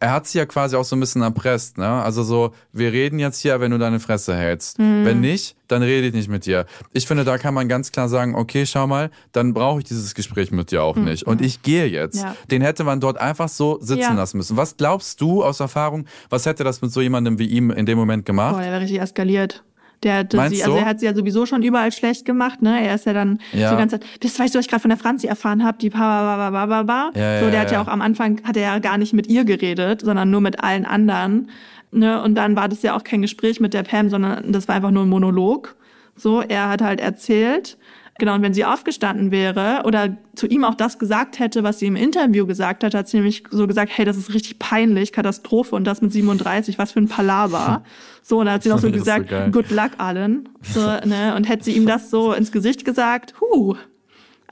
er 0.00 0.12
hat 0.12 0.26
sie 0.28 0.38
ja 0.38 0.46
quasi 0.46 0.76
auch 0.76 0.84
so 0.84 0.94
ein 0.94 1.00
bisschen 1.00 1.22
erpresst, 1.22 1.76
ne? 1.76 1.88
Also 1.88 2.22
so, 2.22 2.54
wir 2.72 2.92
reden 2.92 3.18
jetzt 3.18 3.40
hier, 3.40 3.60
wenn 3.60 3.72
du 3.72 3.78
deine 3.78 3.98
Fresse 3.98 4.34
hältst. 4.36 4.78
Mhm. 4.78 5.04
Wenn 5.04 5.20
nicht, 5.20 5.56
dann 5.66 5.82
rede 5.82 6.06
ich 6.06 6.14
nicht 6.14 6.28
mit 6.28 6.46
dir. 6.46 6.66
Ich 6.92 7.06
finde, 7.06 7.24
da 7.24 7.36
kann 7.36 7.52
man 7.52 7.68
ganz 7.68 7.90
klar 7.90 8.08
sagen, 8.08 8.36
okay, 8.36 8.64
schau 8.64 8.86
mal, 8.86 9.10
dann 9.32 9.54
brauche 9.54 9.80
ich 9.80 9.84
dieses 9.86 10.14
Gespräch 10.14 10.52
mit 10.52 10.70
dir 10.70 10.84
auch 10.84 10.96
nicht. 10.96 11.24
Und 11.24 11.42
ich 11.42 11.62
gehe 11.62 11.86
jetzt. 11.86 12.14
Mhm. 12.14 12.22
Ja. 12.22 12.36
Den 12.50 12.62
hätte 12.62 12.84
man 12.84 13.00
dort 13.00 13.18
einfach 13.18 13.48
so 13.48 13.78
sitzen 13.80 14.00
Ja. 14.00 14.12
lassen 14.14 14.36
müssen. 14.36 14.56
Was 14.56 14.76
glaubst 14.76 15.20
du 15.20 15.42
aus 15.42 15.58
Erfahrung, 15.60 16.06
was 16.30 16.46
hätte 16.46 16.62
das 16.62 16.80
mit 16.80 16.92
so 16.92 17.00
jemandem 17.00 17.38
wie 17.40 17.46
ihm 17.46 17.70
in 17.72 17.84
dem 17.84 17.98
Moment 17.98 18.24
gemacht? 18.24 18.54
Boah, 18.54 18.62
der 18.62 18.70
wäre 18.70 18.82
richtig 18.82 19.00
eskaliert. 19.00 19.64
Der 20.04 20.18
hatte 20.18 20.36
Meinst 20.36 20.56
sie, 20.56 20.62
also 20.64 20.76
er 20.76 20.84
hat 20.84 21.00
sie 21.00 21.06
ja 21.06 21.14
sowieso 21.14 21.44
schon 21.44 21.62
überall 21.62 21.90
schlecht 21.90 22.24
gemacht, 22.24 22.62
ne? 22.62 22.86
Er 22.86 22.94
ist 22.94 23.06
ja 23.06 23.12
dann 23.12 23.40
Ja. 23.52 23.70
die 23.72 23.76
ganze 23.76 23.98
Zeit, 23.98 24.08
das 24.20 24.38
weißt 24.38 24.54
du, 24.54 24.58
was 24.58 24.66
ich 24.66 24.70
gerade 24.70 24.82
von 24.82 24.90
der 24.90 24.98
Franzi 24.98 25.26
erfahren 25.26 25.64
habe, 25.64 25.78
die 25.78 25.90
ba 25.90 25.98
ba 25.98 26.50
ba 26.50 26.50
ba 26.50 26.66
ba 26.66 26.82
ba. 26.84 27.10
Ja, 27.18 27.40
So, 27.40 27.46
ja, 27.46 27.50
der 27.50 27.60
hat 27.60 27.70
ja 27.72 27.78
ja. 27.78 27.82
auch 27.84 27.88
am 27.88 28.00
Anfang 28.00 28.40
hat 28.44 28.56
er 28.56 28.62
ja 28.62 28.78
gar 28.78 28.96
nicht 28.98 29.12
mit 29.12 29.26
ihr 29.26 29.44
geredet, 29.44 30.02
sondern 30.02 30.30
nur 30.30 30.40
mit 30.40 30.62
allen 30.62 30.84
anderen. 30.86 31.50
Ne? 31.90 32.22
Und 32.22 32.34
dann 32.36 32.54
war 32.54 32.68
das 32.68 32.82
ja 32.82 32.94
auch 32.96 33.02
kein 33.02 33.22
Gespräch 33.22 33.60
mit 33.60 33.74
der 33.74 33.82
Pam, 33.82 34.08
sondern 34.08 34.52
das 34.52 34.68
war 34.68 34.76
einfach 34.76 34.90
nur 34.90 35.04
ein 35.04 35.08
Monolog. 35.08 35.74
So, 36.14 36.42
er 36.42 36.68
hat 36.68 36.82
halt 36.82 37.00
erzählt. 37.00 37.76
Genau, 38.18 38.34
und 38.34 38.42
wenn 38.42 38.52
sie 38.52 38.64
aufgestanden 38.64 39.30
wäre 39.30 39.82
oder 39.84 40.16
zu 40.34 40.48
ihm 40.48 40.64
auch 40.64 40.74
das 40.74 40.98
gesagt 40.98 41.38
hätte, 41.38 41.62
was 41.62 41.78
sie 41.78 41.86
im 41.86 41.94
Interview 41.94 42.46
gesagt 42.46 42.82
hat, 42.82 42.92
hat 42.92 43.08
sie 43.08 43.18
nämlich 43.18 43.44
so 43.50 43.68
gesagt, 43.68 43.92
hey, 43.94 44.04
das 44.04 44.16
ist 44.16 44.34
richtig 44.34 44.58
peinlich, 44.58 45.12
Katastrophe 45.12 45.76
und 45.76 45.84
das 45.84 46.02
mit 46.02 46.12
37, 46.12 46.78
was 46.78 46.92
für 46.92 47.00
ein 47.00 47.08
Palaver. 47.08 47.82
So, 48.20 48.40
und 48.40 48.44
dann 48.44 48.56
hat 48.56 48.62
sie 48.62 48.68
noch 48.68 48.78
so 48.78 48.88
ist 48.88 48.92
so 48.92 48.98
gesagt, 48.98 49.30
geil. 49.30 49.50
good 49.50 49.70
luck, 49.70 49.92
Alan. 49.96 50.50
So, 50.60 50.80
ne, 51.06 51.34
und 51.34 51.44
hätte 51.44 51.64
sie 51.64 51.72
ihm 51.72 51.86
das 51.86 52.10
so 52.10 52.34
ins 52.34 52.52
Gesicht 52.52 52.84
gesagt, 52.84 53.32
huh. 53.40 53.74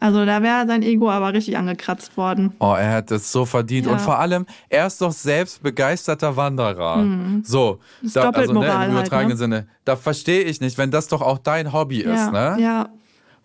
Also 0.00 0.24
da 0.24 0.42
wäre 0.42 0.66
sein 0.66 0.82
Ego 0.82 1.10
aber 1.10 1.34
richtig 1.34 1.58
angekratzt 1.58 2.16
worden. 2.16 2.54
Oh, 2.58 2.74
er 2.74 2.92
hat 2.92 3.10
es 3.10 3.30
so 3.30 3.44
verdient. 3.44 3.86
Ja. 3.86 3.92
Und 3.92 4.00
vor 4.00 4.18
allem, 4.18 4.46
er 4.70 4.86
ist 4.86 5.02
doch 5.02 5.12
selbst 5.12 5.62
begeisterter 5.62 6.36
Wanderer. 6.36 7.04
So, 7.42 7.80
Das 8.00 8.06
ist 8.06 8.16
da, 8.16 8.30
also 8.30 8.52
ne, 8.54 8.66
im 8.66 8.72
halt, 8.72 8.92
übertragenen 8.92 9.32
ne? 9.32 9.36
Sinne. 9.36 9.66
Da 9.84 9.96
verstehe 9.96 10.44
ich 10.44 10.62
nicht, 10.62 10.78
wenn 10.78 10.90
das 10.90 11.08
doch 11.08 11.20
auch 11.20 11.36
dein 11.36 11.74
Hobby 11.74 11.98
ist, 11.98 12.06
ja, 12.06 12.30
ne? 12.30 12.62
ja. 12.62 12.88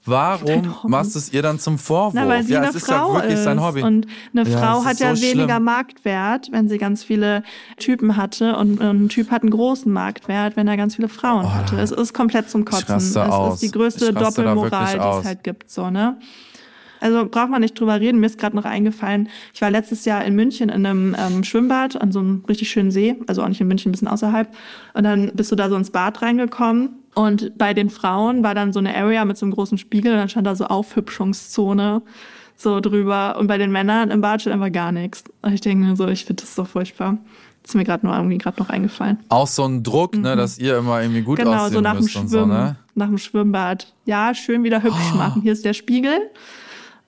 Warum 0.04 0.76
machst 0.88 1.14
du 1.14 1.20
es 1.20 1.32
ihr 1.32 1.44
dann 1.44 1.60
zum 1.60 1.78
Vorwurf? 1.78 2.14
Na, 2.16 2.28
weil 2.28 2.44
sie 2.44 2.54
ja, 2.54 2.60
eine 2.60 2.70
es 2.70 2.76
ist 2.76 2.86
Frau 2.86 3.10
ja 3.10 3.14
wirklich 3.16 3.36
ist. 3.36 3.44
sein 3.44 3.62
Hobby. 3.62 3.84
Und 3.84 4.08
eine 4.36 4.50
Ja, 4.50 4.58
Frau 4.58 4.84
hat 4.84 5.00
ja 5.00 5.16
so 5.16 5.22
weniger 5.22 5.56
schlimm. 5.56 5.64
Marktwert, 5.64 6.52
wenn 6.52 6.68
sie 6.70 6.80
ganz 6.80 7.04
viele 7.04 7.44
Typen 7.78 8.18
hatte. 8.18 8.56
Und 8.56 8.82
ein 8.82 9.10
Typ 9.10 9.30
hat 9.30 9.44
einen 9.44 9.52
großen 9.52 9.92
Marktwert, 9.92 10.56
wenn 10.56 10.68
er 10.68 10.76
ganz 10.76 10.96
viele 10.96 11.08
Frauen 11.08 11.54
hatte. 11.54 11.80
Es 11.80 11.92
ist 11.92 12.14
komplett 12.14 12.50
zum 12.50 12.66
Kotzen. 12.66 12.96
Oh, 12.96 12.98
es 12.98 13.16
aus. 13.16 13.54
ist 13.56 13.64
die 13.64 13.72
größte 13.72 14.12
Doppelmoral, 14.14 14.94
die 14.94 15.20
es 15.20 15.26
halt 15.26 15.44
gibt. 15.44 15.70
So, 15.70 15.92
ne? 15.92 16.18
Also 17.00 17.28
braucht 17.28 17.50
man 17.50 17.62
nicht 17.62 17.80
drüber 17.80 18.00
reden. 18.00 18.20
Mir 18.20 18.28
ist 18.28 18.38
gerade 18.38 18.56
noch 18.56 18.66
eingefallen, 18.66 19.28
ich 19.54 19.62
war 19.62 19.72
letztes 19.72 20.06
Jahr 20.06 20.24
in 20.24 20.36
München 20.36 20.70
in 20.70 20.86
einem 20.86 21.16
ähm, 21.20 21.44
Schwimmbad 21.44 22.00
an 22.00 22.12
so 22.12 22.20
einem 22.20 22.44
richtig 22.48 22.70
schönen 22.70 22.92
See, 22.92 23.16
also 23.28 23.42
auch 23.42 23.48
nicht 23.48 23.60
in 23.60 23.68
München, 23.68 23.90
ein 23.90 23.94
bisschen 23.94 24.08
außerhalb. 24.08 24.48
Und 24.94 25.04
dann 25.04 25.32
bist 25.34 25.52
du 25.52 25.56
da 25.56 25.68
so 25.68 25.76
ins 25.76 25.90
Bad 25.90 26.22
reingekommen 26.22 27.01
und 27.16 27.58
bei 27.58 27.74
den 27.74 27.90
Frauen 27.90 28.44
war 28.44 28.56
dann 28.56 28.74
so 28.74 28.80
eine 28.80 28.96
Area 28.96 29.26
mit 29.26 29.38
so 29.38 29.46
einem 29.46 29.54
großen 29.54 29.78
Spiegel 29.78 30.14
und 30.14 30.18
dann 30.20 30.30
stand 30.30 30.48
da 30.48 30.56
so 30.56 30.66
Aufhübschungszone 30.66 32.02
so 32.62 32.80
drüber. 32.80 33.38
Und 33.38 33.48
bei 33.48 33.58
den 33.58 33.72
Männern 33.72 34.12
im 34.12 34.22
Bad 34.22 34.42
steht 34.42 34.54
einfach 34.54 34.72
gar 34.72 34.92
nichts. 34.92 35.24
Und 35.42 35.54
ich 35.54 35.62
denke 35.62 35.86
mir 35.86 35.96
so, 35.96 36.08
ich 36.08 36.26
finde 36.26 36.44
das 36.44 36.56
so 36.56 36.64
furchtbar. 36.64 37.18
Das 37.62 37.72
ist 37.72 37.76
mir 37.76 37.84
gerade 37.84 38.06
nur 38.06 38.16
irgendwie 38.16 38.38
gerade 38.38 38.60
noch 38.60 38.70
eingefallen. 38.70 39.20
Auch 39.30 39.48
so 39.48 39.66
ein 39.66 39.84
Druck, 39.84 40.16
ne, 40.18 40.36
dass 40.36 40.58
ihr 40.58 40.78
immer 40.78 41.02
irgendwie 41.02 41.22
gut 41.22 41.38
Mhm. 41.40 41.44
Genau, 41.44 41.58
aussehen 41.58 41.74
so 41.74 41.82
nach 41.82 41.94
dem 41.94 42.04
müsst 42.04 42.16
und 42.16 42.30
Schwimmen, 42.30 42.50
so, 42.50 42.54
ne? 42.54 42.76
nach 42.96 43.08
dem 43.08 43.18
Schwimmbad. 43.18 43.94
Ja, 44.06 44.34
schön 44.34 44.64
wieder 44.64 44.82
hübsch 44.82 45.14
machen. 45.16 45.42
Hier 45.42 45.54
ist 45.54 45.66
der 45.66 45.74
Spiegel. 45.74 46.14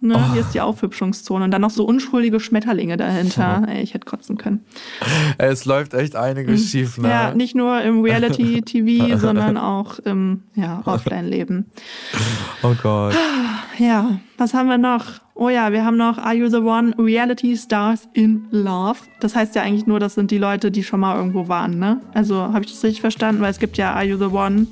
Ne, 0.03 0.33
Hier 0.33 0.41
ist 0.41 0.53
die 0.53 0.59
Aufhübschungszone 0.59 1.45
und 1.45 1.51
dann 1.51 1.61
noch 1.61 1.69
so 1.69 1.85
unschuldige 1.85 2.41
Schmetterlinge 2.41 2.97
dahinter. 2.97 3.63
Ey, 3.69 3.81
ich 3.83 3.93
hätte 3.93 4.03
kotzen 4.05 4.37
können. 4.37 4.65
Es 5.37 5.63
läuft 5.63 5.93
echt 5.93 6.17
einiges 6.17 6.69
schief, 6.69 6.97
ne? 6.97 7.07
Ja, 7.07 7.33
nicht 7.33 7.55
nur 7.55 7.81
im 7.81 8.01
Reality-TV, 8.01 9.17
sondern 9.17 9.55
auch 9.55 9.99
im 9.99 10.43
ja, 10.55 10.81
Offline-Leben. 10.83 11.67
Oh 12.63 12.75
Gott. 12.81 13.15
Ja, 13.79 14.19
was 14.37 14.53
haben 14.53 14.69
wir 14.69 14.77
noch? 14.77 15.05
Oh 15.33 15.49
ja, 15.49 15.71
wir 15.71 15.83
haben 15.83 15.97
noch 15.97 16.19
Are 16.19 16.35
You 16.35 16.47
the 16.47 16.57
One? 16.57 16.93
Reality 16.99 17.57
Stars 17.57 18.07
in 18.13 18.45
Love. 18.51 18.99
Das 19.19 19.35
heißt 19.35 19.55
ja 19.55 19.63
eigentlich 19.63 19.87
nur, 19.87 19.99
das 19.99 20.13
sind 20.13 20.29
die 20.29 20.37
Leute, 20.37 20.69
die 20.69 20.83
schon 20.83 20.99
mal 20.99 21.15
irgendwo 21.15 21.47
waren, 21.47 21.79
ne? 21.79 21.99
Also 22.13 22.37
habe 22.37 22.63
ich 22.63 22.71
das 22.71 22.83
richtig 22.83 23.01
verstanden? 23.01 23.41
Weil 23.41 23.49
es 23.49 23.57
gibt 23.57 23.77
ja 23.77 23.93
Are 23.93 24.05
You 24.05 24.17
the 24.17 24.25
One 24.25 24.67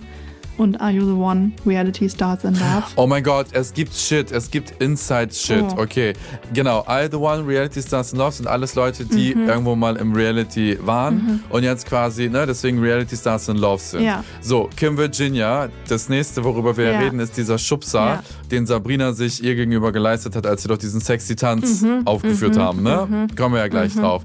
und 0.58 0.80
Are 0.82 0.92
You 0.92 1.06
the 1.06 1.14
One? 1.20 1.52
Reality 1.66 2.10
Stars 2.10 2.44
in 2.44 2.54
Love. 2.54 2.84
Oh 2.96 3.08
mein 3.08 3.24
Gott, 3.24 3.48
es 3.54 3.74
gibt 3.74 3.94
Shit, 3.94 4.32
es 4.32 4.50
gibt 4.52 4.72
Inside-Shit. 4.82 5.64
Oh. 5.78 5.82
Okay, 5.82 6.14
genau. 6.54 6.82
All 6.82 7.10
the 7.10 7.18
One 7.18 7.46
Reality 7.48 7.82
Stars 7.82 8.14
in 8.14 8.20
Love 8.20 8.32
sind 8.34 8.48
alles 8.48 8.76
Leute, 8.76 9.06
die 9.06 9.34
Mhm. 9.36 9.48
irgendwo 9.50 9.76
mal 9.76 9.96
im 9.98 10.14
Reality 10.14 10.78
waren 10.86 11.44
und 11.50 11.64
jetzt 11.64 11.86
quasi, 11.88 12.30
ne, 12.30 12.46
deswegen 12.46 12.80
Reality 12.80 13.16
Stars 13.16 13.48
in 13.50 13.58
Love 13.58 13.82
sind. 13.82 14.04
Ja. 14.04 14.24
So, 14.42 14.70
Kim 14.76 14.98
Virginia, 14.98 15.70
das 15.88 16.10
nächste, 16.10 16.44
worüber 16.44 16.76
wir 16.78 16.92
Ja. 16.92 17.00
reden, 17.00 17.20
ist 17.20 17.38
dieser 17.38 17.58
Schubser, 17.58 18.00
Ja. 18.06 18.24
den 18.52 18.66
Sabrina 18.66 19.14
sich 19.14 19.44
ihr 19.44 19.56
gegenüber 19.56 19.92
geleistet 19.92 20.36
hat, 20.36 20.46
als 20.46 20.62
sie 20.64 20.68
doch 20.68 20.78
diesen 20.78 21.02
sexy 21.02 21.36
Tanz 21.36 21.82
Mhm. 21.82 22.02
aufgeführt 22.06 22.58
haben, 22.58 22.84
ne? 22.84 23.28
Kommen 23.38 23.56
wir 23.56 23.62
ja 23.62 23.68
gleich 23.68 23.94
drauf. 23.96 24.24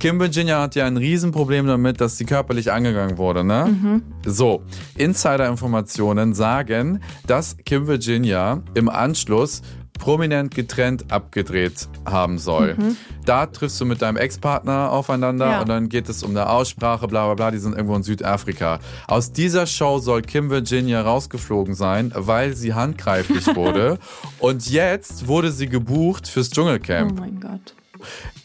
Kim 0.00 0.18
Virginia 0.20 0.60
hat 0.60 0.74
ja 0.74 0.86
ein 0.86 0.96
Riesenproblem 0.96 1.66
damit, 1.66 2.00
dass 2.00 2.18
sie 2.18 2.24
körperlich 2.24 2.72
angegangen 2.72 3.16
wurde, 3.16 3.44
ne? 3.44 3.66
Mhm. 3.80 4.02
So, 4.26 4.62
Insider-Informationen 4.96 6.34
sagen, 6.34 7.00
dass 7.26 7.56
Kim 7.64 7.86
Virginia 7.86 8.62
im 8.74 8.88
Anschluss 8.88 9.62
prominent 9.98 10.54
getrennt 10.54 11.10
abgedreht 11.12 11.88
haben 12.04 12.38
soll. 12.38 12.76
Da 13.24 13.46
triffst 13.46 13.80
du 13.80 13.84
mit 13.86 14.02
deinem 14.02 14.16
Ex-Partner 14.16 14.90
aufeinander 14.90 15.46
Mhm. 15.46 15.52
Ja. 15.52 15.60
und 15.62 15.68
dann 15.68 15.88
geht 15.88 16.08
es 16.08 16.22
um 16.24 16.30
eine 16.30 16.48
Aussprache, 16.50 17.06
bla 17.06 17.26
bla 17.26 17.34
bla, 17.34 17.50
die 17.52 17.58
sind 17.58 17.74
irgendwo 17.74 17.94
in 17.94 18.02
Südafrika. 18.02 18.80
Aus 19.06 19.32
dieser 19.32 19.66
Show 19.66 20.00
soll 20.00 20.22
Kim 20.22 20.50
Virginia 20.50 21.00
rausgeflogen 21.00 21.74
sein, 21.74 22.12
weil 22.14 22.54
sie 22.56 22.74
handgreiflich 22.74 23.46
wurde. 23.54 23.98
und 24.40 24.68
jetzt 24.68 25.28
wurde 25.28 25.52
sie 25.52 25.68
gebucht 25.68 26.26
fürs 26.28 26.48
Oh 26.50 26.54
Dschungelcamp. 26.56 27.18
mein 27.18 27.40
Gott. 27.40 27.74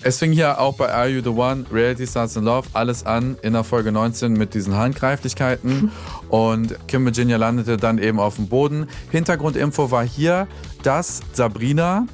Es 0.01 0.18
fing 0.18 0.32
hier 0.32 0.60
auch 0.60 0.76
bei 0.76 0.93
Are 0.93 1.07
You 1.07 1.22
The 1.22 1.30
One, 1.30 1.66
Reality 1.72 2.07
Stars 2.07 2.36
in 2.38 2.45
Love, 2.45 2.68
alles 2.74 3.05
an 3.05 3.38
in 3.41 3.53
der 3.53 3.64
Folge 3.64 3.91
19 3.91 4.34
mit 4.34 4.53
diesen 4.53 4.76
Handgreiflichkeiten. 4.76 5.91
Und 6.30 6.76
Kim 6.88 7.05
Virginia 7.05 7.38
landete 7.38 7.78
dann 7.78 7.97
eben 7.97 8.20
auf 8.20 8.36
dem 8.36 8.47
Boden. 8.47 8.88
Hintergrundinfo 9.12 9.91
war 9.91 10.05
hier, 10.05 10.47
dass 10.84 11.22
Sabrina 11.34 12.05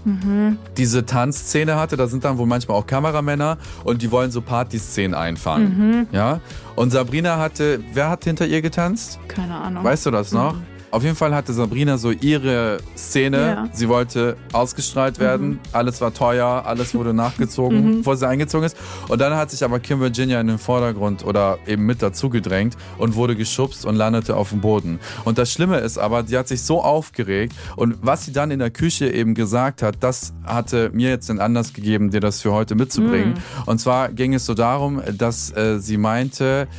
diese 0.77 1.05
Tanzszene 1.05 1.75
hatte. 1.75 1.97
Da 1.97 2.07
sind 2.07 2.23
dann 2.23 2.37
wohl 2.37 2.47
manchmal 2.47 2.77
auch 2.77 2.87
Kameramänner 2.87 3.57
und 3.83 4.01
die 4.01 4.11
wollen 4.11 4.31
so 4.31 4.41
Partyszenen 4.41 5.13
einfangen. 5.13 6.07
Ja? 6.11 6.39
Und 6.75 6.89
Sabrina 6.91 7.37
hatte, 7.37 7.81
wer 7.93 8.09
hat 8.09 8.23
hinter 8.23 8.47
ihr 8.47 8.61
getanzt? 8.61 9.19
Keine 9.27 9.55
Ahnung. 9.55 9.83
Weißt 9.83 10.05
du 10.05 10.11
das 10.11 10.31
noch? 10.31 10.55
Auf 10.95 11.03
jeden 11.03 11.17
Fall 11.17 11.35
hatte 11.35 11.51
Sabrina 11.51 11.97
so 11.97 12.11
ihre 12.11 12.77
Szene. 12.95 13.37
Ja. 13.37 13.61
Mhm. 13.63 13.69
Sie 13.73 13.89
wollte 13.89 14.37
ausgestrahlt 14.53 15.19
werden. 15.19 15.59
Alles 15.73 15.99
war 15.99 16.13
teuer, 16.13 16.63
alles 16.65 16.95
wurde 16.95 17.13
nachgezogen, 17.13 17.97
bevor 17.97 18.15
sie 18.15 18.25
eingezogen 18.25 18.65
ist. 18.65 18.77
Und 19.09 19.19
dann 19.19 19.35
hat 19.35 19.51
sich 19.51 19.65
aber 19.65 19.81
Kim 19.81 19.99
Virginia 19.99 20.39
in 20.39 20.47
den 20.47 20.57
Vordergrund 20.57 21.25
oder 21.25 21.59
eben 21.67 21.85
mit 21.85 22.01
dazu 22.01 22.29
gedrängt 22.29 22.77
und 22.97 23.15
wurde 23.15 23.35
geschubst 23.35 23.85
und 23.85 23.97
landete 23.97 24.37
auf 24.37 24.51
dem 24.51 24.61
Boden. 24.61 25.01
Und 25.25 25.37
das 25.37 25.51
Schlimme 25.51 25.79
ist 25.79 25.97
aber, 25.97 26.23
die 26.23 26.37
hat 26.37 26.47
sich 26.47 26.61
so 26.61 26.81
aufgeregt 26.81 27.53
und 27.75 27.97
was 28.01 28.23
sie 28.23 28.31
dann 28.31 28.49
in 28.49 28.59
der 28.59 28.71
Küche 28.71 29.11
eben 29.11 29.35
gesagt 29.35 29.81
hat, 29.81 29.97
das 29.99 30.33
hatte 30.45 30.91
mir 30.93 31.09
jetzt 31.09 31.27
den 31.27 31.41
Anlass 31.41 31.73
gegeben, 31.73 32.09
dir 32.09 32.21
das 32.21 32.41
für 32.41 32.53
heute 32.53 32.75
mitzubringen. 32.75 33.33
Und 33.65 33.79
zwar 33.79 34.13
ging 34.13 34.33
es 34.33 34.45
so 34.45 34.53
darum, 34.53 35.01
dass 35.11 35.51
äh, 35.57 35.77
sie 35.77 35.97
meinte, 35.97 36.69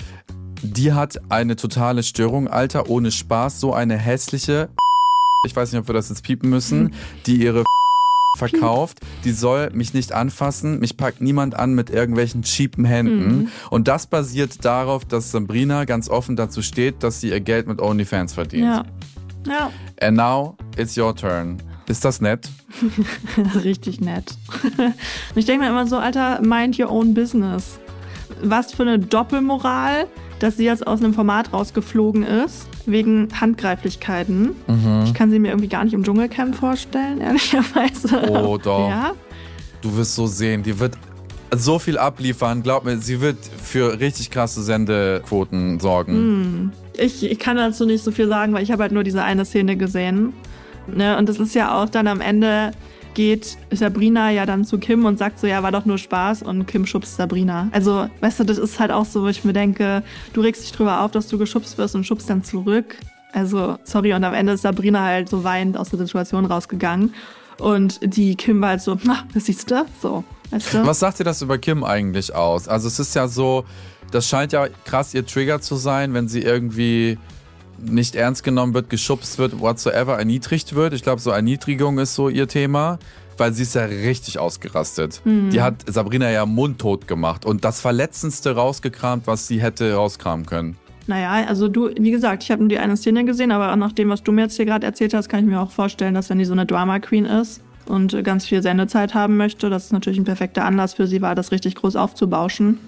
die 0.62 0.92
hat 0.92 1.20
eine 1.30 1.56
totale 1.56 2.02
Störung, 2.02 2.48
Alter, 2.48 2.88
ohne 2.88 3.10
Spaß, 3.10 3.60
so 3.60 3.72
eine 3.72 3.96
hässliche, 3.96 4.68
ich 5.46 5.54
weiß 5.54 5.72
nicht, 5.72 5.80
ob 5.80 5.88
wir 5.88 5.94
das 5.94 6.08
jetzt 6.08 6.22
piepen 6.22 6.50
müssen, 6.50 6.94
die 7.26 7.36
ihre 7.36 7.64
verkauft, 8.36 9.00
die 9.24 9.32
soll 9.32 9.70
mich 9.70 9.94
nicht 9.94 10.12
anfassen, 10.12 10.78
mich 10.78 10.96
packt 10.96 11.20
niemand 11.20 11.54
an 11.54 11.74
mit 11.74 11.90
irgendwelchen 11.90 12.42
cheapen 12.42 12.84
Händen. 12.84 13.50
Und 13.70 13.88
das 13.88 14.06
basiert 14.06 14.64
darauf, 14.64 15.04
dass 15.04 15.30
Sabrina 15.30 15.84
ganz 15.86 16.08
offen 16.08 16.36
dazu 16.36 16.62
steht, 16.62 17.02
dass 17.02 17.20
sie 17.20 17.30
ihr 17.30 17.40
Geld 17.40 17.66
mit 17.66 17.80
OnlyFans 17.80 18.34
verdient. 18.34 18.64
Ja. 18.64 18.84
Ja. 19.46 19.70
And 20.00 20.16
now 20.16 20.56
it's 20.76 20.96
your 20.98 21.14
turn. 21.14 21.62
Ist 21.88 22.04
das 22.04 22.20
nett? 22.20 22.50
Richtig 23.64 24.00
nett. 24.00 24.36
Ich 25.34 25.44
denke 25.44 25.64
mir 25.64 25.70
immer 25.70 25.86
so, 25.86 25.96
Alter, 25.96 26.40
mind 26.42 26.78
your 26.78 26.90
own 26.90 27.14
business. 27.14 27.78
Was 28.42 28.72
für 28.72 28.82
eine 28.82 28.98
Doppelmoral, 28.98 30.06
dass 30.38 30.56
sie 30.56 30.64
jetzt 30.64 30.86
aus 30.86 31.00
einem 31.02 31.14
Format 31.14 31.52
rausgeflogen 31.52 32.22
ist, 32.22 32.66
wegen 32.86 33.28
Handgreiflichkeiten. 33.40 34.54
Mhm. 34.66 35.02
Ich 35.04 35.14
kann 35.14 35.30
sie 35.30 35.38
mir 35.38 35.48
irgendwie 35.48 35.68
gar 35.68 35.84
nicht 35.84 35.94
im 35.94 36.04
Dschungelcamp 36.04 36.54
vorstellen, 36.56 37.20
ehrlicherweise. 37.22 38.30
Oh, 38.30 38.58
doch. 38.58 38.88
Ja? 38.88 39.12
Du 39.80 39.96
wirst 39.96 40.14
so 40.14 40.26
sehen, 40.26 40.62
die 40.62 40.78
wird 40.78 40.94
so 41.54 41.78
viel 41.78 41.98
abliefern. 41.98 42.62
Glaub 42.62 42.84
mir, 42.84 42.98
sie 42.98 43.20
wird 43.20 43.38
für 43.62 44.00
richtig 44.00 44.30
krasse 44.30 44.62
Sendequoten 44.62 45.78
sorgen. 45.80 46.72
Ich, 46.94 47.24
ich 47.24 47.38
kann 47.38 47.56
dazu 47.56 47.86
nicht 47.86 48.02
so 48.02 48.10
viel 48.10 48.28
sagen, 48.28 48.52
weil 48.52 48.62
ich 48.62 48.72
habe 48.72 48.82
halt 48.82 48.92
nur 48.92 49.04
diese 49.04 49.22
eine 49.22 49.44
Szene 49.44 49.76
gesehen. 49.76 50.32
Ne? 50.86 51.16
Und 51.16 51.28
das 51.28 51.38
ist 51.38 51.54
ja 51.54 51.80
auch 51.80 51.88
dann 51.88 52.06
am 52.06 52.20
Ende 52.20 52.72
geht 53.16 53.56
Sabrina 53.70 54.30
ja 54.30 54.44
dann 54.44 54.66
zu 54.66 54.76
Kim 54.78 55.06
und 55.06 55.18
sagt 55.18 55.38
so, 55.38 55.46
ja, 55.46 55.62
war 55.62 55.72
doch 55.72 55.86
nur 55.86 55.96
Spaß 55.96 56.42
und 56.42 56.66
Kim 56.66 56.84
schubst 56.84 57.16
Sabrina. 57.16 57.70
Also, 57.72 58.10
weißt 58.20 58.40
du, 58.40 58.44
das 58.44 58.58
ist 58.58 58.78
halt 58.78 58.92
auch 58.92 59.06
so, 59.06 59.22
wo 59.22 59.28
ich 59.28 59.42
mir 59.42 59.54
denke, 59.54 60.02
du 60.34 60.42
regst 60.42 60.62
dich 60.62 60.72
drüber 60.72 61.00
auf, 61.00 61.12
dass 61.12 61.26
du 61.26 61.38
geschubst 61.38 61.78
wirst 61.78 61.94
und 61.94 62.04
schubst 62.04 62.28
dann 62.28 62.44
zurück. 62.44 62.96
Also, 63.32 63.78
sorry, 63.84 64.12
und 64.12 64.22
am 64.22 64.34
Ende 64.34 64.52
ist 64.52 64.62
Sabrina 64.62 65.02
halt 65.02 65.30
so 65.30 65.44
weinend 65.44 65.78
aus 65.78 65.88
der 65.88 65.98
Situation 65.98 66.44
rausgegangen. 66.44 67.14
Und 67.58 68.00
die 68.02 68.36
Kim 68.36 68.60
war 68.60 68.68
halt 68.68 68.82
so, 68.82 68.98
na, 69.02 69.24
das 69.32 69.46
siehst 69.46 69.70
du? 69.70 69.86
So, 70.02 70.22
weißt 70.50 70.74
du? 70.74 70.86
Was 70.86 70.98
sagt 70.98 71.18
dir 71.18 71.24
das 71.24 71.40
über 71.40 71.56
Kim 71.56 71.84
eigentlich 71.84 72.34
aus? 72.34 72.68
Also 72.68 72.86
es 72.86 72.98
ist 72.98 73.14
ja 73.14 73.28
so, 73.28 73.64
das 74.10 74.28
scheint 74.28 74.52
ja 74.52 74.68
krass 74.84 75.14
ihr 75.14 75.24
Trigger 75.24 75.62
zu 75.62 75.76
sein, 75.76 76.12
wenn 76.12 76.28
sie 76.28 76.42
irgendwie 76.42 77.16
nicht 77.78 78.14
ernst 78.14 78.44
genommen 78.44 78.74
wird, 78.74 78.90
geschubst 78.90 79.38
wird, 79.38 79.60
whatsoever, 79.60 80.18
erniedrigt 80.18 80.74
wird. 80.74 80.92
Ich 80.92 81.02
glaube, 81.02 81.20
so 81.20 81.30
Erniedrigung 81.30 81.98
ist 81.98 82.14
so 82.14 82.28
ihr 82.28 82.48
Thema, 82.48 82.98
weil 83.38 83.52
sie 83.52 83.62
ist 83.62 83.74
ja 83.74 83.84
richtig 83.84 84.38
ausgerastet. 84.38 85.20
Die 85.24 85.60
hat 85.60 85.84
Sabrina 85.86 86.30
ja 86.30 86.46
mundtot 86.46 87.06
gemacht 87.06 87.44
und 87.44 87.64
das 87.64 87.80
Verletzendste 87.80 88.54
rausgekramt, 88.54 89.26
was 89.26 89.46
sie 89.46 89.60
hätte 89.60 89.94
rauskramen 89.94 90.46
können. 90.46 90.76
Naja, 91.06 91.46
also 91.46 91.68
du, 91.68 91.90
wie 91.98 92.10
gesagt, 92.10 92.42
ich 92.42 92.50
habe 92.50 92.62
nur 92.62 92.68
die 92.68 92.78
eine 92.78 92.96
Szene 92.96 93.24
gesehen, 93.24 93.52
aber 93.52 93.74
nach 93.76 93.92
dem, 93.92 94.08
was 94.08 94.22
du 94.22 94.32
mir 94.32 94.42
jetzt 94.42 94.56
hier 94.56 94.64
gerade 94.64 94.86
erzählt 94.86 95.14
hast, 95.14 95.28
kann 95.28 95.40
ich 95.40 95.46
mir 95.46 95.60
auch 95.60 95.70
vorstellen, 95.70 96.14
dass 96.14 96.30
wenn 96.30 96.38
die 96.38 96.44
so 96.44 96.52
eine 96.52 96.66
Drama 96.66 96.98
Queen 96.98 97.24
ist 97.26 97.62
und 97.86 98.24
ganz 98.24 98.46
viel 98.46 98.62
Sendezeit 98.62 99.14
haben 99.14 99.36
möchte, 99.36 99.70
dass 99.70 99.86
es 99.86 99.92
natürlich 99.92 100.18
ein 100.18 100.24
perfekter 100.24 100.64
Anlass 100.64 100.94
für 100.94 101.06
sie 101.06 101.22
war, 101.22 101.34
das 101.34 101.52
richtig 101.52 101.76
groß 101.76 101.94
aufzubauschen 101.94 102.78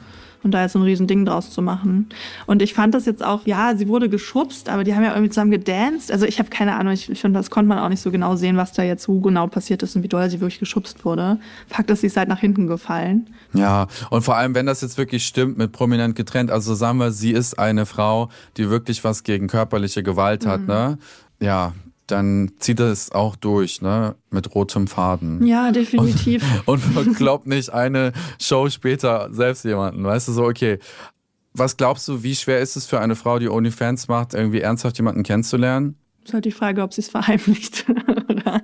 und 0.43 0.53
da 0.53 0.63
jetzt 0.63 0.73
so 0.73 0.79
ein 0.79 0.83
riesen 0.83 1.07
Ding 1.07 1.25
draus 1.25 1.51
zu 1.51 1.63
machen. 1.63 2.09
Und 2.47 2.63
ich 2.63 2.75
fand 2.75 2.95
das 2.95 3.07
jetzt 3.07 3.25
auch, 3.25 3.47
ja, 3.47 3.75
sie 3.77 3.89
wurde 3.89 4.09
geschubst, 4.09 4.69
aber 4.69 4.85
die 4.85 4.95
haben 4.95 5.03
ja 5.03 5.11
irgendwie 5.11 5.31
zusammen 5.31 5.51
gedanced. 5.51 6.13
Also 6.13 6.27
ich 6.27 6.39
habe 6.39 6.51
keine 6.51 6.77
Ahnung, 6.77 6.93
ich, 6.93 7.11
ich 7.11 7.21
finde, 7.21 7.39
das 7.39 7.51
konnte 7.51 7.69
man 7.69 7.79
auch 7.79 7.89
nicht 7.89 8.01
so 8.01 8.11
genau 8.11 8.37
sehen, 8.37 8.57
was 8.57 8.73
da 8.73 8.83
jetzt 8.83 9.05
so 9.05 9.21
genau 9.21 9.47
passiert 9.47 9.83
ist 9.83 9.97
und 9.97 10.03
wie 10.03 10.09
doll 10.09 10.29
sie 10.31 10.41
wirklich 10.41 10.61
geschubst 10.61 11.05
wurde. 11.05 11.39
Fakt 11.69 11.91
ist, 11.91 12.01
sie 12.01 12.07
ist 12.07 12.17
halt 12.17 12.29
nach 12.29 12.41
hinten 12.41 12.67
gefallen. 12.67 13.29
Ja, 13.55 13.87
und 14.11 14.23
vor 14.23 14.37
allem, 14.37 14.55
wenn 14.55 14.67
das 14.67 14.81
jetzt 14.81 14.99
wirklich 14.99 15.27
stimmt, 15.27 15.59
mit 15.59 15.73
prominent 15.73 16.15
getrennt, 16.15 16.51
also 16.51 16.75
sagen 16.75 16.99
wir, 16.99 17.13
sie 17.13 17.33
ist 17.33 17.59
eine 17.59 17.87
Frau, 17.87 18.29
die 18.57 18.71
wirklich 18.71 19.05
was 19.05 19.23
gegen 19.23 19.49
körperliche 19.49 20.03
Gewalt 20.03 20.47
hat, 20.47 20.67
ne? 20.67 20.99
Ja, 21.41 21.73
dann 22.11 22.53
zieht 22.59 22.81
es 22.81 23.13
auch 23.13 23.37
durch, 23.37 23.81
ne? 23.81 24.15
Mit 24.31 24.55
rotem 24.55 24.87
Faden. 24.87 25.47
Ja, 25.47 25.71
definitiv. 25.73 26.45
Und 26.67 26.83
glaubt 27.17 27.47
nicht 27.47 27.71
eine 27.71 28.13
Show 28.41 28.69
später 28.69 29.29
selbst 29.33 29.65
jemanden, 29.65 30.05
weißt 30.05 30.29
du, 30.29 30.33
so, 30.33 30.45
okay. 30.45 30.79
Was 31.55 31.77
glaubst 31.77 32.07
du, 32.07 32.23
wie 32.23 32.37
schwer 32.37 32.61
ist 32.61 32.77
es 32.77 32.87
für 32.87 33.01
eine 33.01 33.17
Frau, 33.17 33.39
die 33.39 33.49
OnlyFans 33.49 34.07
macht, 34.07 34.35
irgendwie 34.35 34.61
ernsthaft 34.61 34.97
jemanden 34.99 35.23
kennenzulernen? 35.23 35.97
ist 36.29 36.35
halt 36.35 36.45
die 36.45 36.53
Frage, 36.53 36.83
ob 36.83 36.93
sie 36.93 37.01
es 37.01 37.09
verheimlicht 37.09 37.87
oder 38.09 38.63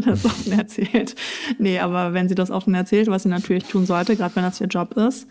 das 0.00 0.24
offen 0.24 0.52
erzählt. 0.52 1.14
Nee, 1.58 1.78
aber 1.78 2.12
wenn 2.12 2.28
sie 2.28 2.34
das 2.34 2.50
offen 2.50 2.74
erzählt, 2.74 3.08
was 3.08 3.22
sie 3.22 3.28
natürlich 3.28 3.64
tun 3.64 3.86
sollte, 3.86 4.16
gerade 4.16 4.34
wenn 4.36 4.42
das 4.42 4.60
ihr 4.60 4.66
Job 4.66 4.94
ist, 4.94 5.28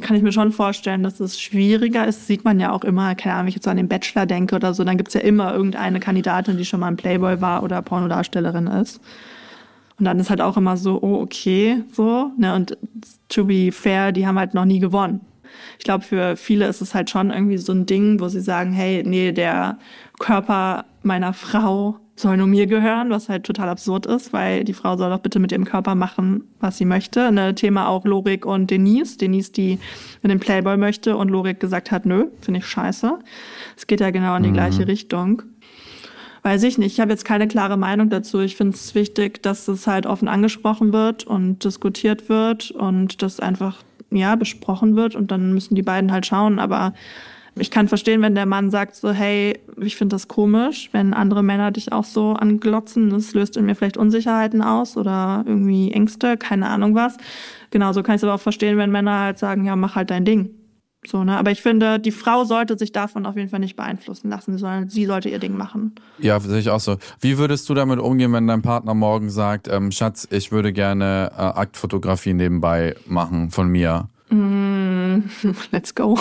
kann 0.00 0.16
ich 0.16 0.22
mir 0.22 0.32
schon 0.32 0.52
vorstellen, 0.52 1.02
dass 1.02 1.20
es 1.20 1.40
schwieriger 1.40 2.06
ist. 2.06 2.26
Sieht 2.26 2.44
man 2.44 2.58
ja 2.58 2.72
auch 2.72 2.84
immer, 2.84 3.14
keine 3.14 3.34
Ahnung, 3.34 3.44
wenn 3.44 3.48
ich 3.50 3.54
jetzt 3.56 3.64
so 3.64 3.70
an 3.70 3.76
den 3.76 3.88
Bachelor 3.88 4.26
denke 4.26 4.56
oder 4.56 4.74
so, 4.74 4.84
dann 4.84 4.96
gibt's 4.96 5.14
ja 5.14 5.20
immer 5.20 5.54
irgendeine 5.54 6.00
Kandidatin, 6.00 6.56
die 6.56 6.64
schon 6.64 6.80
mal 6.80 6.88
ein 6.88 6.96
Playboy 6.96 7.40
war 7.40 7.62
oder 7.62 7.82
Pornodarstellerin 7.82 8.66
ist. 8.66 9.00
Und 9.98 10.04
dann 10.04 10.18
ist 10.18 10.28
halt 10.28 10.40
auch 10.40 10.56
immer 10.56 10.76
so, 10.76 11.00
oh, 11.00 11.20
okay, 11.22 11.82
so. 11.92 12.30
Ne? 12.36 12.54
Und 12.54 12.76
to 13.28 13.44
be 13.44 13.70
fair, 13.72 14.12
die 14.12 14.26
haben 14.26 14.38
halt 14.38 14.54
noch 14.54 14.64
nie 14.64 14.80
gewonnen. 14.80 15.20
Ich 15.78 15.84
glaube, 15.84 16.04
für 16.04 16.36
viele 16.36 16.66
ist 16.66 16.82
es 16.82 16.94
halt 16.94 17.08
schon 17.08 17.30
irgendwie 17.30 17.56
so 17.56 17.72
ein 17.72 17.86
Ding, 17.86 18.20
wo 18.20 18.28
sie 18.28 18.40
sagen, 18.40 18.72
hey, 18.72 19.02
nee, 19.06 19.32
der 19.32 19.78
Körper 20.18 20.84
meiner 21.02 21.32
Frau 21.32 21.98
soll 22.16 22.38
nur 22.38 22.46
mir 22.46 22.66
gehören, 22.66 23.10
was 23.10 23.28
halt 23.28 23.44
total 23.44 23.68
absurd 23.68 24.06
ist, 24.06 24.32
weil 24.32 24.64
die 24.64 24.72
Frau 24.72 24.96
soll 24.96 25.10
doch 25.10 25.20
bitte 25.20 25.38
mit 25.38 25.52
ihrem 25.52 25.66
Körper 25.66 25.94
machen, 25.94 26.44
was 26.60 26.78
sie 26.78 26.86
möchte. 26.86 27.30
Ne, 27.30 27.54
Thema 27.54 27.88
auch 27.88 28.06
Lorik 28.06 28.46
und 28.46 28.70
Denise. 28.70 29.18
Denise, 29.18 29.52
die 29.52 29.78
in 30.22 30.30
den 30.30 30.40
Playboy 30.40 30.78
möchte 30.78 31.16
und 31.16 31.28
Lorik 31.28 31.60
gesagt 31.60 31.90
hat, 31.90 32.06
nö, 32.06 32.28
finde 32.40 32.60
ich 32.60 32.66
scheiße. 32.66 33.18
Es 33.76 33.86
geht 33.86 34.00
ja 34.00 34.10
genau 34.10 34.34
in 34.36 34.44
die 34.44 34.52
gleiche 34.52 34.88
Richtung. 34.88 35.42
Weiß 36.42 36.62
ich 36.62 36.78
nicht. 36.78 36.92
Ich 36.92 37.00
habe 37.00 37.10
jetzt 37.10 37.24
keine 37.24 37.48
klare 37.48 37.76
Meinung 37.76 38.08
dazu. 38.08 38.40
Ich 38.40 38.56
finde 38.56 38.74
es 38.74 38.94
wichtig, 38.94 39.42
dass 39.42 39.68
es 39.68 39.86
halt 39.86 40.06
offen 40.06 40.28
angesprochen 40.28 40.92
wird 40.92 41.24
und 41.24 41.64
diskutiert 41.64 42.28
wird 42.30 42.70
und 42.70 43.20
das 43.20 43.40
einfach 43.40 43.82
ja 44.10 44.36
besprochen 44.36 44.96
wird 44.96 45.16
und 45.16 45.30
dann 45.30 45.52
müssen 45.52 45.74
die 45.74 45.82
beiden 45.82 46.12
halt 46.12 46.24
schauen. 46.24 46.58
Aber 46.60 46.94
ich 47.58 47.70
kann 47.70 47.88
verstehen, 47.88 48.20
wenn 48.20 48.34
der 48.34 48.46
Mann 48.46 48.70
sagt 48.70 48.94
so, 48.96 49.10
hey, 49.10 49.58
ich 49.80 49.96
finde 49.96 50.14
das 50.14 50.28
komisch, 50.28 50.90
wenn 50.92 51.14
andere 51.14 51.42
Männer 51.42 51.70
dich 51.70 51.90
auch 51.92 52.04
so 52.04 52.32
anglotzen, 52.32 53.10
das 53.10 53.32
löst 53.32 53.56
in 53.56 53.64
mir 53.64 53.74
vielleicht 53.74 53.96
Unsicherheiten 53.96 54.62
aus 54.62 54.96
oder 54.96 55.42
irgendwie 55.46 55.90
Ängste, 55.92 56.36
keine 56.36 56.68
Ahnung 56.68 56.94
was. 56.94 57.16
Genauso 57.70 58.02
kann 58.02 58.14
ich 58.14 58.20
es 58.20 58.24
aber 58.24 58.34
auch 58.34 58.40
verstehen, 58.40 58.76
wenn 58.76 58.90
Männer 58.90 59.20
halt 59.20 59.38
sagen, 59.38 59.64
ja, 59.64 59.74
mach 59.74 59.96
halt 59.96 60.10
dein 60.10 60.24
Ding. 60.24 60.50
So, 61.06 61.24
ne? 61.24 61.38
Aber 61.38 61.50
ich 61.50 61.62
finde, 61.62 61.98
die 62.00 62.10
Frau 62.10 62.44
sollte 62.44 62.76
sich 62.76 62.92
davon 62.92 63.26
auf 63.26 63.36
jeden 63.36 63.48
Fall 63.48 63.60
nicht 63.60 63.76
beeinflussen 63.76 64.28
lassen, 64.28 64.58
sondern 64.58 64.88
sie 64.88 65.06
sollte 65.06 65.28
ihr 65.28 65.38
Ding 65.38 65.56
machen. 65.56 65.94
Ja, 66.18 66.38
sehe 66.40 66.58
ich 66.58 66.70
auch 66.70 66.80
so. 66.80 66.96
Wie 67.20 67.38
würdest 67.38 67.68
du 67.68 67.74
damit 67.74 68.00
umgehen, 68.00 68.32
wenn 68.32 68.46
dein 68.46 68.62
Partner 68.62 68.92
morgen 68.92 69.30
sagt, 69.30 69.68
ähm, 69.68 69.92
Schatz, 69.92 70.26
ich 70.30 70.52
würde 70.52 70.72
gerne 70.72 71.30
äh, 71.32 71.40
Aktfotografie 71.40 72.34
nebenbei 72.34 72.96
machen 73.06 73.50
von 73.50 73.68
mir? 73.68 74.08
Mm, 74.28 75.22
let's 75.72 75.94
go. 75.94 76.18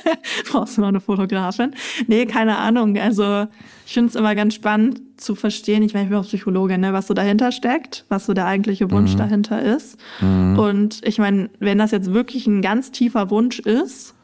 Brauchst 0.50 0.76
du 0.76 0.80
noch 0.80 0.88
eine 0.88 1.00
Fotografin? 1.00 1.72
Nee, 2.06 2.26
keine 2.26 2.58
Ahnung. 2.58 2.96
Also 2.98 3.46
ich 3.86 3.94
finde 3.94 4.10
es 4.10 4.14
immer 4.14 4.34
ganz 4.34 4.54
spannend 4.54 5.00
zu 5.16 5.34
verstehen, 5.34 5.82
ich 5.82 5.94
meine, 5.94 6.04
ich 6.04 6.10
bin 6.10 6.18
auch 6.18 6.26
Psychologin, 6.26 6.80
ne, 6.80 6.92
was 6.92 7.08
so 7.08 7.14
dahinter 7.14 7.50
steckt, 7.50 8.04
was 8.08 8.26
so 8.26 8.34
der 8.34 8.46
eigentliche 8.46 8.90
Wunsch 8.90 9.14
mhm. 9.14 9.18
dahinter 9.18 9.62
ist. 9.62 9.98
Mhm. 10.20 10.58
Und 10.58 11.00
ich 11.04 11.18
meine, 11.18 11.50
wenn 11.58 11.78
das 11.78 11.90
jetzt 11.90 12.12
wirklich 12.12 12.46
ein 12.46 12.62
ganz 12.62 12.92
tiefer 12.92 13.30
Wunsch 13.30 13.58
ist, 13.58 14.14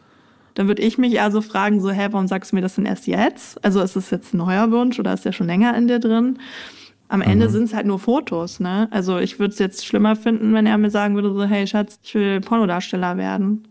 dann 0.54 0.68
würde 0.68 0.82
ich 0.82 0.98
mich 0.98 1.14
eher 1.14 1.32
so 1.32 1.40
fragen, 1.40 1.80
so, 1.80 1.90
hä, 1.90 2.08
warum 2.12 2.28
sagst 2.28 2.52
du 2.52 2.56
mir 2.56 2.62
das 2.62 2.76
denn 2.76 2.86
erst 2.86 3.08
jetzt? 3.08 3.62
Also 3.64 3.80
ist 3.80 3.96
es 3.96 4.10
jetzt 4.10 4.34
ein 4.34 4.38
neuer 4.38 4.70
Wunsch 4.70 5.00
oder 5.00 5.12
ist 5.12 5.24
der 5.24 5.32
schon 5.32 5.48
länger 5.48 5.76
in 5.76 5.88
dir 5.88 5.98
drin? 5.98 6.38
Am 7.08 7.20
Ende 7.22 7.48
mhm. 7.48 7.52
sind 7.52 7.64
es 7.64 7.74
halt 7.74 7.86
nur 7.86 7.98
Fotos, 7.98 8.60
ne? 8.60 8.88
Also 8.90 9.18
ich 9.18 9.38
würde 9.38 9.52
es 9.52 9.58
jetzt 9.58 9.86
schlimmer 9.86 10.16
finden, 10.16 10.54
wenn 10.54 10.66
er 10.66 10.78
mir 10.78 10.90
sagen 10.90 11.14
würde, 11.14 11.32
so, 11.32 11.44
hey 11.44 11.66
Schatz, 11.66 11.98
ich 12.02 12.14
will 12.14 12.40
Pornodarsteller 12.40 13.16
werden. 13.16 13.68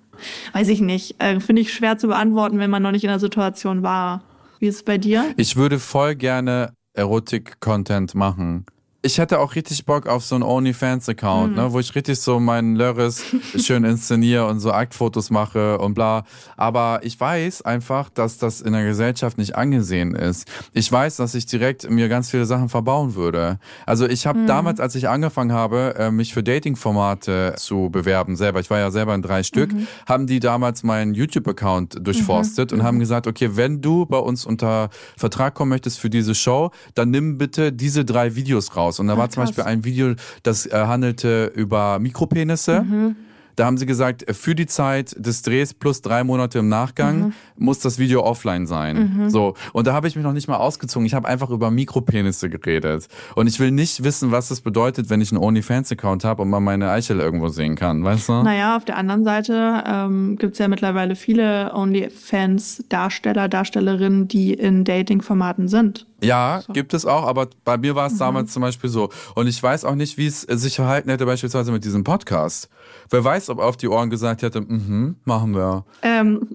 Weiß 0.53 0.67
ich 0.69 0.81
nicht. 0.81 1.21
Äh, 1.21 1.39
Finde 1.39 1.61
ich 1.61 1.73
schwer 1.73 1.97
zu 1.97 2.07
beantworten, 2.07 2.59
wenn 2.59 2.69
man 2.69 2.83
noch 2.83 2.91
nicht 2.91 3.03
in 3.03 3.09
der 3.09 3.19
Situation 3.19 3.83
war. 3.83 4.21
Wie 4.59 4.67
ist 4.67 4.75
es 4.75 4.83
bei 4.83 4.97
dir? 4.97 5.25
Ich 5.35 5.55
würde 5.55 5.79
voll 5.79 6.15
gerne 6.15 6.73
Erotik-Content 6.93 8.15
machen. 8.15 8.65
Ich 9.05 9.17
hätte 9.17 9.39
auch 9.39 9.55
richtig 9.55 9.85
Bock 9.85 10.07
auf 10.07 10.23
so 10.23 10.35
einen 10.35 10.45
OnlyFans-Account, 10.45 11.51
mhm. 11.51 11.55
ne, 11.57 11.73
wo 11.73 11.79
ich 11.79 11.93
richtig 11.93 12.21
so 12.21 12.39
meinen 12.39 12.77
Lörres 12.77 13.21
schön 13.57 13.83
inszeniere 13.83 14.47
und 14.47 14.61
so 14.61 14.71
Aktfotos 14.71 15.29
mache 15.29 15.77
und 15.79 15.93
bla. 15.93 16.23
Aber 16.55 17.01
ich 17.03 17.19
weiß 17.19 17.63
einfach, 17.63 18.09
dass 18.09 18.37
das 18.37 18.61
in 18.61 18.71
der 18.71 18.85
Gesellschaft 18.85 19.37
nicht 19.37 19.57
angesehen 19.57 20.15
ist. 20.15 20.47
Ich 20.71 20.89
weiß, 20.89 21.17
dass 21.17 21.35
ich 21.35 21.45
direkt 21.45 21.89
mir 21.89 22.07
ganz 22.07 22.29
viele 22.29 22.45
Sachen 22.45 22.69
verbauen 22.69 23.15
würde. 23.15 23.59
Also 23.85 24.07
ich 24.07 24.25
habe 24.25 24.39
mhm. 24.39 24.47
damals, 24.47 24.79
als 24.79 24.95
ich 24.95 25.09
angefangen 25.09 25.51
habe, 25.51 25.95
äh, 25.97 26.09
mich 26.09 26.33
für 26.33 26.41
Dating-Formate 26.41 27.55
zu 27.57 27.89
bewerben, 27.89 28.37
selber, 28.37 28.61
ich 28.61 28.69
war 28.69 28.79
ja 28.79 28.89
selber 28.89 29.13
in 29.15 29.21
drei 29.21 29.43
Stück, 29.43 29.73
mhm. 29.73 29.85
haben 30.07 30.27
die 30.27 30.39
damals 30.39 30.81
meinen 30.83 31.13
YouTube-Account 31.13 32.07
durchforstet 32.07 32.71
mhm. 32.71 32.79
und 32.79 32.85
haben 32.85 32.95
mhm. 32.95 33.01
gesagt, 33.01 33.27
okay, 33.27 33.49
wenn 33.57 33.81
du 33.81 34.05
bei 34.05 34.19
uns 34.19 34.45
unter 34.45 34.89
Vertrag 35.17 35.55
kommen 35.55 35.71
möchtest 35.71 35.99
für 35.99 36.09
diese 36.09 36.35
Show, 36.35 36.71
dann 36.95 37.11
nimm 37.11 37.37
bitte 37.37 37.73
diese 37.73 38.05
drei 38.05 38.35
Videos 38.35 38.77
raus 38.77 38.92
raus. 38.93 38.99
Und 38.99 39.07
da 39.07 39.13
Ach, 39.13 39.17
war 39.17 39.29
zum 39.29 39.43
krass. 39.43 39.51
Beispiel 39.51 39.63
ein 39.65 39.83
Video, 39.83 40.13
das 40.43 40.65
äh, 40.65 40.71
handelte 40.71 41.51
über 41.55 41.99
Mikropenisse. 41.99 42.81
Mhm. 42.81 43.15
Da 43.55 43.65
haben 43.65 43.77
sie 43.77 43.85
gesagt, 43.85 44.25
für 44.35 44.55
die 44.55 44.65
Zeit 44.65 45.15
des 45.17 45.41
Drehs 45.41 45.73
plus 45.73 46.01
drei 46.01 46.23
Monate 46.23 46.59
im 46.59 46.69
Nachgang 46.69 47.19
mhm. 47.19 47.33
muss 47.57 47.79
das 47.79 47.99
Video 47.99 48.23
offline 48.23 48.65
sein. 48.65 49.15
Mhm. 49.17 49.29
So. 49.29 49.53
Und 49.73 49.87
da 49.87 49.93
habe 49.93 50.07
ich 50.07 50.15
mich 50.15 50.23
noch 50.23 50.33
nicht 50.33 50.47
mal 50.47 50.57
ausgezogen. 50.57 51.05
Ich 51.05 51.13
habe 51.13 51.27
einfach 51.27 51.49
über 51.49 51.71
Mikropenisse 51.71 52.49
geredet. 52.49 53.07
Und 53.35 53.47
ich 53.47 53.59
will 53.59 53.71
nicht 53.71 54.03
wissen, 54.03 54.31
was 54.31 54.49
das 54.49 54.61
bedeutet, 54.61 55.09
wenn 55.09 55.21
ich 55.21 55.31
einen 55.31 55.41
OnlyFans-Account 55.41 56.23
habe 56.23 56.41
und 56.41 56.49
man 56.49 56.63
meine 56.63 56.89
Eichel 56.89 57.19
irgendwo 57.19 57.49
sehen 57.49 57.75
kann. 57.75 58.03
Weißt 58.03 58.29
du? 58.29 58.43
Naja, 58.43 58.75
auf 58.75 58.85
der 58.85 58.97
anderen 58.97 59.23
Seite 59.23 59.83
ähm, 59.85 60.37
gibt 60.37 60.53
es 60.53 60.59
ja 60.59 60.67
mittlerweile 60.67 61.15
viele 61.15 61.73
OnlyFans-Darsteller, 61.73 63.47
Darstellerinnen, 63.49 64.27
die 64.27 64.53
in 64.53 64.83
Dating-Formaten 64.83 65.67
sind. 65.67 66.07
Ja, 66.23 66.61
so. 66.65 66.73
gibt 66.73 66.93
es 66.93 67.05
auch, 67.05 67.27
aber 67.27 67.49
bei 67.65 67.77
mir 67.77 67.95
war 67.95 68.07
es 68.07 68.13
mhm. 68.13 68.19
damals 68.19 68.53
zum 68.53 68.61
Beispiel 68.61 68.89
so. 68.89 69.09
Und 69.35 69.47
ich 69.47 69.61
weiß 69.61 69.85
auch 69.85 69.95
nicht, 69.95 70.17
wie 70.17 70.27
es 70.27 70.41
sich 70.41 70.75
verhalten 70.75 71.09
hätte, 71.09 71.25
beispielsweise 71.25 71.71
mit 71.71 71.83
diesem 71.83 72.03
Podcast. 72.03 72.69
Wer 73.09 73.23
weiß, 73.23 73.49
ob 73.49 73.59
auf 73.59 73.77
die 73.77 73.87
Ohren 73.87 74.09
gesagt 74.09 74.41
hätte, 74.41 74.61
mhm, 74.61 75.15
machen 75.25 75.55
wir. 75.55 75.85
Ähm, 76.01 76.47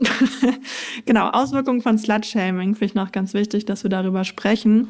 genau, 1.07 1.30
Auswirkungen 1.30 1.80
von 1.80 1.99
Slutshaming 1.99 2.74
finde 2.74 2.84
ich 2.86 2.94
noch 2.94 3.12
ganz 3.12 3.34
wichtig, 3.34 3.64
dass 3.66 3.82
wir 3.82 3.90
darüber 3.90 4.24
sprechen, 4.24 4.88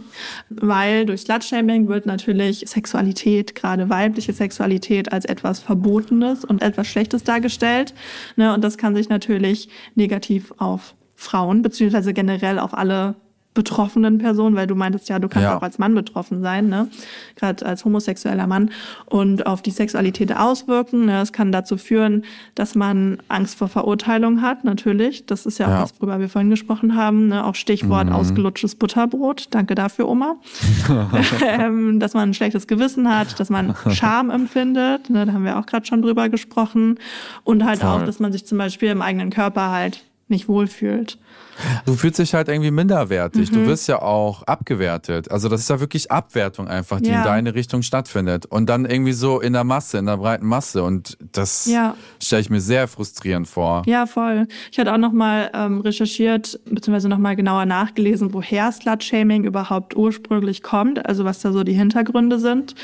weil 0.50 1.06
durch 1.06 1.22
Slutshaming 1.22 1.88
wird 1.88 2.06
natürlich 2.06 2.64
Sexualität, 2.66 3.54
gerade 3.54 3.90
weibliche 3.90 4.32
Sexualität, 4.32 5.12
als 5.12 5.24
etwas 5.24 5.60
Verbotenes 5.60 6.44
und 6.44 6.62
etwas 6.62 6.86
Schlechtes 6.86 7.24
dargestellt. 7.24 7.94
Ne? 8.36 8.54
Und 8.54 8.62
das 8.62 8.78
kann 8.78 8.94
sich 8.94 9.08
natürlich 9.08 9.68
negativ 9.94 10.52
auf 10.58 10.94
Frauen 11.14 11.62
beziehungsweise 11.62 12.12
generell 12.12 12.60
auf 12.60 12.74
alle 12.74 13.16
betroffenen 13.58 14.18
Person, 14.18 14.54
weil 14.54 14.68
du 14.68 14.76
meintest 14.76 15.08
ja, 15.08 15.18
du 15.18 15.28
kannst 15.28 15.42
ja. 15.42 15.56
auch 15.56 15.62
als 15.62 15.80
Mann 15.80 15.92
betroffen 15.92 16.42
sein, 16.42 16.68
ne? 16.68 16.86
gerade 17.34 17.66
als 17.66 17.84
homosexueller 17.84 18.46
Mann 18.46 18.70
und 19.06 19.46
auf 19.46 19.62
die 19.62 19.72
Sexualität 19.72 20.32
auswirken. 20.32 21.06
Ne? 21.06 21.20
Es 21.20 21.32
kann 21.32 21.50
dazu 21.50 21.76
führen, 21.76 22.24
dass 22.54 22.76
man 22.76 23.18
Angst 23.26 23.58
vor 23.58 23.66
Verurteilung 23.66 24.42
hat, 24.42 24.62
natürlich. 24.62 25.26
Das 25.26 25.44
ist 25.44 25.58
ja, 25.58 25.68
ja. 25.68 25.78
auch 25.78 25.82
das, 25.82 25.94
worüber 25.98 26.20
wir 26.20 26.28
vorhin 26.28 26.50
gesprochen 26.50 26.94
haben. 26.94 27.26
Ne? 27.26 27.44
Auch 27.44 27.56
Stichwort 27.56 28.06
mhm. 28.06 28.12
ausgelutschtes 28.12 28.76
Butterbrot. 28.76 29.48
Danke 29.50 29.74
dafür, 29.74 30.08
Oma. 30.08 30.36
ähm, 31.42 31.98
dass 31.98 32.14
man 32.14 32.30
ein 32.30 32.34
schlechtes 32.34 32.68
Gewissen 32.68 33.12
hat, 33.12 33.40
dass 33.40 33.50
man 33.50 33.74
Scham 33.90 34.30
empfindet. 34.30 35.10
Ne? 35.10 35.26
Da 35.26 35.32
haben 35.32 35.44
wir 35.44 35.58
auch 35.58 35.66
gerade 35.66 35.84
schon 35.84 36.00
drüber 36.00 36.28
gesprochen. 36.28 37.00
Und 37.42 37.64
halt 37.64 37.80
Voll. 37.80 37.88
auch, 37.88 38.04
dass 38.04 38.20
man 38.20 38.30
sich 38.30 38.46
zum 38.46 38.56
Beispiel 38.56 38.90
im 38.90 39.02
eigenen 39.02 39.30
Körper 39.30 39.72
halt 39.72 40.04
nicht 40.30 40.48
wohlfühlt. 40.48 41.18
Du 41.84 41.94
fühlst 41.94 42.18
dich 42.18 42.34
halt 42.34 42.48
irgendwie 42.48 42.70
minderwertig. 42.70 43.50
Mhm. 43.50 43.54
Du 43.54 43.66
wirst 43.66 43.88
ja 43.88 44.00
auch 44.00 44.42
abgewertet. 44.44 45.30
Also 45.30 45.48
das 45.48 45.62
ist 45.62 45.70
ja 45.70 45.80
wirklich 45.80 46.10
Abwertung 46.10 46.68
einfach, 46.68 47.00
die 47.00 47.10
ja. 47.10 47.18
in 47.18 47.24
deine 47.24 47.54
Richtung 47.54 47.82
stattfindet. 47.82 48.46
Und 48.46 48.68
dann 48.68 48.84
irgendwie 48.84 49.12
so 49.12 49.40
in 49.40 49.52
der 49.52 49.64
Masse, 49.64 49.98
in 49.98 50.06
der 50.06 50.18
breiten 50.18 50.46
Masse. 50.46 50.82
Und 50.84 51.18
das 51.32 51.66
ja. 51.66 51.96
stelle 52.22 52.42
ich 52.42 52.50
mir 52.50 52.60
sehr 52.60 52.86
frustrierend 52.86 53.48
vor. 53.48 53.82
Ja, 53.86 54.06
voll. 54.06 54.46
Ich 54.70 54.78
hatte 54.78 54.92
auch 54.92 54.98
nochmal 54.98 55.50
ähm, 55.52 55.80
recherchiert, 55.80 56.60
beziehungsweise 56.66 57.08
nochmal 57.08 57.34
genauer 57.34 57.66
nachgelesen, 57.66 58.32
woher 58.32 58.70
Slut-Shaming 58.70 59.44
überhaupt 59.44 59.96
ursprünglich 59.96 60.62
kommt. 60.62 61.04
Also 61.06 61.24
was 61.24 61.40
da 61.40 61.52
so 61.52 61.64
die 61.64 61.72
Hintergründe 61.72 62.38
sind. 62.38 62.74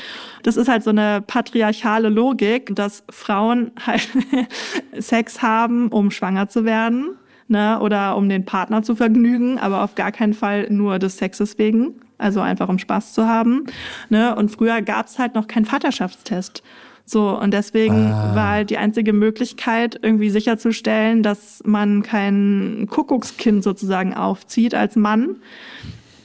Das 0.43 0.57
ist 0.57 0.67
halt 0.67 0.83
so 0.83 0.89
eine 0.89 1.21
patriarchale 1.21 2.09
Logik, 2.09 2.75
dass 2.75 3.03
Frauen 3.09 3.71
halt 3.85 4.09
Sex 4.99 5.41
haben, 5.41 5.87
um 5.89 6.11
schwanger 6.11 6.49
zu 6.49 6.65
werden 6.65 7.15
ne, 7.47 7.79
oder 7.79 8.17
um 8.17 8.29
den 8.29 8.45
Partner 8.45 8.83
zu 8.83 8.95
vergnügen, 8.95 9.59
aber 9.59 9.83
auf 9.83 9.95
gar 9.95 10.11
keinen 10.11 10.33
Fall 10.33 10.67
nur 10.69 10.99
des 10.99 11.17
Sexes 11.17 11.57
wegen, 11.57 11.95
also 12.17 12.41
einfach 12.41 12.69
um 12.69 12.79
Spaß 12.79 13.13
zu 13.13 13.27
haben. 13.27 13.65
Ne? 14.09 14.35
Und 14.35 14.49
früher 14.49 14.81
gab's 14.81 15.19
halt 15.19 15.35
noch 15.35 15.47
keinen 15.47 15.65
Vaterschaftstest. 15.65 16.63
So, 17.07 17.39
und 17.39 17.53
deswegen 17.53 18.11
ah. 18.11 18.35
war 18.35 18.49
halt 18.49 18.71
die 18.71 18.79
einzige 18.79 19.13
Möglichkeit, 19.13 19.99
irgendwie 20.01 20.31
sicherzustellen, 20.31 21.21
dass 21.21 21.61
man 21.63 22.01
kein 22.01 22.87
Kuckuckskind 22.89 23.63
sozusagen 23.63 24.15
aufzieht 24.15 24.73
als 24.73 24.95
Mann, 24.95 25.35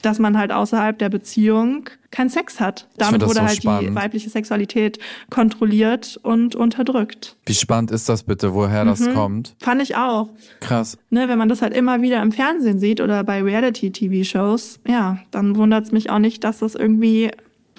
dass 0.02 0.18
man 0.18 0.38
halt 0.38 0.52
außerhalb 0.52 0.98
der 0.98 1.08
Beziehung 1.08 1.88
keinen 2.10 2.30
Sex 2.30 2.60
hat. 2.60 2.88
Damit 2.96 3.22
wurde 3.22 3.34
so 3.34 3.40
halt 3.42 3.56
spannend. 3.56 3.90
die 3.90 3.94
weibliche 3.94 4.30
Sexualität 4.30 4.98
kontrolliert 5.30 6.18
und 6.22 6.56
unterdrückt. 6.56 7.36
Wie 7.46 7.54
spannend 7.54 7.90
ist 7.90 8.08
das 8.08 8.24
bitte, 8.24 8.54
woher 8.54 8.84
mhm. 8.84 8.88
das 8.88 9.14
kommt? 9.14 9.54
Fand 9.60 9.82
ich 9.82 9.96
auch. 9.96 10.30
Krass. 10.60 10.98
Ne, 11.10 11.28
wenn 11.28 11.38
man 11.38 11.48
das 11.48 11.62
halt 11.62 11.74
immer 11.74 12.02
wieder 12.02 12.20
im 12.22 12.32
Fernsehen 12.32 12.80
sieht 12.80 13.00
oder 13.00 13.24
bei 13.24 13.42
Reality-TV-Shows, 13.42 14.80
ja, 14.86 15.18
dann 15.30 15.56
wundert 15.56 15.84
es 15.84 15.92
mich 15.92 16.10
auch 16.10 16.18
nicht, 16.18 16.42
dass 16.44 16.58
das 16.58 16.74
irgendwie 16.74 17.30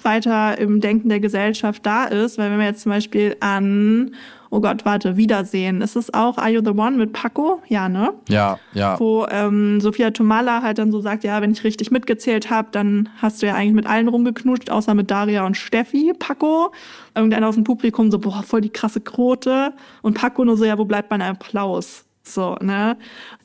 weiter 0.02 0.58
im 0.58 0.80
Denken 0.80 1.08
der 1.08 1.20
Gesellschaft 1.20 1.84
da 1.84 2.04
ist. 2.04 2.38
Weil 2.38 2.50
wenn 2.50 2.58
wir 2.58 2.66
jetzt 2.66 2.82
zum 2.82 2.90
Beispiel 2.90 3.36
an 3.40 4.14
oh 4.52 4.60
Gott, 4.60 4.84
warte, 4.84 5.16
Wiedersehen. 5.16 5.80
Ist 5.80 5.96
es 5.96 6.12
auch 6.12 6.36
Are 6.36 6.50
You 6.50 6.60
the 6.62 6.72
One 6.72 6.98
mit 6.98 7.14
Paco? 7.14 7.62
Ja, 7.68 7.88
ne? 7.88 8.12
Ja, 8.28 8.58
ja. 8.74 9.00
Wo 9.00 9.26
ähm, 9.30 9.80
Sophia 9.80 10.10
Tomala 10.10 10.60
halt 10.60 10.76
dann 10.76 10.92
so 10.92 11.00
sagt, 11.00 11.24
ja, 11.24 11.40
wenn 11.40 11.52
ich 11.52 11.64
richtig 11.64 11.90
mitgezählt 11.90 12.50
habe, 12.50 12.68
dann 12.70 13.08
hast 13.16 13.40
du 13.40 13.46
ja 13.46 13.54
eigentlich 13.54 13.72
mit 13.72 13.86
allen 13.86 14.08
rumgeknutscht, 14.08 14.70
außer 14.70 14.92
mit 14.92 15.10
Daria 15.10 15.46
und 15.46 15.56
Steffi, 15.56 16.12
Paco. 16.18 16.70
Irgendeiner 17.14 17.48
aus 17.48 17.54
dem 17.54 17.64
Publikum 17.64 18.10
so, 18.10 18.18
boah, 18.18 18.42
voll 18.42 18.60
die 18.60 18.68
krasse 18.68 19.00
Krote. 19.00 19.72
Und 20.02 20.18
Paco 20.18 20.44
nur 20.44 20.58
so, 20.58 20.66
ja, 20.66 20.76
wo 20.76 20.84
bleibt 20.84 21.10
mein 21.10 21.22
Applaus? 21.22 22.04
So, 22.22 22.56
ne? 22.60 22.98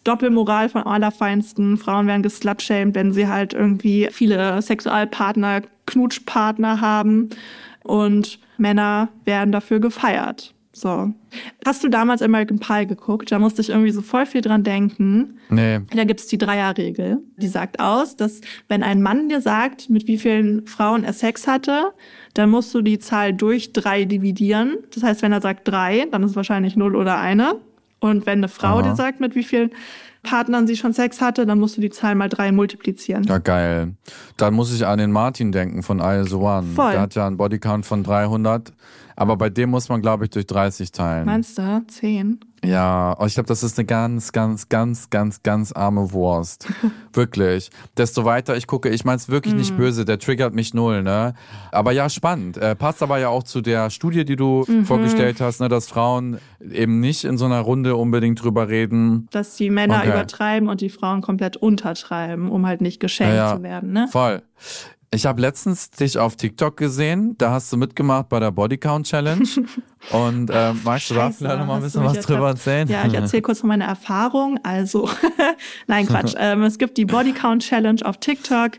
Doppelmoral 0.03 0.67
von 0.67 0.83
allerfeinsten. 0.83 1.77
Frauen 1.77 2.07
werden 2.07 2.21
geslutshamed, 2.21 2.95
wenn 2.95 3.13
sie 3.13 3.29
halt 3.29 3.53
irgendwie 3.53 4.09
viele 4.11 4.61
Sexualpartner, 4.61 5.61
Knutschpartner 5.85 6.81
haben. 6.81 7.29
Und 7.83 8.39
Männer 8.57 9.07
werden 9.23 9.53
dafür 9.53 9.79
gefeiert. 9.79 10.53
So. 10.77 11.11
Hast 11.65 11.83
du 11.83 11.89
damals 11.89 12.21
American 12.21 12.59
Pie 12.59 12.85
geguckt? 12.85 13.31
Da 13.31 13.39
musste 13.39 13.61
ich 13.61 13.69
irgendwie 13.69 13.89
so 13.89 14.03
voll 14.03 14.27
viel 14.27 14.41
dran 14.41 14.63
denken. 14.63 15.39
Nee. 15.49 15.79
Da 15.95 16.03
gibt's 16.03 16.27
die 16.27 16.37
Dreierregel. 16.37 17.17
Die 17.37 17.47
sagt 17.47 17.79
aus, 17.79 18.15
dass 18.15 18.41
wenn 18.67 18.83
ein 18.83 19.01
Mann 19.01 19.27
dir 19.27 19.41
sagt, 19.41 19.89
mit 19.89 20.05
wie 20.05 20.19
vielen 20.19 20.67
Frauen 20.67 21.03
er 21.03 21.13
Sex 21.13 21.47
hatte, 21.47 21.93
dann 22.35 22.51
musst 22.51 22.75
du 22.75 22.83
die 22.83 22.99
Zahl 22.99 23.33
durch 23.33 23.73
drei 23.73 24.05
dividieren. 24.05 24.77
Das 24.93 25.01
heißt, 25.01 25.23
wenn 25.23 25.31
er 25.31 25.41
sagt 25.41 25.67
drei, 25.67 26.05
dann 26.11 26.21
ist 26.21 26.31
es 26.31 26.35
wahrscheinlich 26.35 26.75
null 26.75 26.95
oder 26.95 27.17
eine. 27.17 27.55
Und 27.99 28.27
wenn 28.27 28.37
eine 28.37 28.47
Frau 28.47 28.77
Aha. 28.77 28.83
dir 28.83 28.95
sagt, 28.95 29.19
mit 29.19 29.33
wie 29.33 29.43
vielen 29.43 29.71
Partnern 30.21 30.67
sie 30.67 30.75
schon 30.75 30.93
Sex 30.93 31.21
hatte, 31.21 31.47
dann 31.47 31.59
musst 31.59 31.77
du 31.77 31.81
die 31.81 31.89
Zahl 31.89 32.13
mal 32.13 32.29
drei 32.29 32.51
multiplizieren. 32.51 33.23
Ja, 33.23 33.39
geil. 33.39 33.93
Dann 34.35 34.53
muss 34.53 34.71
ich 34.71 34.85
an 34.85 34.99
den 34.99 35.11
Martin 35.11 35.51
denken 35.51 35.81
von 35.81 35.97
I 35.99 36.31
One. 36.31 36.67
Voll. 36.75 36.91
Der 36.91 37.01
hat 37.01 37.15
ja 37.15 37.25
einen 37.25 37.37
Bodycount 37.37 37.85
von 37.85 38.03
300. 38.03 38.73
Aber 39.19 39.35
bei 39.35 39.49
dem 39.49 39.71
muss 39.71 39.89
man, 39.89 39.99
glaube 40.01 40.25
ich, 40.25 40.29
durch 40.29 40.45
30 40.45 40.91
teilen. 40.91 41.25
Meinst 41.25 41.57
du? 41.57 41.83
10? 41.87 42.39
Ja, 42.63 43.17
ich 43.25 43.33
glaube, 43.33 43.47
das 43.47 43.63
ist 43.63 43.77
eine 43.79 43.85
ganz, 43.85 44.31
ganz, 44.31 44.69
ganz, 44.69 45.09
ganz, 45.09 45.41
ganz 45.41 45.71
arme 45.71 46.11
Wurst. 46.11 46.67
wirklich. 47.13 47.71
Desto 47.97 48.25
weiter 48.25 48.55
ich 48.57 48.67
gucke, 48.67 48.89
ich 48.89 49.05
meine 49.05 49.15
es 49.17 49.27
wirklich 49.27 49.55
nicht 49.55 49.73
Mhm. 49.73 49.77
böse, 49.77 50.05
der 50.05 50.19
triggert 50.19 50.53
mich 50.53 50.73
null, 50.75 51.01
ne? 51.01 51.33
Aber 51.71 51.91
ja, 51.93 52.09
spannend. 52.09 52.57
Äh, 52.57 52.75
passt 52.75 53.01
aber 53.01 53.17
ja 53.17 53.29
auch 53.29 53.41
zu 53.43 53.61
der 53.61 53.89
Studie, 53.89 54.23
die 54.23 54.35
du 54.35 54.63
Mhm. 54.67 54.85
vorgestellt 54.85 55.41
hast, 55.41 55.61
ne, 55.61 55.67
dass 55.67 55.87
Frauen 55.87 56.37
eben 56.71 56.99
nicht 56.99 57.23
in 57.25 57.37
so 57.39 57.45
einer 57.45 57.59
Runde 57.61 57.95
unbedingt 57.95 58.43
drüber 58.43 58.69
reden. 58.69 59.27
Dass 59.31 59.55
die 59.55 59.71
Männer 59.71 59.97
Okay. 59.99 60.09
übertreiben 60.09 60.69
und 60.69 60.81
die 60.81 60.89
Frauen 60.89 61.21
komplett 61.21 61.57
untertreiben, 61.57 62.51
um 62.51 62.67
halt 62.67 62.81
nicht 62.81 62.99
geschenkt 62.99 63.33
Ja, 63.35 63.49
ja. 63.51 63.55
zu 63.57 63.63
werden, 63.63 63.93
ne? 63.93 64.07
Voll. 64.11 64.43
Ich 65.09 65.25
habe 65.25 65.41
letztens 65.41 65.89
dich 65.89 66.17
auf 66.17 66.35
TikTok 66.35 66.75
gesehen, 66.75 67.37
da 67.37 67.51
hast 67.51 67.71
du 67.71 67.77
mitgemacht 67.77 68.27
bei 68.27 68.39
der 68.39 68.51
Bodycount 68.51 69.07
Challenge. 69.07 69.47
Und 70.11 70.49
ähm, 70.53 70.79
magst 70.85 71.09
du 71.09 71.15
da 71.15 71.31
vielleicht 71.31 71.59
noch 71.59 71.65
mal 71.65 71.75
ein 71.77 71.81
bisschen 71.81 72.03
was 72.03 72.19
drüber 72.21 72.47
erzählen? 72.47 72.87
Ja, 72.87 73.05
ich 73.05 73.13
erzähle 73.13 73.41
kurz 73.41 73.59
von 73.59 73.67
meiner 73.67 73.85
Erfahrung. 73.85 74.59
Also, 74.63 75.09
nein, 75.87 76.07
Quatsch. 76.07 76.33
ähm, 76.39 76.63
es 76.63 76.77
gibt 76.77 76.97
die 76.97 77.05
Bodycount 77.05 77.61
Challenge 77.63 77.99
auf 78.05 78.17
TikTok. 78.17 78.71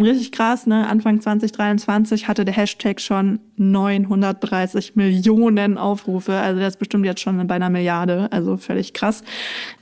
Richtig 0.00 0.32
krass, 0.32 0.66
ne? 0.66 0.88
Anfang 0.88 1.20
2023 1.20 2.26
hatte 2.26 2.44
der 2.44 2.54
Hashtag 2.54 3.00
schon 3.00 3.38
930 3.56 4.96
Millionen 4.96 5.78
Aufrufe. 5.78 6.34
Also 6.34 6.58
der 6.58 6.68
ist 6.68 6.78
bestimmt 6.78 7.04
jetzt 7.04 7.20
schon 7.20 7.46
bei 7.46 7.54
einer 7.54 7.70
Milliarde. 7.70 8.28
Also 8.32 8.56
völlig 8.56 8.92
krass. 8.92 9.22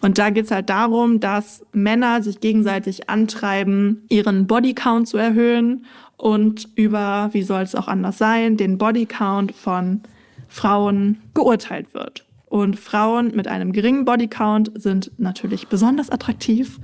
Und 0.03 0.19
da 0.19 0.29
geht's 0.31 0.51
halt 0.51 0.69
darum, 0.69 1.21
dass 1.21 1.65
Männer 1.73 2.23
sich 2.23 2.41
gegenseitig 2.41 3.09
antreiben, 3.09 4.05
ihren 4.11 4.47
Bodycount 4.47 5.09
zu 5.09 5.17
erhöhen 5.17 5.87
und 6.19 6.69
über, 6.75 7.31
wie 7.33 7.43
soll 7.43 7.63
es 7.63 7.75
auch 7.75 7.89
anders 7.89 8.19
sein, 8.19 8.59
den 8.59 8.77
Bodycount 8.77 9.53
von 9.53 10.03
Frauen 10.51 11.23
geurteilt 11.33 11.95
wird. 11.95 12.27
Und 12.47 12.79
Frauen 12.79 13.35
mit 13.37 13.47
einem 13.47 13.73
geringen 13.73 14.05
Bodycount 14.05 14.73
sind 14.75 15.13
natürlich 15.19 15.69
besonders 15.69 16.11
attraktiv. 16.11 16.81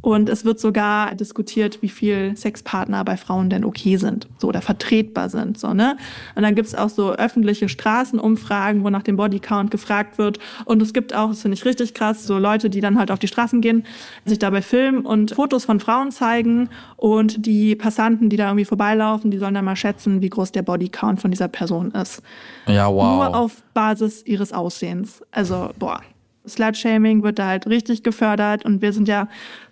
Und 0.00 0.28
es 0.28 0.44
wird 0.44 0.60
sogar 0.60 1.14
diskutiert, 1.14 1.82
wie 1.82 1.88
viel 1.88 2.36
Sexpartner 2.36 3.04
bei 3.04 3.16
Frauen 3.16 3.50
denn 3.50 3.64
okay 3.64 3.96
sind, 3.96 4.28
so 4.38 4.48
oder 4.48 4.62
vertretbar 4.62 5.28
sind, 5.28 5.58
so 5.58 5.74
ne. 5.74 5.96
Und 6.34 6.42
dann 6.42 6.54
gibt's 6.54 6.74
auch 6.74 6.88
so 6.88 7.12
öffentliche 7.12 7.68
Straßenumfragen, 7.68 8.84
wo 8.84 8.90
nach 8.90 9.02
dem 9.02 9.16
Bodycount 9.16 9.70
gefragt 9.70 10.18
wird. 10.18 10.38
Und 10.64 10.80
es 10.82 10.92
gibt 10.92 11.14
auch, 11.14 11.30
das 11.30 11.42
finde 11.42 11.56
ich 11.56 11.64
richtig 11.64 11.94
krass, 11.94 12.26
so 12.26 12.38
Leute, 12.38 12.70
die 12.70 12.80
dann 12.80 12.98
halt 12.98 13.10
auf 13.10 13.18
die 13.18 13.28
Straßen 13.28 13.60
gehen, 13.60 13.84
sich 14.24 14.38
dabei 14.38 14.62
filmen 14.62 15.04
und 15.04 15.32
Fotos 15.32 15.64
von 15.64 15.80
Frauen 15.80 16.10
zeigen 16.10 16.68
und 16.96 17.46
die 17.46 17.74
Passanten, 17.74 18.28
die 18.28 18.36
da 18.36 18.46
irgendwie 18.46 18.64
vorbeilaufen, 18.64 19.30
die 19.30 19.38
sollen 19.38 19.54
dann 19.54 19.64
mal 19.64 19.76
schätzen, 19.76 20.22
wie 20.22 20.30
groß 20.30 20.52
der 20.52 20.62
Bodycount 20.62 21.20
von 21.20 21.30
dieser 21.30 21.48
Person 21.48 21.90
ist. 21.92 22.22
Ja, 22.66 22.92
wow. 22.92 23.14
Nur 23.14 23.36
auf 23.36 23.62
Basis 23.74 24.24
ihres 24.24 24.52
Aussehens. 24.52 25.22
Also, 25.30 25.70
boah. 25.78 26.00
Slut-Shaming 26.46 27.22
wird 27.22 27.38
da 27.38 27.46
halt 27.46 27.66
richtig 27.66 28.02
gefördert 28.02 28.64
und 28.64 28.80
wir 28.80 28.92
sind 28.94 29.06
ja 29.06 29.28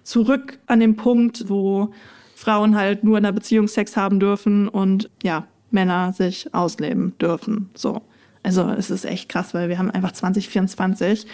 zurück 0.07 0.59
an 0.67 0.81
dem 0.81 0.97
Punkt, 0.97 1.49
wo 1.49 1.93
Frauen 2.35 2.77
halt 2.77 3.03
nur 3.03 3.19
in 3.19 3.25
einer 3.25 3.33
Beziehung 3.33 3.67
Sex 3.67 3.97
haben 3.97 4.21
dürfen 4.21 4.69
und 4.69 5.11
ja, 5.23 5.47
Männer 5.71 6.13
sich 6.13 6.55
ausleben 6.55 7.17
dürfen. 7.19 7.71
So. 7.75 8.03
Also 8.43 8.71
es 8.71 8.91
ist 8.91 9.05
echt 9.05 9.29
krass, 9.29 9.55
weil 9.55 9.69
wir 9.69 9.79
haben 9.79 9.91
einfach 9.91 10.13
2024. 10.13 11.27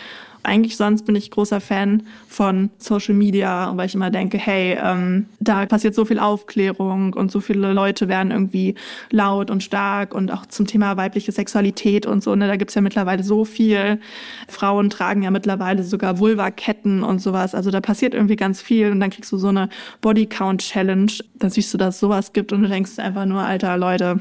Eigentlich 0.44 0.76
sonst 0.76 1.04
bin 1.04 1.14
ich 1.14 1.30
großer 1.30 1.60
Fan 1.60 2.02
von 2.28 2.70
Social 2.78 3.14
Media, 3.14 3.72
weil 3.76 3.86
ich 3.86 3.94
immer 3.94 4.10
denke, 4.10 4.38
hey, 4.38 4.76
ähm, 4.82 5.26
da 5.38 5.66
passiert 5.66 5.94
so 5.94 6.04
viel 6.04 6.18
Aufklärung 6.18 7.14
und 7.14 7.30
so 7.30 7.40
viele 7.40 7.72
Leute 7.72 8.08
werden 8.08 8.32
irgendwie 8.32 8.74
laut 9.10 9.50
und 9.50 9.62
stark 9.62 10.14
und 10.14 10.32
auch 10.32 10.46
zum 10.46 10.66
Thema 10.66 10.96
weibliche 10.96 11.30
Sexualität 11.30 12.06
und 12.06 12.24
so. 12.24 12.34
Ne, 12.34 12.48
da 12.48 12.56
gibt's 12.56 12.74
ja 12.74 12.82
mittlerweile 12.82 13.22
so 13.22 13.44
viel. 13.44 14.00
Frauen 14.48 14.90
tragen 14.90 15.22
ja 15.22 15.30
mittlerweile 15.30 15.84
sogar 15.84 16.18
Vulva-Ketten 16.18 17.04
und 17.04 17.20
sowas. 17.20 17.54
Also 17.54 17.70
da 17.70 17.80
passiert 17.80 18.14
irgendwie 18.14 18.36
ganz 18.36 18.60
viel 18.60 18.90
und 18.90 18.98
dann 18.98 19.10
kriegst 19.10 19.30
du 19.30 19.36
so 19.36 19.48
eine 19.48 19.68
Bodycount-Challenge. 20.00 21.12
Da 21.34 21.50
siehst 21.50 21.72
du, 21.72 21.78
dass 21.78 22.00
sowas 22.00 22.32
gibt 22.32 22.52
und 22.52 22.62
du 22.62 22.68
denkst 22.68 22.98
einfach 22.98 23.26
nur, 23.26 23.42
alter 23.42 23.76
Leute, 23.76 24.20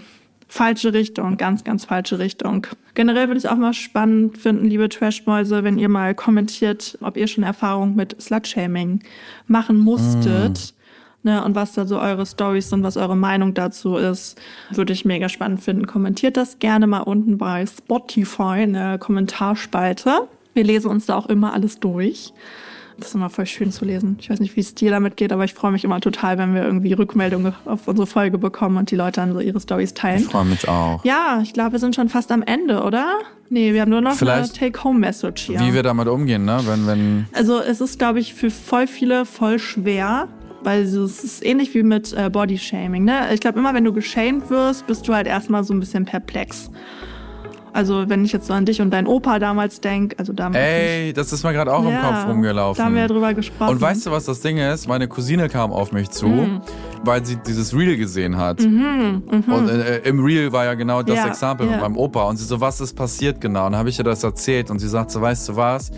falsche 0.52 0.94
Richtung, 0.94 1.38
ganz, 1.38 1.64
ganz 1.64 1.86
falsche 1.86 2.20
Richtung. 2.20 2.68
Generell 2.94 3.28
würde 3.28 3.38
ich 3.38 3.46
es 3.46 3.50
auch 3.50 3.56
mal 3.56 3.74
spannend 3.74 4.38
finden, 4.38 4.66
liebe 4.66 4.90
Trashmäuse, 4.90 5.64
wenn 5.64 5.80
ihr 5.80 5.88
mal 5.88 6.14
kommentiert, 6.14 6.98
ob 7.02 7.16
ihr 7.16 7.28
schon 7.28 7.46
Erfahrung 7.46 7.96
mit 7.96 8.22
Slutshaming 8.22 9.02
machen 9.48 9.80
musstet. 9.80 10.74
Ne, 11.24 11.42
und 11.44 11.56
was 11.56 11.74
da 11.74 11.86
so 11.86 12.00
eure 12.00 12.26
Stories 12.26 12.70
sind, 12.70 12.84
was 12.84 12.98
eure 12.98 13.16
Meinung 13.16 13.54
dazu 13.54 13.96
ist, 13.96 14.42
würde 14.72 14.92
ich 14.92 15.06
mega 15.06 15.30
spannend 15.30 15.62
finden. 15.62 15.88
Kommentiert 15.88 16.36
das 16.36 16.60
gerne 16.60 16.86
mal 16.86 17.02
unten 17.02 17.38
bei 17.38 17.66
Spotify 17.66 18.64
in 18.64 18.74
der 18.74 18.98
Kommentarspalte. 18.98 20.28
Wir 20.54 20.64
lesen 20.64 20.90
uns 20.92 21.06
da 21.06 21.16
auch 21.16 21.28
immer 21.28 21.54
alles 21.54 21.80
durch. 21.80 22.34
Das 23.02 23.10
ist 23.10 23.16
immer 23.16 23.30
voll 23.32 23.48
schön 23.48 23.72
zu 23.72 23.84
lesen. 23.84 24.16
Ich 24.22 24.30
weiß 24.30 24.40
nicht, 24.40 24.56
wie 24.56 24.60
es 24.62 24.76
dir 24.76 24.92
damit 24.92 25.18
geht, 25.18 25.34
aber 25.34 25.44
ich 25.44 25.54
freue 25.56 25.72
mich 25.72 25.84
immer 25.84 26.00
total, 26.00 26.38
wenn 26.38 26.54
wir 26.54 26.64
irgendwie 26.64 26.94
Rückmeldungen 26.94 27.54
auf 27.66 27.88
unsere 27.88 28.06
Folge 28.06 28.38
bekommen 28.38 28.78
und 28.78 28.92
die 28.92 28.96
Leute 28.96 29.22
dann 29.22 29.34
so 29.34 29.40
ihre 29.40 29.60
Stories 29.60 29.94
teilen. 29.96 30.20
Ich 30.22 30.28
freue 30.28 30.46
mich 30.46 30.68
auch. 30.68 31.04
Ja, 31.04 31.40
ich 31.42 31.52
glaube, 31.54 31.74
wir 31.74 31.80
sind 31.80 31.96
schon 31.96 32.10
fast 32.10 32.32
am 32.32 32.44
Ende, 32.44 32.84
oder? 32.84 33.08
Nee, 33.50 33.74
wir 33.74 33.82
haben 33.82 33.90
nur 33.90 34.02
noch 34.02 34.14
Vielleicht- 34.14 34.62
eine 34.62 34.72
Take-Home-Message 34.72 35.42
hier. 35.48 35.60
Wie 35.60 35.74
wir 35.74 35.82
damit 35.84 36.08
umgehen, 36.08 36.46
ne? 36.46 36.60
Wenn, 36.66 36.86
wenn. 36.88 37.26
Also 37.34 37.60
es 37.60 37.82
ist, 37.82 37.98
glaube 37.98 38.20
ich, 38.20 38.34
für 38.36 38.52
voll 38.52 38.86
viele 38.86 39.26
voll 39.26 39.58
schwer, 39.58 40.28
weil 40.64 40.84
es 40.84 40.94
ist 40.94 41.44
ähnlich 41.44 41.74
wie 41.74 41.82
mit 41.82 42.14
äh, 42.14 42.30
Bodyshaming. 42.30 43.04
Ne? 43.04 43.34
Ich 43.34 43.40
glaube, 43.40 43.58
immer 43.58 43.74
wenn 43.74 43.84
du 43.84 43.92
geschämt 43.94 44.50
wirst, 44.52 44.86
bist 44.86 45.08
du 45.08 45.14
halt 45.16 45.26
erstmal 45.26 45.64
so 45.64 45.74
ein 45.74 45.80
bisschen 45.80 46.06
perplex. 46.06 46.70
Also 47.74 48.10
wenn 48.10 48.26
ich 48.26 48.32
jetzt 48.34 48.48
so 48.48 48.54
an 48.54 48.66
dich 48.66 48.82
und 48.82 48.92
deinen 48.92 49.08
Opa 49.08 49.40
damals 49.40 49.80
denk, 49.80 50.16
also 50.18 50.34
damals 50.34 50.58
Ey, 50.64 51.14
das 51.14 51.32
ist 51.32 51.44
mir 51.44 51.54
gerade 51.54 51.74
auch 51.74 51.84
im 51.84 51.92
Ja, 51.92 52.02
Kopf 52.02 52.28
rumgelaufen. 52.28 52.78
da 52.78 52.86
haben 52.86 52.96
wir 52.96 53.02
ja 53.04 53.08
drüber 53.08 53.34
gesprochen. 53.34 53.70
Und 53.72 53.82
weißt 53.82 54.06
du, 54.06 54.12
was 54.12 54.26
das 54.26 54.42
Ding 54.42 54.58
ist? 54.58 54.88
Meine 54.88 55.08
Cousine 55.08 55.48
kam 55.50 55.72
auf 55.72 55.92
mich 55.92 56.10
zu, 56.10 56.28
Mhm. 56.28 56.62
weil 57.04 57.26
sie 57.26 57.38
dieses 57.38 57.74
Reel 57.76 57.96
gesehen 57.98 58.38
hat. 58.38 58.62
Und 58.62 59.70
äh, 59.70 60.00
im 60.00 60.24
Reel 60.24 60.52
war 60.52 60.66
ja 60.66 60.74
genau 60.74 61.02
das 61.02 61.16
Ja, 61.18 61.28
Exempel 61.28 61.66
ja. 61.68 61.74
mit 61.74 61.82
meinem 61.82 61.98
Opa. 61.98 62.24
Und 62.24 62.38
sie 62.38 62.46
so, 62.46 62.60
was 62.60 62.82
ist 62.82 62.94
passiert 62.96 63.40
genau? 63.40 63.66
Und 63.68 63.72
dann 63.74 63.80
habe 63.80 63.90
ich 63.90 63.98
ihr 64.00 64.04
das 64.06 64.24
erzählt. 64.24 64.70
Und 64.70 64.80
sie 64.80 64.88
sagt 64.90 65.12
so, 65.12 65.22
weißt 65.22 65.50
du 65.50 65.56
was? 65.56 65.92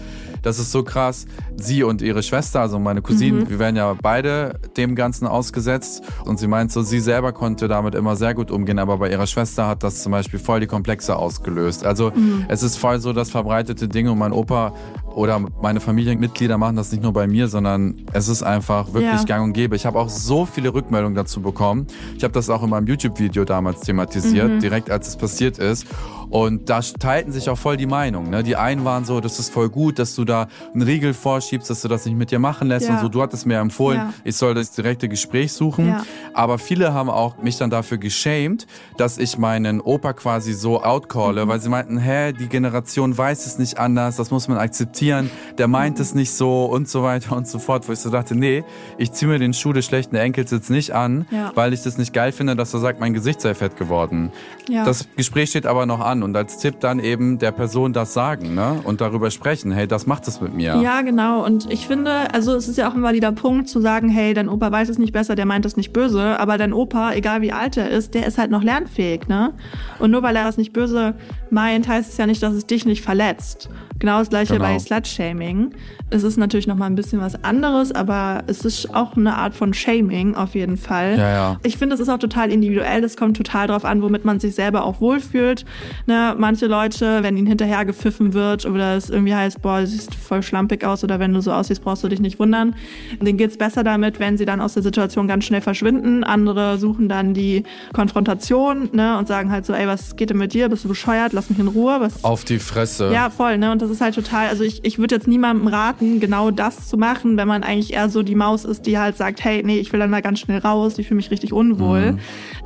Das 0.44 0.60
ist 0.60 0.72
so 0.72 0.84
krass. 0.84 1.26
Sie 1.56 1.82
und 1.84 2.02
ihre 2.04 2.22
Schwester, 2.22 2.62
also 2.62 2.78
meine 2.78 3.02
Cousinen, 3.02 3.42
Mhm. 3.46 3.50
wir 3.50 3.60
werden 3.60 3.76
ja 3.76 3.96
beide 4.00 4.60
dem 4.78 4.94
Ganzen 4.96 5.26
ausgesetzt. 5.26 6.04
Und 6.26 6.38
sie 6.38 6.48
meint 6.48 6.72
so, 6.72 6.84
sie 6.84 7.00
selber 7.00 7.32
konnte 7.32 7.68
damit 7.68 7.96
immer 7.96 8.16
sehr 8.16 8.34
gut 8.36 8.52
umgehen. 8.52 8.78
Aber 8.78 8.98
bei 8.98 9.10
ihrer 9.10 9.26
Schwester 9.26 9.68
hat 9.68 9.84
das 9.84 10.04
zum 10.04 10.12
Beispiel 10.12 10.40
voll 10.40 10.60
die 10.60 10.68
Komplexe 10.68 11.16
ausgelöst. 11.16 11.86
Also 11.86 12.12
Mhm. 12.14 12.46
es 12.50 12.62
ist 12.62 12.78
voll 12.78 13.00
so 13.00 13.14
das 13.14 13.30
verbreitete 13.32 13.88
Ding. 13.88 14.08
Und 14.10 14.18
mein 14.20 14.32
Opa 14.34 14.74
oder 15.16 15.40
meine 15.62 15.80
Familienmitglieder 15.80 16.58
machen 16.58 16.76
das 16.76 16.92
nicht 16.92 17.04
nur 17.04 17.14
bei 17.14 17.28
mir, 17.28 17.48
sondern 17.48 17.96
es 18.14 18.28
ist 18.28 18.44
einfach 18.44 18.94
wirklich 18.94 19.20
Ja. 19.20 19.24
gang 19.24 19.44
und 19.46 19.54
gäbe. 19.54 19.76
Ich 19.76 19.86
habe 19.86 19.98
auch 20.00 20.10
so 20.10 20.46
viele 20.46 20.74
Rückmeldungen 20.74 21.16
dazu 21.16 21.42
bekommen. 21.42 21.88
Ich 22.18 22.24
habe 22.24 22.34
das 22.34 22.50
auch 22.50 22.64
in 22.64 22.70
meinem 22.70 22.88
YouTube-Video 22.88 23.46
damals 23.46 23.82
thematisiert, 23.82 24.50
Mhm. 24.50 24.60
direkt 24.60 24.90
als 24.92 25.08
es 25.08 25.16
passiert 25.16 25.58
ist. 25.60 25.86
Und 26.34 26.68
da 26.68 26.80
teilten 26.82 27.32
sich 27.32 27.48
auch 27.48 27.60
voll 27.60 27.78
die 27.78 27.86
Meinungen. 27.86 28.32
Ne? 28.32 28.42
Die 28.42 28.56
einen 28.56 28.84
waren 28.86 29.06
so, 29.06 29.20
das 29.22 29.38
ist 29.38 29.54
voll 29.54 29.70
gut, 29.70 30.00
dass 30.00 30.16
du 30.16 30.26
da 30.26 30.48
einen 30.74 30.82
Riegel 30.82 31.14
vorschiebst, 31.14 31.70
dass 31.70 31.84
du 31.84 31.88
das 31.88 32.08
nicht 32.08 32.18
mit 32.18 32.32
dir 32.32 32.40
machen 32.40 32.70
lässt 32.70 32.88
Ja. 32.88 32.96
und 32.96 33.02
so. 33.02 33.08
Du 33.10 33.22
hattest 33.22 33.46
mir 33.46 33.60
empfohlen, 33.60 34.00
Ja. 34.00 34.14
ich 34.24 34.36
soll 34.36 34.56
das 34.56 34.72
direkte 34.72 35.08
Gespräch 35.08 35.54
suchen. 35.54 35.90
Ja. 35.90 36.04
Aber 36.34 36.58
viele 36.58 36.92
haben 36.92 37.12
auch 37.12 37.38
mich 37.38 37.58
dann 37.60 37.70
dafür 37.70 38.00
geschämt, 38.00 38.66
dass 38.98 39.20
ich 39.20 39.38
meinen 39.38 39.80
Opa 39.80 40.14
quasi 40.14 40.54
so 40.54 40.82
outcalle, 40.82 41.48
weil 41.48 41.62
sie 41.62 41.70
meinten, 41.70 42.00
hä, 42.00 42.34
die 42.34 42.48
Generation 42.48 43.16
weiß 43.16 43.46
es 43.46 43.60
nicht 43.60 43.78
anders, 43.78 44.16
das 44.16 44.32
muss 44.32 44.48
man 44.48 44.58
akzeptieren, 44.58 45.30
der 45.60 45.68
meint 45.68 46.00
es 46.00 46.16
nicht 46.16 46.32
so 46.32 46.66
und 46.66 46.90
so 46.90 47.04
weiter 47.04 47.38
und 47.38 47.48
so 47.48 47.60
fort. 47.60 47.88
Wo 47.88 47.92
ich 47.92 48.00
so 48.00 48.10
dachte, 48.10 48.34
nee, 48.34 48.64
ich 48.98 49.12
ziehe 49.12 49.30
mir 49.30 49.38
den 49.38 49.54
Schuh 49.54 49.72
des 49.72 49.86
schlechten 49.86 50.16
Enkels 50.16 50.50
jetzt 50.50 50.72
nicht 50.72 50.94
an, 50.94 51.28
weil 51.54 51.74
ich 51.74 51.84
das 51.84 52.00
nicht 52.00 52.12
geil 52.12 52.32
finde, 52.32 52.56
dass 52.56 52.74
er 52.74 52.80
sagt, 52.80 53.00
mein 53.00 53.14
Gesicht 53.14 53.40
sei 53.40 53.54
fett 53.54 53.78
geworden. 53.78 54.32
Das 54.68 55.08
Gespräch 55.16 55.50
steht 55.52 55.68
aber 55.68 55.86
noch 55.86 56.00
an 56.00 56.23
und 56.24 56.36
als 56.36 56.58
Tipp 56.58 56.80
dann 56.80 57.00
eben 57.00 57.38
der 57.38 57.52
Person 57.52 57.94
das 57.94 58.14
sagen 58.14 58.56
ne? 58.56 58.82
und 58.84 59.02
darüber 59.02 59.30
sprechen, 59.30 59.72
hey, 59.72 59.88
das 59.88 60.08
macht 60.08 60.28
es 60.28 60.42
mit 60.42 60.54
mir. 60.54 60.80
Ja, 60.82 61.02
genau. 61.02 61.46
Und 61.46 61.72
ich 61.72 61.88
finde, 61.88 62.34
also 62.34 62.56
es 62.56 62.68
ist 62.68 62.78
ja 62.78 62.90
auch 62.90 62.96
ein 62.96 63.04
valider 63.04 63.32
Punkt 63.32 63.70
zu 63.70 63.82
sagen, 63.82 64.10
hey, 64.10 64.34
dein 64.34 64.50
Opa 64.50 64.72
weiß 64.72 64.90
es 64.90 64.98
nicht 64.98 65.14
besser, 65.14 65.36
der 65.36 65.46
meint 65.46 65.66
es 65.66 65.78
nicht 65.78 65.94
böse, 65.94 66.40
aber 66.40 66.58
dein 66.58 66.74
Opa, 66.74 67.14
egal 67.14 67.42
wie 67.42 67.52
alt 67.52 67.78
er 67.78 67.90
ist, 67.90 68.14
der 68.14 68.26
ist 68.26 68.38
halt 68.38 68.50
noch 68.50 68.64
lernfähig, 68.64 69.28
ne? 69.28 69.54
Und 70.00 70.12
nur 70.12 70.24
weil 70.24 70.36
er 70.36 70.48
es 70.48 70.58
nicht 70.58 70.74
böse 70.74 71.16
meint, 71.50 71.88
heißt 71.88 72.12
es 72.12 72.18
ja 72.18 72.26
nicht, 72.26 72.42
dass 72.42 72.54
es 72.54 72.66
dich 72.66 72.86
nicht 72.86 73.04
verletzt. 73.04 73.70
Genau 74.00 74.20
das 74.20 74.30
gleiche 74.30 74.54
Genau. 74.54 74.66
bei 74.66 74.80
Slut-Shaming. 74.80 75.72
Es 76.10 76.24
ist 76.24 76.38
natürlich 76.38 76.68
noch 76.68 76.76
mal 76.76 76.88
ein 76.88 76.96
bisschen 76.96 77.22
was 77.22 77.44
anderes, 77.44 77.92
aber 77.92 78.44
es 78.48 78.66
ist 78.66 78.94
auch 78.94 79.16
eine 79.16 79.36
Art 79.36 79.56
von 79.56 79.74
Shaming 79.74 80.36
auf 80.36 80.56
jeden 80.56 80.78
Fall. 80.78 81.18
Ja, 81.18 81.30
ja. 81.32 81.60
Ich 81.64 81.78
finde, 81.78 81.96
es 81.96 82.02
ist 82.02 82.10
auch 82.10 82.18
total 82.20 82.52
individuell. 82.52 83.04
Es 83.04 83.16
kommt 83.18 83.38
total 83.38 83.68
drauf 83.68 83.86
an, 83.86 84.02
womit 84.02 84.26
man 84.26 84.40
sich 84.40 84.56
selber 84.56 84.84
auch 84.84 85.00
wohlfühlt. 85.00 85.66
Ne, 86.06 86.36
manche 86.38 86.68
Leute, 86.68 87.24
wenn 87.24 87.38
ihnen 87.38 87.48
hinterher 87.48 87.86
gepfiffen 87.86 88.34
wird 88.34 88.66
oder 88.66 88.96
es 88.98 89.10
irgendwie 89.10 89.34
heißt, 89.36 89.62
boah, 89.62 89.80
du 89.80 89.88
siehst 89.88 90.14
voll 90.16 90.44
schlampig 90.44 90.84
aus 90.86 91.04
oder 91.04 91.20
wenn 91.20 91.34
du 91.34 91.42
so 91.42 91.52
aussiehst, 91.54 91.84
brauchst 91.84 92.04
du 92.04 92.10
dich 92.10 92.20
nicht 92.20 92.40
wundern. 92.40 92.76
Denen 93.22 93.38
geht's 93.38 93.58
besser 93.58 93.84
damit, 93.84 94.20
wenn 94.20 94.38
sie 94.38 94.46
dann 94.46 94.60
aus 94.62 94.74
der 94.74 94.84
Situation 94.84 95.28
ganz 95.28 95.46
schnell 95.46 95.62
verschwinden. 95.62 96.24
Andere 96.24 96.78
suchen 96.78 97.08
dann 97.10 97.34
die 97.34 97.64
Konfrontation 97.94 98.90
ne, 98.92 99.18
und 99.18 99.28
sagen 99.28 99.52
halt 99.52 99.66
so, 99.66 99.74
ey, 99.74 99.88
was 99.88 100.16
geht 100.16 100.30
denn 100.30 100.38
mit 100.38 100.54
dir? 100.54 100.70
Bist 100.70 100.84
du 100.84 100.90
bescheuert? 100.90 101.34
Lass 101.34 101.50
mich 101.50 101.60
in 101.60 101.68
Ruhe. 101.68 101.98
Was 102.00 102.24
Auf 102.24 102.44
die 102.44 102.60
Fresse. 102.60 103.12
ja, 103.14 103.30
voll, 103.30 103.58
ne? 103.58 103.72
Und 103.72 103.82
das 103.84 103.92
ist 103.92 104.02
halt 104.02 104.16
total, 104.16 104.48
also 104.48 104.64
ich, 104.64 104.84
ich 104.84 104.98
würde 104.98 105.16
jetzt 105.16 105.28
niemandem 105.28 105.68
raten, 105.68 106.20
genau 106.20 106.52
das 106.52 106.88
zu 106.88 106.98
machen, 106.98 107.38
wenn 107.38 107.48
man 107.48 107.64
eigentlich 107.64 107.94
eher 107.94 108.10
so 108.10 108.24
die 108.24 108.36
Maus 108.36 108.66
ist, 108.66 108.86
die 108.86 108.98
halt 108.98 109.18
sagt, 109.18 109.44
hey, 109.44 109.62
nee, 109.64 109.80
ich 109.80 109.92
will 109.92 110.00
dann 110.00 110.12
da 110.12 110.22
ganz 110.22 110.40
schnell 110.40 110.60
raus, 110.60 110.98
ich 110.98 111.08
fühle 111.08 111.18
mich 111.18 111.32
richtig 111.32 111.54
unwohl. 111.54 112.18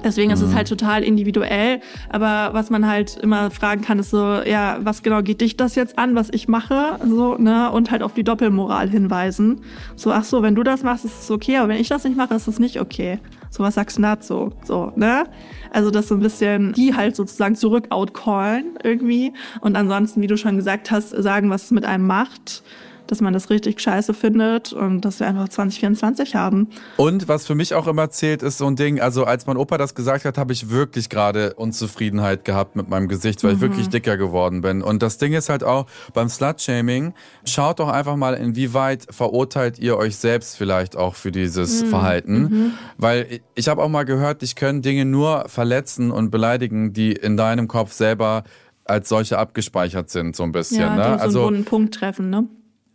Deswegen 0.03 0.31
ist 0.31 0.41
es 0.41 0.53
halt 0.53 0.67
total 0.67 1.03
individuell. 1.03 1.81
Aber 2.09 2.53
was 2.53 2.69
man 2.69 2.87
halt 2.87 3.17
immer 3.17 3.49
fragen 3.51 3.81
kann, 3.81 3.99
ist 3.99 4.11
so, 4.11 4.41
ja, 4.45 4.77
was 4.81 5.03
genau 5.03 5.21
geht 5.21 5.41
dich 5.41 5.57
das 5.57 5.75
jetzt 5.75 5.97
an, 5.97 6.15
was 6.15 6.29
ich 6.31 6.47
mache? 6.47 6.99
So, 7.07 7.35
ne? 7.35 7.71
Und 7.71 7.91
halt 7.91 8.03
auf 8.03 8.13
die 8.13 8.23
Doppelmoral 8.23 8.89
hinweisen. 8.89 9.61
So, 9.95 10.11
ach 10.11 10.23
so, 10.23 10.43
wenn 10.43 10.55
du 10.55 10.63
das 10.63 10.83
machst, 10.83 11.05
ist 11.05 11.23
es 11.23 11.31
okay, 11.31 11.57
aber 11.57 11.69
wenn 11.69 11.81
ich 11.81 11.89
das 11.89 12.03
nicht 12.03 12.15
mache, 12.15 12.35
ist 12.35 12.47
es 12.47 12.59
nicht 12.59 12.79
okay. 12.79 13.19
So, 13.49 13.63
was 13.63 13.75
sagst 13.75 13.97
du 13.97 14.01
dazu? 14.01 14.51
So, 14.63 14.91
ne? 14.95 15.25
Also 15.71 15.91
das 15.91 16.07
so 16.07 16.15
ein 16.15 16.19
bisschen, 16.19 16.73
die 16.73 16.95
halt 16.95 17.15
sozusagen 17.15 17.55
zurück 17.55 17.87
outcallen 17.89 18.77
irgendwie. 18.83 19.33
Und 19.61 19.75
ansonsten, 19.75 20.21
wie 20.21 20.27
du 20.27 20.37
schon 20.37 20.55
gesagt 20.57 20.91
hast, 20.91 21.09
sagen, 21.09 21.49
was 21.49 21.65
es 21.65 21.71
mit 21.71 21.85
einem 21.85 22.07
macht, 22.07 22.63
dass 23.11 23.21
man 23.21 23.33
das 23.33 23.49
richtig 23.49 23.79
scheiße 23.81 24.13
findet 24.13 24.73
und 24.73 25.01
dass 25.01 25.19
wir 25.19 25.27
einfach 25.27 25.49
2024 25.49 26.35
haben. 26.35 26.69
Und 26.97 27.27
was 27.27 27.45
für 27.45 27.55
mich 27.55 27.73
auch 27.73 27.87
immer 27.87 28.09
zählt, 28.09 28.43
ist 28.43 28.57
so 28.57 28.67
ein 28.67 28.75
Ding, 28.75 28.99
also 28.99 29.23
als 29.23 29.47
mein 29.47 29.57
Opa 29.57 29.77
das 29.77 29.95
gesagt 29.95 30.25
hat, 30.25 30.37
habe 30.37 30.53
ich 30.53 30.69
wirklich 30.69 31.09
gerade 31.09 31.53
Unzufriedenheit 31.55 32.45
gehabt 32.45 32.75
mit 32.75 32.89
meinem 32.89 33.07
Gesicht, 33.07 33.43
weil 33.43 33.55
ich 33.55 33.61
wirklich 33.61 33.89
dicker 33.89 34.17
geworden 34.17 34.61
bin. 34.61 34.81
Und 34.81 35.01
das 35.01 35.17
Ding 35.17 35.33
ist 35.33 35.49
halt 35.49 35.63
auch 35.63 35.85
beim 36.13 36.29
Slut-Shaming, 36.29 37.13
schaut 37.45 37.79
doch 37.79 37.89
einfach 37.89 38.15
mal, 38.15 38.33
inwieweit 38.33 39.07
verurteilt 39.09 39.79
ihr 39.79 39.97
euch 39.97 40.17
selbst 40.17 40.57
vielleicht 40.57 40.95
auch 40.95 41.15
für 41.15 41.31
dieses 41.31 41.83
Verhalten. 41.83 42.73
Weil 42.97 43.41
ich 43.55 43.67
habe 43.67 43.83
auch 43.83 43.89
mal 43.89 44.03
gehört, 44.03 44.41
dich 44.41 44.55
können 44.55 44.81
Dinge 44.81 45.05
nur 45.05 45.45
verletzen 45.47 46.11
und 46.11 46.29
beleidigen, 46.31 46.93
die 46.93 47.11
in 47.11 47.37
deinem 47.37 47.67
Kopf 47.67 47.93
selber 47.93 48.43
als 48.85 49.09
solche 49.09 49.37
abgespeichert 49.37 50.09
sind, 50.09 50.35
so 50.35 50.43
ein 50.43 50.51
bisschen. 50.51 50.81
Ja, 50.81 50.95
ne? 50.95 51.17
so 51.17 51.23
also 51.23 51.47
einen 51.47 51.65
Punkt 51.65 51.93
treffen, 51.93 52.29
ne? 52.29 52.47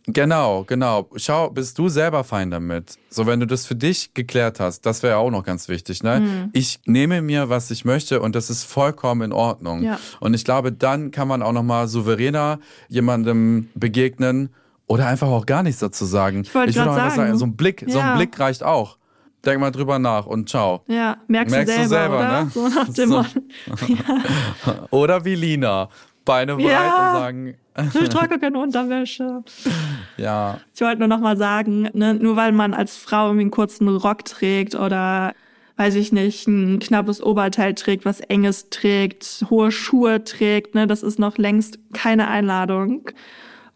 Genau, 0.07 0.65
genau. 0.65 1.09
Schau, 1.15 1.49
bist 1.49 1.77
du 1.79 1.87
selber 1.87 2.23
fein 2.25 2.51
damit? 2.51 2.97
So, 3.09 3.25
wenn 3.25 3.39
du 3.39 3.47
das 3.47 3.65
für 3.65 3.75
dich 3.75 4.13
geklärt 4.13 4.59
hast, 4.59 4.85
das 4.85 5.01
wäre 5.01 5.15
auch 5.17 5.31
noch 5.31 5.43
ganz 5.43 5.69
wichtig, 5.69 6.03
ne? 6.03 6.19
Mhm. 6.19 6.49
Ich 6.51 6.79
nehme 6.85 7.21
mir, 7.21 7.47
was 7.49 7.71
ich 7.71 7.85
möchte 7.85 8.19
und 8.21 8.35
das 8.35 8.49
ist 8.49 8.63
vollkommen 8.65 9.21
in 9.21 9.31
Ordnung. 9.31 9.81
Ja. 9.83 9.99
Und 10.19 10.33
ich 10.33 10.43
glaube, 10.43 10.73
dann 10.73 11.11
kann 11.11 11.27
man 11.29 11.41
auch 11.41 11.53
noch 11.53 11.63
mal 11.63 11.87
souveräner 11.87 12.59
jemandem 12.89 13.69
begegnen 13.75 14.49
oder 14.87 15.07
einfach 15.07 15.27
auch 15.29 15.45
gar 15.45 15.63
nichts 15.63 15.79
dazu 15.79 16.03
sagen. 16.05 16.41
Ich 16.41 16.53
wollte 16.53 16.83
auch 16.83 16.95
einfach 16.97 17.15
sagen. 17.15 17.37
so 17.37 17.45
ein 17.45 17.55
Blick, 17.55 17.85
so 17.87 17.99
Ja. 17.99 18.11
ein 18.11 18.17
Blick 18.17 18.37
reicht 18.37 18.61
auch. 18.61 18.97
Denk 19.45 19.59
mal 19.59 19.71
drüber 19.71 19.99
nach 19.99 20.25
und 20.25 20.49
ciao. 20.49 20.83
Ja, 20.87 21.17
merkst, 21.27 21.53
Merkst 21.55 21.77
du 21.77 21.81
du 21.81 21.87
selber, 21.89 22.17
selber, 22.17 22.17
oder? 22.17 22.43
ne? 22.45 22.51
So 22.53 22.67
nach 22.69 22.89
dem 22.89 23.09
So. 23.09 23.17
Motto. 23.17 24.87
Oder 24.91 25.25
wie 25.25 25.35
Lina. 25.35 25.89
Beine 26.25 26.55
breit 26.55 26.65
Ja. 26.65 27.13
und 27.13 27.19
sagen, 27.19 27.53
Ich 28.01 28.09
trage 28.09 28.39
keine 28.39 28.59
Unterwäsche. 28.59 29.43
ja. 30.17 30.59
Ich 30.73 30.81
wollte 30.81 30.99
nur 30.99 31.07
noch 31.07 31.19
mal 31.19 31.37
sagen, 31.37 31.89
ne, 31.93 32.13
nur 32.13 32.35
weil 32.35 32.51
man 32.51 32.73
als 32.73 32.95
Frau 32.97 33.25
irgendwie 33.27 33.41
einen 33.43 33.51
kurzen 33.51 33.87
Rock 33.87 34.25
trägt 34.25 34.75
oder 34.75 35.33
weiß 35.75 35.95
ich 35.95 36.11
nicht, 36.11 36.47
ein 36.47 36.77
knappes 36.79 37.21
Oberteil 37.23 37.73
trägt, 37.73 38.05
was 38.05 38.19
enges 38.19 38.69
trägt, 38.69 39.43
hohe 39.49 39.71
Schuhe 39.71 40.23
trägt, 40.23 40.75
ne, 40.75 40.85
das 40.85 41.01
ist 41.01 41.17
noch 41.17 41.37
längst 41.39 41.79
keine 41.93 42.27
Einladung. 42.27 43.09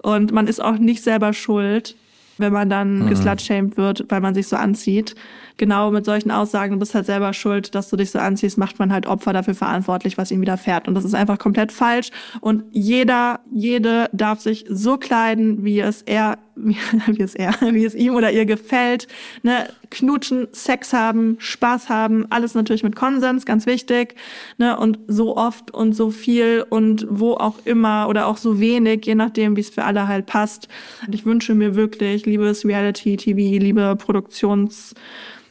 Und 0.04 0.32
man 0.32 0.46
ist 0.46 0.62
auch 0.64 0.78
nicht 0.78 1.04
selber 1.04 1.34
schuld, 1.34 1.96
wenn 2.38 2.54
man 2.54 2.70
dann 2.70 3.00
Mhm. 3.06 3.08
geslutshamed 3.08 3.78
wird, 3.78 4.06
weil 4.10 4.22
man 4.22 4.36
sich 4.36 4.48
so 4.48 4.56
anzieht. 4.58 5.16
Genau 5.58 5.90
mit 5.92 6.06
solchen 6.06 6.30
Aussagen, 6.30 6.74
du 6.74 6.80
bist 6.80 6.94
halt 6.94 7.08
selber 7.08 7.34
schuld, 7.34 7.74
dass 7.74 7.90
du 7.90 7.98
dich 7.98 8.12
so 8.12 8.20
anziehst, 8.20 8.58
macht 8.58 8.78
man 8.78 8.94
halt 8.94 9.08
Opfer 9.08 9.34
dafür 9.34 9.56
verantwortlich, 9.56 10.18
was 10.18 10.32
ihm 10.32 10.42
widerfährt. 10.42 10.88
Und 10.88 10.94
das 10.94 11.04
ist 11.04 11.16
einfach 11.16 11.40
komplett 11.40 11.72
falsch. 11.72 12.12
Und 12.42 12.64
jeder, 12.72 13.40
jede 13.52 14.08
darf 14.14 14.40
sich 14.40 14.66
so 14.70 14.98
kleiden, 14.98 15.66
wie 15.66 15.80
es 15.80 16.04
er, 16.04 16.38
wie 16.56 17.22
es 17.22 17.34
er, 17.34 17.54
wie 17.62 17.86
es 17.86 17.96
ihm 17.96 18.16
oder 18.16 18.32
ihr 18.32 18.46
gefällt. 18.46 19.08
Ne? 19.42 19.68
Knutschen, 19.90 20.48
Sex 20.52 20.94
haben, 20.94 21.38
Spaß 21.40 21.90
haben, 21.90 22.26
alles 22.30 22.54
natürlich 22.54 22.84
mit 22.84 22.96
Konsens, 22.96 23.46
ganz 23.46 23.66
wichtig. 23.66 24.16
Ne? 24.58 24.78
Und 24.78 25.00
so 25.08 25.38
oft 25.38 25.72
und 25.72 25.94
so 25.94 26.10
viel 26.10 26.66
und 26.70 27.08
wo 27.10 27.34
auch 27.34 27.56
immer 27.66 28.08
oder 28.10 28.28
auch 28.28 28.38
so 28.38 28.60
wenig, 28.60 29.06
je 29.06 29.16
nachdem, 29.16 29.56
wie 29.56 29.62
es 29.62 29.70
für 29.70 29.84
alle 29.84 30.08
halt 30.08 30.26
passt. 30.26 30.68
Und 31.06 31.16
ich 31.16 31.26
wünsche 31.26 31.56
mir 31.56 31.76
wirklich, 31.76 32.26
liebes 32.26 32.66
Reality-TV, 32.66 33.64
liebe 33.64 33.96
Produktions- 33.98 34.94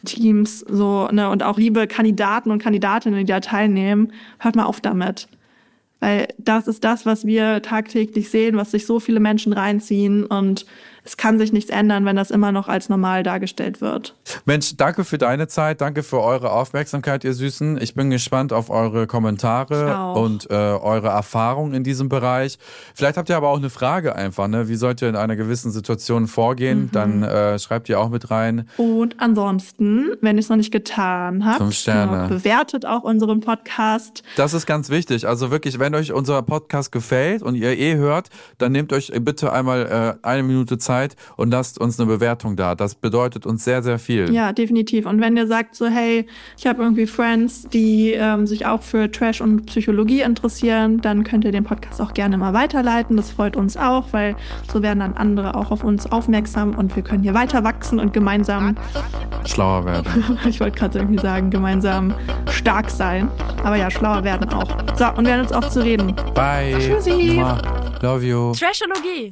Teams 0.05 0.61
so 0.61 1.09
ne 1.11 1.29
und 1.29 1.43
auch 1.43 1.59
liebe 1.59 1.89
Kandidaten 1.89 2.51
und 2.51 2.63
Kandidatinnen, 2.63 3.19
die 3.19 3.25
da 3.25 3.41
teilnehmen, 3.41 4.13
hört 4.39 4.55
mal 4.55 4.65
auf 4.65 4.81
damit. 4.81 5.29
Weil 6.01 6.29
das 6.39 6.69
ist 6.69 6.85
das, 6.85 7.07
was 7.07 7.27
wir 7.27 7.63
tagtäglich 7.63 8.31
sehen, 8.31 8.57
was 8.57 8.71
sich 8.71 8.87
so 8.87 9.01
viele 9.01 9.21
Menschen 9.21 9.53
reinziehen 9.53 10.25
und 10.25 10.67
es 11.07 11.17
kann 11.17 11.39
sich 11.39 11.53
nichts 11.53 11.71
ändern, 11.71 12.05
wenn 12.05 12.17
das 12.17 12.31
immer 12.31 12.53
noch 12.53 12.69
als 12.69 12.89
normal 12.89 13.23
dargestellt 13.23 13.81
wird. 13.81 14.15
Mensch, 14.45 14.77
danke 14.77 15.05
für 15.05 15.19
deine 15.19 15.47
Zeit, 15.49 15.81
danke 15.81 16.03
für 16.03 16.21
eure 16.21 16.51
Aufmerksamkeit, 16.51 17.23
ihr 17.25 17.33
Süßen. 17.33 17.81
Ich 17.81 17.95
bin 17.95 18.11
gespannt 18.11 18.53
auf 18.53 18.71
eure 18.71 19.07
Kommentare 19.07 20.13
und 20.15 20.51
äh, 20.51 20.55
eure 20.55 21.09
Erfahrungen 21.09 21.75
in 21.75 21.85
diesem 21.85 22.09
Bereich. 22.09 22.59
Vielleicht 22.95 23.17
habt 23.17 23.29
ihr 23.29 23.37
aber 23.37 23.49
auch 23.49 23.57
eine 23.59 23.71
Frage 23.71 24.17
einfach, 24.17 24.49
ne? 24.49 24.69
Wie 24.69 24.75
sollt 24.77 25.01
ihr 25.01 25.09
in 25.09 25.17
einer 25.17 25.37
gewissen 25.37 25.71
Situation 25.71 26.23
Mhm. 26.23 26.29
vorgehen? 26.29 26.91
Dann 26.93 27.23
äh, 27.23 27.59
schreibt 27.59 27.89
ihr 27.89 28.01
auch 28.01 28.09
mit 28.09 28.31
rein. 28.33 28.69
Und 28.77 29.15
ansonsten, 29.21 30.09
wenn 30.21 30.37
ihr 30.37 30.41
es 30.41 30.49
noch 30.49 30.57
nicht 30.57 30.73
getan 30.73 31.45
habt, 31.47 31.59
Fünf 31.59 31.75
Sterne. 31.75 32.13
genau, 32.17 32.29
bewertet 32.29 32.85
auch 32.85 33.03
unseren 33.05 33.41
Podcast. 33.41 34.25
Das 34.37 34.55
ist 34.55 34.67
ganz 34.67 34.91
wichtig. 34.91 35.29
Also 35.29 35.51
wirklich, 35.53 35.79
wenn 35.79 35.95
euch 35.95 36.13
unser 36.13 36.43
Podcast 36.43 36.91
gefällt 36.91 37.43
und 37.43 37.55
ihr 37.55 37.79
eh 37.79 37.95
hört, 37.95 38.29
dann 38.59 38.73
nehmt 38.73 38.93
euch 38.93 39.13
bitte 39.21 39.53
einmal 39.53 40.17
äh, 40.23 40.27
eine 40.27 40.43
Minute 40.43 40.79
Zeit 40.79 40.96
und 41.37 41.51
lasst 41.51 41.79
uns 41.81 41.99
eine 41.99 42.07
Bewertung 42.07 42.57
da. 42.57 42.75
Das 42.75 42.95
bedeutet 42.95 43.47
uns 43.47 43.65
sehr, 43.65 43.83
sehr 43.83 43.99
viel. 43.99 44.33
Ja, 44.33 44.53
definitiv. 44.53 45.07
Und 45.07 45.21
wenn 45.21 45.37
ihr 45.37 45.47
sagt 45.47 45.75
so, 45.75 45.87
hey, 45.87 46.27
ich 46.57 46.67
habe 46.67 46.83
irgendwie 46.83 47.07
Friends, 47.07 47.69
die 47.69 48.13
ähm, 48.13 48.47
sich 48.47 48.67
auch 48.67 48.83
für 48.83 49.11
Trash 49.11 49.41
und 49.41 49.67
Psychologie 49.67 50.23
interessieren, 50.23 51.01
dann 51.01 51.25
könnt 51.25 51.45
ihr 51.45 51.53
den 51.53 51.65
Podcast 51.65 52.01
auch 52.01 52.15
gerne 52.15 52.39
mal 52.39 52.55
weiterleiten. 52.55 53.17
Das 53.17 53.31
freut 53.31 53.57
uns 53.57 53.77
auch, 53.77 54.13
weil 54.13 54.37
so 54.73 54.83
werden 54.83 55.01
dann 55.01 55.15
andere 55.15 55.55
auch 55.55 55.71
auf 55.71 55.85
uns 55.85 56.11
aufmerksam 56.11 56.75
und 56.75 56.95
wir 56.97 57.03
können 57.03 57.23
hier 57.23 57.35
weiter 57.35 57.65
wachsen 57.65 57.99
und 57.99 58.13
gemeinsam, 58.13 58.77
Schlauer 59.45 59.85
werden. 59.85 60.39
ich 60.49 60.61
wollte 60.61 60.79
gerade 60.79 60.99
irgendwie 60.99 61.21
sagen, 61.21 61.51
gemeinsam 61.51 62.15
stark 62.51 62.91
sein. 62.91 63.29
Aber 63.63 63.77
ja, 63.77 63.91
schlauer 63.91 64.25
werden 64.25 64.49
auch. 64.51 64.71
So, 64.97 65.07
und 65.17 65.27
wir 65.27 65.35
hören 65.35 65.43
uns 65.43 65.53
auf 65.53 65.69
zu 65.71 65.83
reden. 65.83 66.15
Bye. 66.35 66.77
Tschüssi. 66.79 67.35
Mua. 67.35 67.59
Love 68.03 68.25
you. 68.25 68.53
Trashologie. 68.53 69.31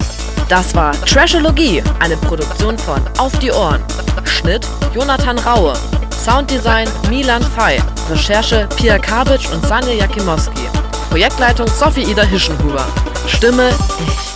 Das 0.48 0.74
war 0.74 0.92
Trashologie, 0.92 1.53
eine 2.00 2.16
Produktion 2.16 2.76
von 2.76 3.00
Auf 3.18 3.38
die 3.38 3.52
Ohren. 3.52 3.80
Schnitt 4.24 4.66
Jonathan 4.92 5.38
Raue. 5.38 5.74
Sounddesign 6.10 6.88
Milan 7.08 7.42
Fey. 7.42 7.80
Recherche 8.10 8.68
Pia 8.76 8.98
Kabitsch 8.98 9.48
und 9.52 9.64
Sanja 9.64 9.92
Jakimowski. 9.92 10.68
Projektleitung 11.10 11.68
Sophie 11.68 12.10
Ida 12.10 12.22
Hischenhuber. 12.22 12.84
Stimme 13.28 13.68
ich. 13.68 14.33